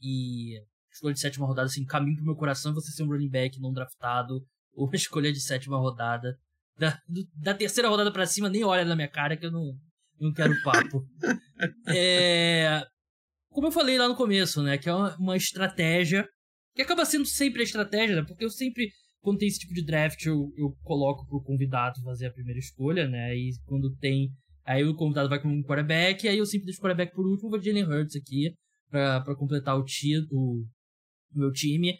E 0.00 0.60
escolha 0.92 1.14
de 1.14 1.20
sétima 1.20 1.46
rodada, 1.46 1.66
assim, 1.66 1.84
caminho 1.84 2.16
pro 2.16 2.24
meu 2.24 2.36
coração 2.36 2.74
você 2.74 2.92
ser 2.92 3.02
um 3.02 3.08
running 3.08 3.28
back 3.28 3.60
não 3.60 3.72
draftado, 3.72 4.44
ou 4.74 4.86
uma 4.86 4.94
escolha 4.96 5.32
de 5.32 5.40
sétima 5.40 5.78
rodada. 5.78 6.38
Da, 6.76 6.98
do, 7.08 7.24
da 7.36 7.54
terceira 7.54 7.88
rodada 7.88 8.12
para 8.12 8.26
cima, 8.26 8.48
nem 8.48 8.64
olha 8.64 8.84
na 8.84 8.96
minha 8.96 9.08
cara 9.08 9.36
que 9.36 9.46
eu 9.46 9.52
não, 9.52 9.78
não 10.20 10.32
quero 10.32 10.60
papo. 10.62 11.06
é, 11.88 12.84
como 13.48 13.68
eu 13.68 13.72
falei 13.72 13.96
lá 13.96 14.08
no 14.08 14.16
começo, 14.16 14.60
né, 14.62 14.76
que 14.76 14.88
é 14.88 14.94
uma, 14.94 15.16
uma 15.16 15.36
estratégia 15.36 16.28
que 16.74 16.82
acaba 16.82 17.04
sendo 17.04 17.24
sempre 17.24 17.60
a 17.60 17.64
estratégia, 17.64 18.16
né, 18.16 18.24
porque 18.26 18.44
eu 18.44 18.50
sempre 18.50 18.90
quando 19.24 19.38
tem 19.38 19.48
esse 19.48 19.58
tipo 19.58 19.72
de 19.72 19.82
draft, 19.82 20.22
eu, 20.26 20.52
eu 20.54 20.76
coloco 20.82 21.26
pro 21.26 21.42
convidado 21.42 22.02
fazer 22.02 22.26
a 22.26 22.32
primeira 22.32 22.60
escolha, 22.60 23.08
né? 23.08 23.34
E 23.34 23.52
quando 23.64 23.90
tem. 23.96 24.30
Aí 24.66 24.84
o 24.84 24.94
convidado 24.94 25.30
vai 25.30 25.40
com 25.40 25.48
um 25.48 25.62
quarterback, 25.62 26.28
aí 26.28 26.36
eu 26.36 26.46
sempre 26.46 26.66
deixo 26.66 26.78
o 26.78 26.82
quarterback 26.82 27.14
por 27.14 27.26
último, 27.26 27.48
vou 27.48 27.58
de 27.58 27.66
Jalen 27.66 27.84
Hurts 27.84 28.16
aqui, 28.16 28.54
pra, 28.90 29.22
pra 29.22 29.34
completar 29.34 29.78
o, 29.78 29.84
ti, 29.84 30.18
o, 30.30 30.62
o 31.34 31.38
meu 31.38 31.50
time. 31.52 31.94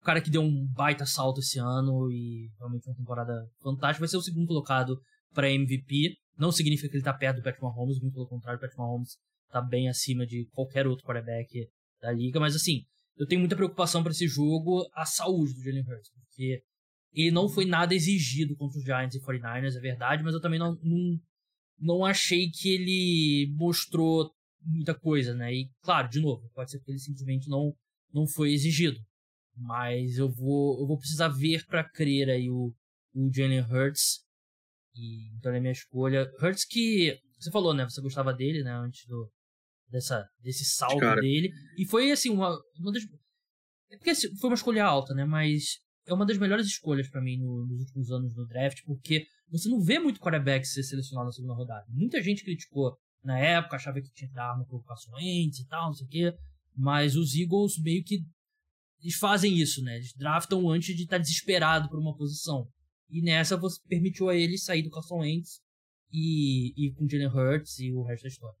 O 0.00 0.04
cara 0.04 0.20
que 0.20 0.30
deu 0.30 0.42
um 0.42 0.66
baita 0.74 1.06
salto 1.06 1.40
esse 1.40 1.58
ano 1.58 2.10
e 2.12 2.50
realmente 2.58 2.86
uma 2.86 2.94
temporada 2.94 3.32
fantástica. 3.62 4.00
Vai 4.00 4.08
ser 4.08 4.18
o 4.18 4.22
segundo 4.22 4.46
colocado 4.46 5.00
para 5.34 5.50
MVP. 5.50 6.14
Não 6.36 6.52
significa 6.52 6.90
que 6.90 6.96
ele 6.96 7.04
tá 7.04 7.14
perto 7.14 7.36
do 7.36 7.42
Patrick 7.42 7.62
Mahomes, 7.62 7.98
muito 8.00 8.14
pelo 8.14 8.28
contrário, 8.28 8.58
o 8.58 8.60
Patrick 8.60 8.78
Mahomes 8.78 9.16
tá 9.50 9.62
bem 9.62 9.88
acima 9.88 10.26
de 10.26 10.46
qualquer 10.52 10.86
outro 10.86 11.04
quarterback 11.04 11.66
da 12.00 12.12
liga. 12.12 12.38
Mas 12.38 12.54
assim, 12.54 12.82
eu 13.16 13.26
tenho 13.26 13.40
muita 13.40 13.56
preocupação 13.56 14.02
para 14.02 14.12
esse 14.12 14.28
jogo 14.28 14.86
a 14.94 15.04
saúde 15.04 15.54
do 15.54 15.62
Jalen 15.62 15.82
Hurts, 15.82 16.10
porque 16.38 16.62
ele 17.12 17.32
não 17.32 17.48
foi 17.48 17.64
nada 17.64 17.92
exigido 17.92 18.54
contra 18.56 18.78
os 18.78 18.84
Giants 18.84 19.16
e 19.16 19.20
49ers, 19.20 19.76
é 19.76 19.80
verdade, 19.80 20.22
mas 20.22 20.34
eu 20.34 20.40
também 20.40 20.58
não, 20.58 20.78
não, 20.80 21.20
não 21.76 22.04
achei 22.04 22.48
que 22.48 22.68
ele 22.68 23.52
mostrou 23.56 24.30
muita 24.62 24.94
coisa, 24.94 25.34
né? 25.34 25.52
E 25.52 25.68
claro, 25.82 26.08
de 26.08 26.20
novo, 26.20 26.48
pode 26.54 26.70
ser 26.70 26.78
que 26.78 26.90
ele 26.92 27.00
simplesmente 27.00 27.48
não, 27.48 27.74
não 28.14 28.24
foi 28.24 28.52
exigido. 28.52 29.00
Mas 29.56 30.18
eu 30.18 30.30
vou, 30.30 30.78
eu 30.78 30.86
vou 30.86 30.96
precisar 30.96 31.28
ver 31.28 31.66
para 31.66 31.82
crer 31.82 32.30
aí 32.30 32.48
o, 32.48 32.72
o 33.12 33.32
Jalen 33.34 33.62
Hurts. 33.62 34.20
E, 34.94 35.34
então 35.36 35.52
é 35.52 35.58
minha 35.58 35.72
escolha. 35.72 36.30
Hurts 36.40 36.64
que 36.64 37.18
você 37.40 37.50
falou, 37.50 37.74
né? 37.74 37.84
Você 37.84 38.00
gostava 38.00 38.32
dele, 38.32 38.62
né? 38.62 38.70
Antes 38.70 39.04
do, 39.06 39.28
dessa, 39.88 40.28
desse 40.38 40.64
salto 40.64 41.00
Cara. 41.00 41.20
dele. 41.20 41.50
E 41.76 41.84
foi 41.84 42.12
assim, 42.12 42.30
uma, 42.30 42.56
uma 42.78 42.92
das. 42.92 43.02
É 43.90 43.96
porque 43.96 44.10
assim, 44.10 44.36
foi 44.36 44.50
uma 44.50 44.54
escolha 44.54 44.84
alta, 44.84 45.12
né? 45.12 45.24
Mas 45.24 45.80
é 46.08 46.14
uma 46.14 46.26
das 46.26 46.38
melhores 46.38 46.66
escolhas 46.66 47.08
para 47.08 47.20
mim 47.20 47.38
no, 47.38 47.66
nos 47.66 47.80
últimos 47.80 48.10
anos 48.10 48.34
no 48.34 48.46
draft, 48.46 48.82
porque 48.84 49.26
você 49.50 49.68
não 49.68 49.80
vê 49.80 49.98
muito 49.98 50.20
quarterback 50.20 50.66
ser 50.66 50.82
selecionado 50.82 51.26
na 51.26 51.32
segunda 51.32 51.54
rodada. 51.54 51.86
Muita 51.88 52.22
gente 52.22 52.42
criticou 52.42 52.96
na 53.22 53.38
época, 53.38 53.76
achava 53.76 54.00
que 54.00 54.10
tinha 54.12 54.28
que 54.28 54.34
dar 54.34 54.50
arma 54.50 54.64
pro 54.64 54.82
Carson 54.82 55.12
Wentz 55.14 55.58
e 55.58 55.66
tal, 55.66 55.86
não 55.86 55.94
sei 55.94 56.06
o 56.06 56.10
quê. 56.10 56.34
Mas 56.76 57.16
os 57.16 57.34
Eagles 57.34 57.78
meio 57.78 58.02
que. 58.04 58.20
Eles 59.00 59.14
fazem 59.14 59.56
isso, 59.56 59.82
né? 59.82 59.96
Eles 59.96 60.12
draftam 60.14 60.68
antes 60.68 60.96
de 60.96 61.04
estar 61.04 61.16
tá 61.16 61.22
desesperado 61.22 61.88
por 61.88 61.98
uma 61.98 62.16
posição. 62.16 62.68
E 63.10 63.22
nessa 63.22 63.56
você 63.56 63.80
permitiu 63.88 64.28
a 64.28 64.36
ele 64.36 64.58
sair 64.58 64.82
do 64.82 64.90
Carson 64.90 65.20
Wentz 65.20 65.60
e, 66.12 66.72
e 66.76 66.92
com 66.94 67.08
Jalen 67.08 67.28
Hurts 67.28 67.78
e 67.78 67.92
o 67.92 68.02
resto 68.02 68.22
da 68.24 68.28
história. 68.28 68.58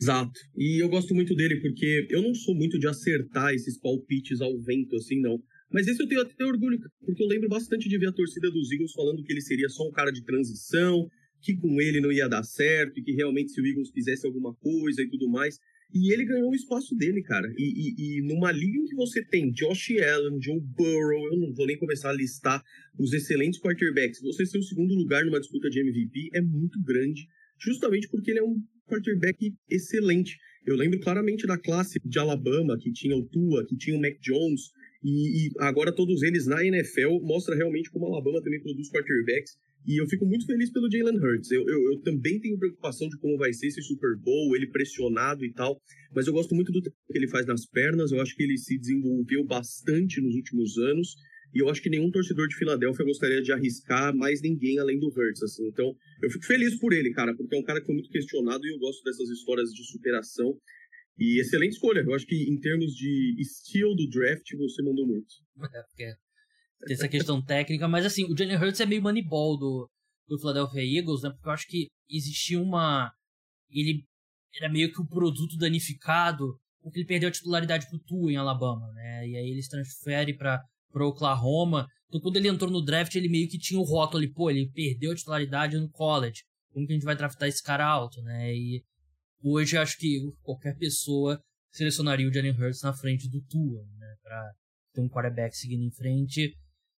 Exato. 0.00 0.38
E 0.56 0.82
eu 0.82 0.88
gosto 0.88 1.14
muito 1.14 1.34
dele 1.34 1.60
porque 1.60 2.06
eu 2.10 2.22
não 2.22 2.34
sou 2.34 2.54
muito 2.54 2.78
de 2.78 2.86
acertar 2.86 3.52
esses 3.52 3.78
palpites 3.80 4.40
ao 4.40 4.56
vento, 4.60 4.94
assim, 4.96 5.20
não. 5.20 5.38
Mas 5.70 5.86
esse 5.86 6.02
eu 6.02 6.08
tenho 6.08 6.22
até 6.22 6.44
orgulho, 6.44 6.78
porque 7.04 7.22
eu 7.22 7.26
lembro 7.26 7.48
bastante 7.48 7.88
de 7.88 7.98
ver 7.98 8.08
a 8.08 8.12
torcida 8.12 8.50
dos 8.50 8.72
Eagles 8.72 8.92
falando 8.92 9.22
que 9.22 9.32
ele 9.32 9.40
seria 9.40 9.68
só 9.68 9.86
um 9.86 9.92
cara 9.92 10.10
de 10.10 10.24
transição, 10.24 11.08
que 11.42 11.54
com 11.56 11.80
ele 11.80 12.00
não 12.00 12.10
ia 12.10 12.28
dar 12.28 12.42
certo, 12.42 12.98
e 12.98 13.02
que 13.02 13.12
realmente 13.12 13.52
se 13.52 13.60
o 13.60 13.66
Eagles 13.66 13.90
fizesse 13.90 14.26
alguma 14.26 14.54
coisa 14.54 15.02
e 15.02 15.08
tudo 15.08 15.28
mais. 15.28 15.58
E 15.94 16.12
ele 16.12 16.24
ganhou 16.24 16.50
o 16.50 16.54
espaço 16.54 16.94
dele, 16.94 17.22
cara. 17.22 17.50
E, 17.56 17.62
e, 17.64 18.18
e, 18.18 18.22
numa 18.22 18.52
liga 18.52 18.78
em 18.78 18.84
que 18.84 18.94
você 18.94 19.24
tem 19.24 19.50
Josh 19.50 19.90
Allen, 19.90 20.40
Joe 20.40 20.60
Burrow, 20.60 21.32
eu 21.32 21.38
não 21.38 21.54
vou 21.54 21.66
nem 21.66 21.78
começar 21.78 22.10
a 22.10 22.14
listar 22.14 22.62
os 22.98 23.12
excelentes 23.12 23.60
quarterbacks, 23.60 24.20
você 24.20 24.44
ser 24.44 24.58
o 24.58 24.62
segundo 24.62 24.94
lugar 24.94 25.24
numa 25.24 25.40
disputa 25.40 25.70
de 25.70 25.80
MVP 25.80 26.30
é 26.34 26.42
muito 26.42 26.82
grande, 26.82 27.26
justamente 27.58 28.08
porque 28.08 28.30
ele 28.30 28.40
é 28.40 28.44
um 28.44 28.60
quarterback 28.86 29.54
excelente. 29.70 30.36
Eu 30.66 30.76
lembro 30.76 31.00
claramente 31.00 31.46
da 31.46 31.56
classe 31.56 31.98
de 32.04 32.18
Alabama, 32.18 32.76
que 32.78 32.92
tinha 32.92 33.16
o 33.16 33.24
Tua, 33.24 33.64
que 33.66 33.76
tinha 33.76 33.96
o 33.96 34.00
Mac 34.00 34.18
Jones, 34.20 34.70
e, 35.02 35.46
e, 35.46 35.50
agora 35.60 35.94
todos 35.94 36.22
eles 36.22 36.46
na 36.46 36.64
NFL 36.64 37.20
mostra 37.22 37.54
realmente 37.54 37.90
como 37.90 38.06
a 38.06 38.08
Alabama 38.08 38.42
também 38.42 38.60
produz 38.60 38.90
quarterbacks. 38.90 39.56
E 39.86 40.00
eu 40.00 40.06
fico 40.06 40.26
muito 40.26 40.44
feliz 40.44 40.70
pelo 40.70 40.90
Jalen 40.90 41.16
Hurts. 41.16 41.50
Eu, 41.50 41.64
eu, 41.66 41.92
eu, 41.92 42.00
também 42.00 42.40
tenho 42.40 42.58
preocupação 42.58 43.08
de 43.08 43.16
como 43.18 43.38
vai 43.38 43.52
ser 43.52 43.68
esse 43.68 43.80
Super 43.80 44.16
Bowl, 44.16 44.54
ele 44.56 44.66
pressionado 44.66 45.44
e 45.44 45.52
tal. 45.52 45.80
Mas 46.14 46.26
eu 46.26 46.32
gosto 46.32 46.54
muito 46.54 46.72
do 46.72 46.82
que 46.82 46.90
ele 47.14 47.28
faz 47.28 47.46
nas 47.46 47.64
pernas. 47.64 48.10
Eu 48.10 48.20
acho 48.20 48.34
que 48.34 48.42
ele 48.42 48.58
se 48.58 48.76
desenvolveu 48.76 49.44
bastante 49.44 50.20
nos 50.20 50.34
últimos 50.34 50.76
anos. 50.78 51.14
E 51.54 51.60
eu 51.60 51.68
acho 51.70 51.80
que 51.80 51.88
nenhum 51.88 52.10
torcedor 52.10 52.46
de 52.48 52.56
Filadélfia 52.56 53.04
gostaria 53.04 53.40
de 53.40 53.52
arriscar 53.52 54.14
mais 54.14 54.42
ninguém 54.42 54.78
além 54.78 54.98
do 54.98 55.08
Hurts. 55.08 55.42
Assim. 55.42 55.66
Então, 55.68 55.94
eu 56.22 56.30
fico 56.30 56.44
feliz 56.44 56.78
por 56.78 56.92
ele, 56.92 57.10
cara, 57.12 57.34
porque 57.34 57.54
é 57.54 57.58
um 57.58 57.62
cara 57.62 57.80
que 57.80 57.86
foi 57.86 57.94
muito 57.94 58.10
questionado 58.10 58.66
e 58.66 58.70
eu 58.70 58.78
gosto 58.78 59.02
dessas 59.04 59.30
histórias 59.30 59.70
de 59.70 59.84
superação. 59.84 60.58
E 61.18 61.40
excelente 61.40 61.72
escolha. 61.72 62.00
Eu 62.00 62.14
acho 62.14 62.26
que 62.26 62.36
em 62.36 62.58
termos 62.60 62.92
de 62.92 63.34
estilo 63.40 63.94
do 63.96 64.08
draft, 64.08 64.46
você 64.56 64.82
mandou 64.82 65.06
muito. 65.06 65.26
É, 65.60 65.82
porque 65.82 66.14
tem 66.86 66.94
essa 66.94 67.08
questão 67.08 67.42
técnica, 67.42 67.88
mas 67.88 68.06
assim, 68.06 68.24
o 68.24 68.36
Jalen 68.36 68.56
Hurts 68.56 68.80
é 68.80 68.86
meio 68.86 69.02
moneyball 69.02 69.58
do, 69.58 69.90
do 70.28 70.38
Philadelphia 70.38 70.98
Eagles, 70.98 71.22
né? 71.22 71.30
Porque 71.30 71.48
eu 71.48 71.52
acho 71.52 71.66
que 71.66 71.86
existia 72.08 72.60
uma. 72.60 73.12
Ele 73.68 74.04
era 74.56 74.68
meio 74.70 74.92
que 74.92 75.00
o 75.00 75.02
um 75.02 75.06
produto 75.06 75.56
danificado, 75.56 76.56
porque 76.80 77.00
ele 77.00 77.06
perdeu 77.06 77.28
a 77.28 77.32
titularidade 77.32 77.88
pro 77.88 77.98
Tua 77.98 78.32
em 78.32 78.36
Alabama, 78.36 78.92
né? 78.92 79.28
E 79.28 79.36
aí 79.36 79.50
ele 79.50 79.62
se 79.62 79.68
transfere 79.68 80.36
pra, 80.36 80.62
pra 80.92 81.06
Oklahoma. 81.06 81.86
Então 82.08 82.20
quando 82.20 82.36
ele 82.36 82.48
entrou 82.48 82.70
no 82.70 82.82
draft, 82.82 83.14
ele 83.14 83.28
meio 83.28 83.48
que 83.48 83.58
tinha 83.58 83.80
o 83.80 83.84
rótulo 83.84 84.22
ali, 84.22 84.32
pô, 84.32 84.50
ele 84.50 84.70
perdeu 84.72 85.10
a 85.10 85.14
titularidade 85.14 85.76
no 85.76 85.90
college. 85.90 86.44
Como 86.72 86.86
que 86.86 86.92
a 86.92 86.96
gente 86.96 87.04
vai 87.04 87.16
draftar 87.16 87.48
esse 87.48 87.62
cara 87.62 87.84
alto, 87.84 88.22
né? 88.22 88.54
E 88.54 88.84
Hoje 89.42 89.76
acho 89.76 89.96
que 89.98 90.20
qualquer 90.42 90.76
pessoa 90.76 91.40
selecionaria 91.70 92.28
o 92.28 92.32
Jalen 92.32 92.52
Hurts 92.52 92.82
na 92.82 92.92
frente 92.92 93.28
do 93.28 93.40
Tua, 93.42 93.84
né? 93.98 94.16
Pra 94.22 94.52
ter 94.92 95.00
um 95.00 95.08
quarterback 95.08 95.56
seguindo 95.56 95.84
em 95.84 95.90
frente. 95.90 96.56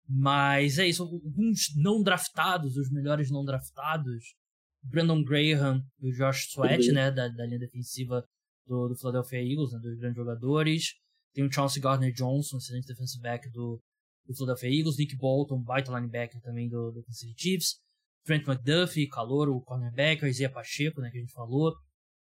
Mas 0.07 0.79
é 0.79 0.87
isso, 0.87 1.03
alguns 1.03 1.75
não 1.75 2.01
draftados, 2.01 2.75
os 2.75 2.89
melhores 2.89 3.29
não 3.29 3.45
draftados, 3.45 4.33
Brandon 4.81 5.23
Graham 5.23 5.83
e 5.99 6.09
o 6.09 6.13
Josh 6.15 6.47
Sweat, 6.49 6.87
uhum. 6.87 6.95
né, 6.95 7.11
da, 7.11 7.27
da 7.27 7.45
linha 7.45 7.59
defensiva 7.59 8.25
do, 8.65 8.87
do 8.87 8.95
Philadelphia 8.95 9.39
Eagles, 9.39 9.71
né, 9.71 9.79
dos 9.79 9.97
grandes 9.97 10.17
jogadores. 10.17 10.95
Tem 11.33 11.45
o 11.45 11.51
Chauncey 11.51 11.81
Gardner-Johnson, 11.81 12.57
excelente 12.57 12.87
defensive 12.87 13.21
back 13.21 13.49
do, 13.51 13.79
do 14.25 14.33
Philadelphia 14.33 14.79
Eagles. 14.79 14.97
Nick 14.97 15.15
Bolton, 15.15 15.61
baita 15.61 15.91
linebacker 15.91 16.41
também 16.41 16.67
do, 16.67 16.91
do 16.91 17.03
Kansas 17.03 17.19
City 17.19 17.35
Chiefs. 17.37 17.79
Trent 18.25 18.47
McDuffie, 18.47 19.07
calor, 19.07 19.49
o 19.49 19.61
cornerback. 19.61 20.23
O 20.23 20.27
Isaiah 20.27 20.51
Pacheco, 20.51 21.01
né, 21.01 21.11
que 21.11 21.17
a 21.17 21.21
gente 21.21 21.33
falou. 21.33 21.75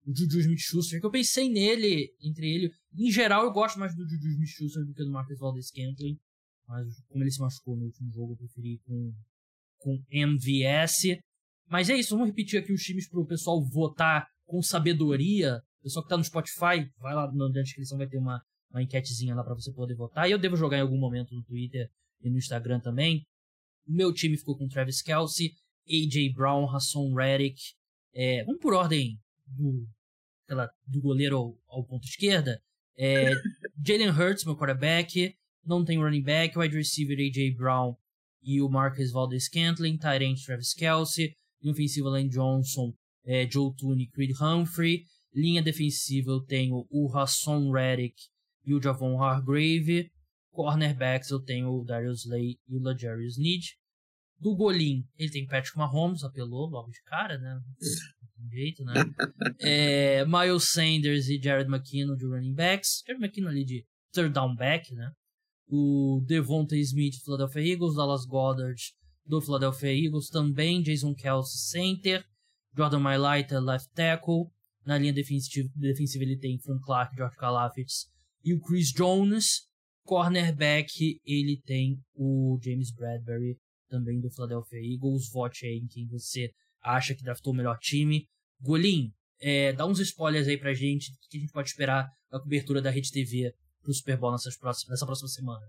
O 0.06 0.16
Juju 0.16 0.39
Smith-Schuster, 0.39 1.00
que 1.00 1.06
eu 1.06 1.12
pensei 1.12 1.50
nele, 1.50 2.14
entre 2.22 2.50
ele. 2.50 2.72
Em 2.97 3.12
geral, 3.12 3.43
eu 3.43 3.52
gosto 3.52 3.78
mais 3.80 3.95
do 3.95 4.08
Juju 4.08 4.30
Smith-Schuster 4.30 4.86
do 4.86 4.93
que 4.93 5.04
do 5.04 5.12
Marcus 5.12 5.38
Valdez-Scantling. 5.38 6.18
Mas 6.68 6.88
como 7.08 7.24
ele 7.24 7.32
se 7.32 7.39
machucou 7.39 7.76
no 7.76 7.86
último 7.86 8.12
jogo, 8.12 8.34
eu 8.34 8.38
preferi 8.38 8.80
com, 8.86 9.14
com 9.78 10.04
MVS. 10.10 11.20
Mas 11.68 11.89
é 11.89 11.95
isso, 11.95 12.16
vamos 12.16 12.28
repetir 12.28 12.60
aqui 12.60 12.72
os 12.72 12.82
times 12.82 13.10
para 13.10 13.20
o 13.20 13.26
pessoal 13.26 13.64
votar 13.64 14.28
com 14.45 14.62
sabedoria. 14.62 15.62
O 15.80 15.84
pessoal 15.84 16.04
que 16.04 16.10
tá 16.10 16.18
no 16.18 16.24
Spotify, 16.24 16.91
vai 17.00 17.14
lá 17.14 17.32
na 17.32 17.50
descrição, 17.50 17.97
vai 17.97 18.08
ter 18.08 18.18
uma, 18.18 18.41
uma 18.72 18.84
enquetezinha 18.84 19.36
lá 19.36 19.43
para 19.43 19.54
você 19.54 19.72
poder 19.72 19.95
votar. 19.95 20.28
E 20.28 20.32
eu 20.32 20.39
devo 20.39 20.56
jogar 20.56 20.78
em 20.78 20.82
algum 20.82 20.97
momento 20.97 21.34
no 21.34 21.43
Twitter 21.43 21.89
e 22.22 22.30
no 22.30 22.38
Instagram 22.38 22.80
também. 22.80 23.26
O 23.88 23.93
meu 23.93 24.14
time 24.14 24.38
ficou 24.38 24.58
com 24.58 24.68
Travis 24.68 25.02
Kelsey, 25.02 25.52
AJ 25.88 26.34
Brown, 26.34 26.70
Hasson 26.70 27.14
Reddick. 27.14 27.60
É, 28.14 28.43
vamos 28.43 28.62
por 28.62 28.74
ordem 28.74 29.20
do, 29.50 29.88
aquela, 30.45 30.70
do 30.88 31.02
goleiro 31.02 31.38
ao, 31.38 31.58
ao 31.68 31.86
ponto 31.86 32.06
esquerda. 32.06 32.62
É, 32.97 33.32
Jalen 33.86 34.10
Hurts, 34.10 34.45
meu 34.45 34.56
quarterback. 34.56 35.36
Não 35.66 35.84
tem 35.84 36.00
running 36.00 36.24
back, 36.24 36.58
wide 36.58 36.76
receiver 36.76 37.18
AJ 37.20 37.56
Brown 37.56 37.95
e 38.41 38.62
o 38.62 38.70
Marcus 38.70 39.12
Valdez-Scantling, 39.12 39.97
tight 39.97 40.24
end 40.24 40.43
Travis 40.43 40.74
Kelsey, 40.74 41.36
ofensiva 41.64 42.10
Lane 42.10 42.30
Johnson, 42.30 42.93
é, 43.26 43.50
Joe 43.50 43.74
Tooney, 43.76 44.08
Creed 44.08 44.32
Humphrey, 44.39 45.04
linha 45.34 45.62
defensiva 45.62 46.32
eu 46.32 46.41
tenho 46.41 46.88
o 46.89 47.16
Hasson 47.16 47.72
Reddick 47.72 48.16
e 48.66 48.74
o 48.74 48.82
Javon 48.82 49.22
Hargrave, 49.22 50.10
cornerbacks 50.52 51.30
eu 51.30 51.39
tenho 51.41 51.70
o 51.70 51.84
Darius 51.84 52.26
Slay 52.26 52.58
e 52.68 52.76
o 52.76 52.82
LaJarius 52.82 53.38
Need, 53.38 53.78
do 54.39 54.56
Golim 54.56 55.06
ele 55.18 55.32
tem 55.32 55.45
Patrick 55.45 55.78
Mahomes, 55.78 56.24
apelou 56.24 56.70
logo 56.70 56.89
de 56.89 57.02
cara, 57.04 57.38
né? 57.38 57.62
jeito, 58.48 58.84
né? 58.84 58.94
é, 59.60 60.26
Miles 60.26 60.72
Sanders 60.72 61.28
e 61.28 61.42
Jared 61.42 61.70
McKinnon 61.70 62.16
de 62.16 62.26
running 62.26 62.54
backs. 62.54 63.04
Jared 63.06 63.24
McKinnon 63.24 63.50
ali 63.50 63.66
de 63.66 63.86
third 64.14 64.34
down 64.34 64.56
back, 64.56 64.94
né? 64.94 65.12
o 65.70 66.24
Devonta 66.26 66.76
Smith 66.76 67.16
do 67.20 67.24
Philadelphia 67.24 67.74
Eagles, 67.74 67.96
Dallas 67.96 68.26
Goddard 68.26 68.82
do 69.26 69.40
Philadelphia 69.40 69.94
Eagles 69.94 70.28
também, 70.30 70.82
Jason 70.82 71.14
Kelsey 71.14 71.60
center, 71.60 72.26
Jordan 72.76 73.00
Mailata 73.00 73.60
left 73.60 73.88
tackle, 73.94 74.48
na 74.84 74.98
linha 74.98 75.14
defensiva, 75.14 75.70
defensiva 75.76 76.24
ele 76.24 76.38
tem 76.38 76.58
Frank 76.58 76.84
Clark, 76.84 77.16
George 77.16 77.38
Kalafitz 77.38 78.08
e 78.44 78.54
o 78.56 78.60
Chris 78.60 78.92
Jones, 78.92 79.68
cornerback 80.04 81.22
ele 81.24 81.62
tem 81.64 82.02
o 82.16 82.60
James 82.64 82.92
Bradbury 82.92 83.56
também 83.88 84.20
do 84.20 84.32
Philadelphia 84.32 84.80
Eagles, 84.80 85.30
vote 85.32 85.66
aí 85.68 85.78
em 85.78 85.88
quem 85.88 86.08
você 86.08 86.52
acha 86.82 87.16
que 87.16 87.24
draftou 87.24 87.54
o 87.54 87.56
melhor 87.56 87.78
time. 87.80 88.28
Golim, 88.62 89.12
é, 89.42 89.74
dá 89.74 89.86
uns 89.86 90.00
spoilers 90.00 90.48
aí 90.48 90.58
pra 90.58 90.74
gente, 90.74 91.12
o 91.12 91.30
que 91.30 91.38
a 91.38 91.42
gente 91.42 91.54
pode 91.54 91.70
esperar 91.70 92.08
da 92.32 92.40
cobertura 92.40 92.82
da 92.82 92.90
Rede 92.90 93.12
TV 93.12 93.54
pro 93.82 93.94
Super 93.94 94.18
Bowl 94.18 94.32
nessas 94.32 94.58
próximas, 94.58 94.90
nessa 94.90 95.06
próxima 95.06 95.30
semana? 95.30 95.66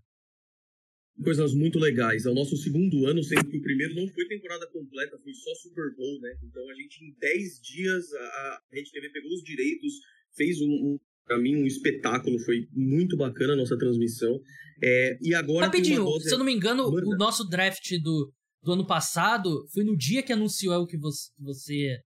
Coisas 1.23 1.53
muito 1.55 1.79
legais. 1.79 2.25
É 2.25 2.31
o 2.31 2.35
nosso 2.35 2.57
segundo 2.57 3.07
ano, 3.07 3.23
sendo 3.23 3.49
que 3.49 3.59
o 3.59 3.63
primeiro 3.63 3.95
não 3.95 4.09
foi 4.09 4.27
temporada 4.27 4.67
completa, 4.69 5.19
foi 5.23 5.35
só 5.35 5.55
Super 5.55 5.95
Bowl, 5.95 6.21
né? 6.21 6.35
Então 6.43 6.69
a 6.71 6.75
gente, 6.75 7.05
em 7.05 7.15
10 7.19 7.61
dias, 7.61 8.13
a 8.15 8.63
Rede 8.73 8.91
TV 8.91 9.11
pegou 9.11 9.31
os 9.31 9.43
direitos, 9.43 9.93
fez 10.35 10.61
um, 10.61 10.71
um 10.71 11.01
para 11.27 11.39
mim, 11.39 11.57
um 11.57 11.67
espetáculo. 11.67 12.39
Foi 12.41 12.67
muito 12.73 13.17
bacana 13.17 13.53
a 13.53 13.57
nossa 13.57 13.79
transmissão. 13.79 14.41
É, 14.83 15.19
e 15.21 15.35
agora. 15.35 15.67
Rapidinho, 15.67 16.05
dose... 16.05 16.29
se 16.29 16.35
eu 16.35 16.39
não 16.39 16.45
me 16.45 16.53
engano, 16.53 16.89
o 16.89 17.17
nosso 17.17 17.49
draft 17.49 17.89
do, 18.03 18.33
do 18.63 18.73
ano 18.73 18.87
passado 18.87 19.67
foi 19.73 19.85
no 19.85 19.97
dia 19.97 20.23
que 20.23 20.33
anunciou 20.33 20.87
que 20.87 20.97
você, 20.99 21.33
que 21.35 21.43
você 21.43 21.99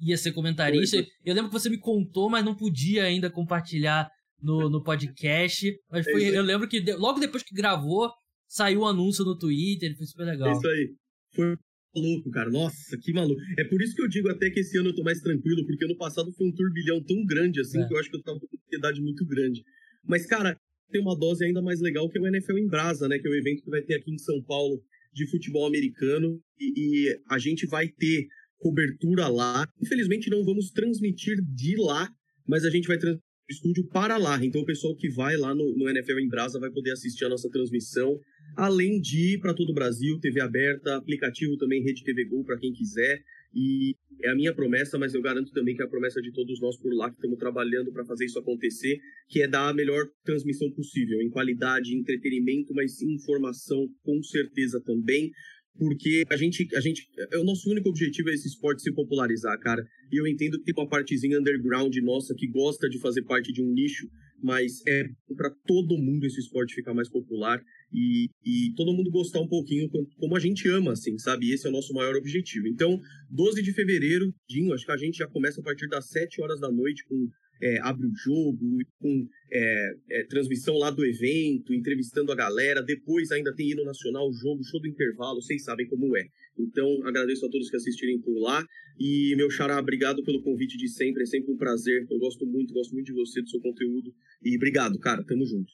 ia 0.00 0.16
ser 0.16 0.32
comentarista. 0.32 0.96
Foi. 0.96 1.06
Eu 1.24 1.34
lembro 1.34 1.50
que 1.50 1.58
você 1.58 1.68
me 1.68 1.78
contou, 1.78 2.28
mas 2.28 2.44
não 2.44 2.54
podia 2.54 3.04
ainda 3.04 3.30
compartilhar 3.30 4.10
no, 4.42 4.68
no 4.68 4.82
podcast. 4.82 5.72
Mas 5.90 6.04
foi, 6.10 6.24
é 6.24 6.38
eu 6.38 6.42
lembro 6.42 6.68
que 6.68 6.80
de, 6.80 6.94
logo 6.94 7.20
depois 7.20 7.42
que 7.42 7.54
gravou, 7.54 8.10
saiu 8.48 8.80
o 8.80 8.82
um 8.82 8.86
anúncio 8.86 9.24
no 9.24 9.38
Twitter, 9.38 9.96
foi 9.96 10.06
super 10.06 10.24
legal. 10.24 10.48
É 10.48 10.52
isso 10.52 10.68
aí. 10.68 10.94
Foi 11.34 11.56
maluco, 11.94 12.30
cara. 12.30 12.50
Nossa, 12.50 12.98
que 13.00 13.12
maluco. 13.12 13.40
É 13.58 13.64
por 13.64 13.80
isso 13.82 13.94
que 13.94 14.02
eu 14.02 14.08
digo 14.08 14.28
até 14.30 14.50
que 14.50 14.60
esse 14.60 14.78
ano 14.78 14.90
eu 14.90 14.94
tô 14.94 15.02
mais 15.02 15.20
tranquilo, 15.20 15.64
porque 15.66 15.84
ano 15.84 15.96
passado 15.96 16.32
foi 16.32 16.46
um 16.46 16.52
turbilhão 16.52 17.02
tão 17.04 17.24
grande 17.24 17.60
assim 17.60 17.80
é. 17.80 17.86
que 17.86 17.94
eu 17.94 17.98
acho 17.98 18.10
que 18.10 18.16
eu 18.16 18.22
tava 18.22 18.40
com 18.40 18.46
uma 18.46 18.60
ansiedade 18.64 19.00
muito 19.00 19.24
grande. 19.26 19.62
Mas, 20.04 20.26
cara, 20.26 20.58
tem 20.90 21.00
uma 21.00 21.16
dose 21.16 21.44
ainda 21.44 21.62
mais 21.62 21.80
legal 21.80 22.08
que 22.08 22.18
é 22.18 22.20
o 22.20 22.26
NFL 22.26 22.58
em 22.58 22.66
Brasa, 22.66 23.06
né? 23.06 23.18
Que 23.18 23.28
é 23.28 23.30
o 23.30 23.34
evento 23.34 23.62
que 23.62 23.70
vai 23.70 23.82
ter 23.82 23.94
aqui 23.94 24.10
em 24.10 24.18
São 24.18 24.42
Paulo 24.42 24.80
de 25.12 25.28
futebol 25.30 25.66
americano. 25.66 26.40
E, 26.58 27.06
e 27.06 27.20
a 27.28 27.38
gente 27.38 27.66
vai 27.66 27.88
ter 27.88 28.26
cobertura 28.58 29.28
lá. 29.28 29.66
Infelizmente 29.82 30.30
não 30.30 30.44
vamos 30.44 30.70
transmitir 30.70 31.36
de 31.42 31.76
lá, 31.76 32.08
mas 32.46 32.64
a 32.64 32.70
gente 32.70 32.86
vai 32.86 32.98
transmitir 32.98 33.30
estúdio 33.50 33.86
para 33.88 34.16
lá. 34.16 34.42
Então 34.44 34.60
o 34.60 34.66
pessoal 34.66 34.94
que 34.94 35.10
vai 35.10 35.36
lá 35.36 35.54
no, 35.54 35.76
no 35.76 35.88
NFL 35.88 36.20
em 36.20 36.28
Brasa 36.28 36.58
vai 36.58 36.70
poder 36.70 36.92
assistir 36.92 37.24
a 37.24 37.28
nossa 37.28 37.50
transmissão, 37.50 38.18
além 38.56 39.00
de 39.00 39.34
ir 39.34 39.40
para 39.40 39.54
todo 39.54 39.70
o 39.70 39.74
Brasil, 39.74 40.18
TV 40.20 40.40
aberta, 40.40 40.96
aplicativo 40.96 41.56
também 41.56 41.82
Rede 41.82 42.04
TV 42.04 42.24
Go 42.26 42.44
para 42.44 42.58
quem 42.58 42.72
quiser. 42.72 43.22
E 43.54 43.96
é 44.22 44.30
a 44.30 44.34
minha 44.34 44.54
promessa, 44.54 44.98
mas 44.98 45.14
eu 45.14 45.22
garanto 45.22 45.50
também 45.52 45.74
que 45.74 45.82
é 45.82 45.84
a 45.84 45.88
promessa 45.88 46.20
de 46.20 46.32
todos 46.32 46.60
nós 46.60 46.76
por 46.76 46.94
lá 46.94 47.08
que 47.10 47.16
estamos 47.16 47.38
trabalhando 47.38 47.92
para 47.92 48.04
fazer 48.04 48.26
isso 48.26 48.38
acontecer, 48.38 48.98
que 49.28 49.42
é 49.42 49.48
dar 49.48 49.68
a 49.68 49.74
melhor 49.74 50.06
transmissão 50.24 50.70
possível, 50.70 51.20
em 51.20 51.30
qualidade, 51.30 51.96
entretenimento, 51.96 52.74
mas 52.74 53.00
informação 53.02 53.88
com 54.02 54.22
certeza 54.22 54.80
também 54.84 55.30
porque 55.78 56.24
a 56.28 56.36
gente, 56.36 56.68
a 56.76 56.80
gente, 56.80 57.08
é 57.32 57.38
o 57.38 57.44
nosso 57.44 57.70
único 57.70 57.88
objetivo 57.88 58.28
é 58.28 58.34
esse 58.34 58.48
esporte 58.48 58.82
se 58.82 58.92
popularizar, 58.92 59.58
cara. 59.60 59.82
E 60.12 60.20
eu 60.20 60.26
entendo 60.26 60.58
que 60.58 60.64
tem 60.64 60.74
uma 60.76 60.88
partezinha 60.88 61.38
underground 61.38 61.94
nossa 62.02 62.34
que 62.34 62.46
gosta 62.48 62.88
de 62.88 63.00
fazer 63.00 63.22
parte 63.22 63.50
de 63.50 63.62
um 63.62 63.72
nicho, 63.72 64.06
mas 64.42 64.80
é 64.86 65.04
para 65.36 65.50
todo 65.66 65.98
mundo 65.98 66.26
esse 66.26 66.40
esporte 66.40 66.74
ficar 66.74 66.94
mais 66.94 67.08
popular 67.08 67.60
e, 67.92 68.28
e 68.44 68.72
todo 68.74 68.92
mundo 68.92 69.10
gostar 69.10 69.40
um 69.40 69.48
pouquinho 69.48 69.88
como 70.18 70.36
a 70.36 70.40
gente 70.40 70.68
ama, 70.68 70.92
assim, 70.92 71.18
sabe? 71.18 71.52
Esse 71.52 71.66
é 71.66 71.70
o 71.70 71.72
nosso 71.72 71.92
maior 71.92 72.14
objetivo. 72.16 72.66
Então, 72.66 73.00
12 73.30 73.62
de 73.62 73.72
fevereiro, 73.72 74.32
Dinho, 74.48 74.72
acho 74.72 74.84
que 74.84 74.92
a 74.92 74.96
gente 74.96 75.18
já 75.18 75.26
começa 75.26 75.60
a 75.60 75.64
partir 75.64 75.88
das 75.88 76.08
7 76.08 76.40
horas 76.42 76.60
da 76.60 76.70
noite 76.70 77.04
com 77.04 77.28
é, 77.60 77.78
abre 77.80 78.06
o 78.06 78.14
jogo, 78.14 78.58
com 78.98 79.26
é, 79.52 79.92
é, 80.10 80.24
transmissão 80.24 80.76
lá 80.76 80.90
do 80.90 81.04
evento, 81.04 81.74
entrevistando 81.74 82.32
a 82.32 82.36
galera. 82.36 82.82
Depois 82.82 83.30
ainda 83.30 83.54
tem 83.54 83.70
hino 83.70 83.84
nacional, 83.84 84.32
jogo, 84.32 84.64
show 84.64 84.80
do 84.80 84.88
intervalo, 84.88 85.40
vocês 85.40 85.64
sabem 85.64 85.86
como 85.88 86.16
é. 86.16 86.24
Então, 86.58 87.06
agradeço 87.06 87.46
a 87.46 87.50
todos 87.50 87.70
que 87.70 87.76
assistirem 87.76 88.20
por 88.20 88.38
lá. 88.40 88.64
E, 88.98 89.34
meu 89.36 89.50
xará, 89.50 89.78
obrigado 89.78 90.22
pelo 90.24 90.42
convite 90.42 90.76
de 90.76 90.88
sempre, 90.88 91.22
é 91.22 91.26
sempre 91.26 91.52
um 91.52 91.56
prazer. 91.56 92.06
Eu 92.10 92.18
gosto 92.18 92.46
muito, 92.46 92.74
gosto 92.74 92.92
muito 92.92 93.06
de 93.06 93.14
você, 93.14 93.40
do 93.40 93.48
seu 93.48 93.60
conteúdo. 93.60 94.12
E 94.42 94.56
obrigado, 94.56 94.98
cara, 94.98 95.24
tamo 95.24 95.46
junto. 95.46 95.72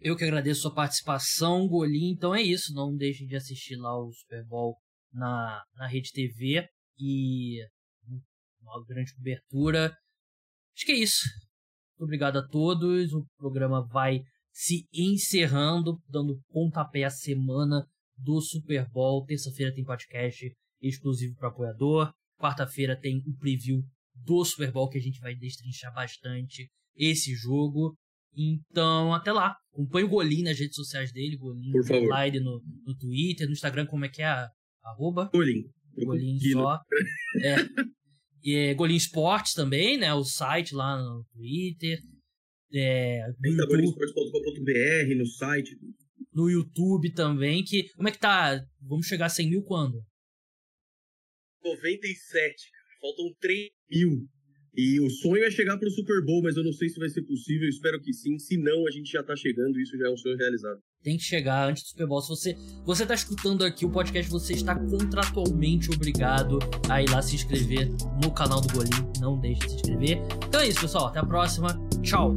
Eu 0.00 0.16
que 0.16 0.24
agradeço 0.24 0.60
a 0.60 0.62
sua 0.62 0.74
participação, 0.74 1.68
Golim. 1.68 2.10
Então 2.10 2.34
é 2.34 2.42
isso, 2.42 2.74
não 2.74 2.96
deixem 2.96 3.26
de 3.26 3.36
assistir 3.36 3.76
lá 3.76 3.96
o 3.96 4.12
Super 4.12 4.44
Bowl 4.46 4.76
na, 5.12 5.62
na 5.76 5.86
Rede 5.86 6.10
TV. 6.12 6.66
E 6.98 7.60
uma 8.62 8.84
grande 8.86 9.14
cobertura. 9.14 9.92
Acho 10.76 10.86
que 10.86 10.92
é 10.92 10.98
isso. 10.98 11.20
Muito 11.98 12.04
obrigado 12.04 12.38
a 12.38 12.46
todos. 12.46 13.12
O 13.12 13.26
programa 13.36 13.86
vai 13.86 14.20
se 14.52 14.86
encerrando, 14.92 15.98
dando 16.08 16.40
pontapé 16.50 17.04
à 17.04 17.10
semana 17.10 17.86
do 18.16 18.40
Super 18.40 18.88
Bowl. 18.90 19.24
Terça-feira 19.24 19.74
tem 19.74 19.84
podcast 19.84 20.52
exclusivo 20.80 21.34
para 21.36 21.48
apoiador. 21.48 22.12
Quarta-feira 22.38 22.98
tem 22.98 23.22
o 23.26 23.36
preview 23.38 23.82
do 24.14 24.44
Super 24.44 24.72
Bowl 24.72 24.88
que 24.88 24.98
a 24.98 25.00
gente 25.00 25.20
vai 25.20 25.34
destrinchar 25.34 25.92
bastante 25.94 26.68
esse 26.96 27.34
jogo. 27.34 27.96
Então, 28.34 29.14
até 29.14 29.32
lá. 29.32 29.56
Acompanhe 29.72 30.06
o 30.06 30.08
Golim 30.08 30.42
nas 30.42 30.58
redes 30.58 30.74
sociais 30.74 31.12
dele, 31.12 31.36
Golim 31.36 31.72
Slide 31.82 32.40
no, 32.40 32.60
no 32.84 32.94
Twitter, 32.96 33.46
no 33.46 33.52
Instagram, 33.52 33.86
como 33.86 34.04
é 34.04 34.08
que 34.08 34.22
é? 34.22 34.46
Arroba? 34.82 35.30
Golim. 35.32 35.64
Golim 36.04 36.38
só. 36.38 36.78
É. 37.42 37.56
E 38.42 38.54
é, 38.56 38.74
Golim 38.74 38.96
Esportes 38.96 39.54
também, 39.54 39.96
né? 39.96 40.12
O 40.14 40.24
site 40.24 40.74
lá 40.74 40.96
no 40.96 41.24
Twitter. 41.32 42.00
É, 42.74 43.26
no 43.38 43.66
golinsportes.com.br, 43.66 45.14
no 45.16 45.26
site. 45.26 45.78
No 46.32 46.48
YouTube 46.48 47.12
também, 47.12 47.62
que... 47.62 47.90
Como 47.94 48.08
é 48.08 48.12
que 48.12 48.18
tá? 48.18 48.64
Vamos 48.80 49.06
chegar 49.06 49.26
a 49.26 49.28
100 49.28 49.50
mil 49.50 49.62
quando? 49.62 50.02
97, 51.62 52.70
Faltam 53.00 53.34
3 53.40 53.70
mil. 53.90 54.28
E 54.74 54.98
o 55.00 55.10
sonho 55.10 55.44
é 55.44 55.50
chegar 55.50 55.76
pro 55.76 55.90
Super 55.90 56.24
Bowl, 56.24 56.42
mas 56.42 56.56
eu 56.56 56.64
não 56.64 56.72
sei 56.72 56.88
se 56.88 56.98
vai 56.98 57.08
ser 57.08 57.22
possível, 57.22 57.68
espero 57.68 58.00
que 58.00 58.12
sim. 58.12 58.38
Se 58.38 58.56
não, 58.56 58.86
a 58.86 58.90
gente 58.90 59.12
já 59.12 59.22
tá 59.22 59.36
chegando 59.36 59.78
isso 59.78 59.96
já 59.98 60.06
é 60.06 60.10
um 60.10 60.16
sonho 60.16 60.36
realizado. 60.36 60.80
Tem 61.02 61.16
que 61.16 61.24
chegar 61.24 61.68
antes 61.68 61.82
do 61.82 61.88
Super 61.88 62.06
Bowl. 62.06 62.22
Se 62.22 62.28
você, 62.28 62.56
você 62.84 63.04
tá 63.04 63.14
escutando 63.14 63.64
aqui 63.64 63.84
o 63.84 63.90
podcast, 63.90 64.30
você 64.30 64.54
está 64.54 64.74
contratualmente 64.74 65.90
obrigado 65.90 66.58
a 66.88 67.02
ir 67.02 67.10
lá 67.10 67.20
se 67.20 67.34
inscrever 67.34 67.90
no 68.22 68.32
canal 68.32 68.60
do 68.60 68.72
Golim. 68.72 68.90
Não 69.20 69.38
deixe 69.38 69.60
de 69.60 69.68
se 69.68 69.76
inscrever. 69.76 70.18
Então 70.48 70.60
é 70.60 70.68
isso, 70.68 70.80
pessoal. 70.80 71.08
Até 71.08 71.18
a 71.18 71.26
próxima. 71.26 71.78
Tchau. 72.02 72.34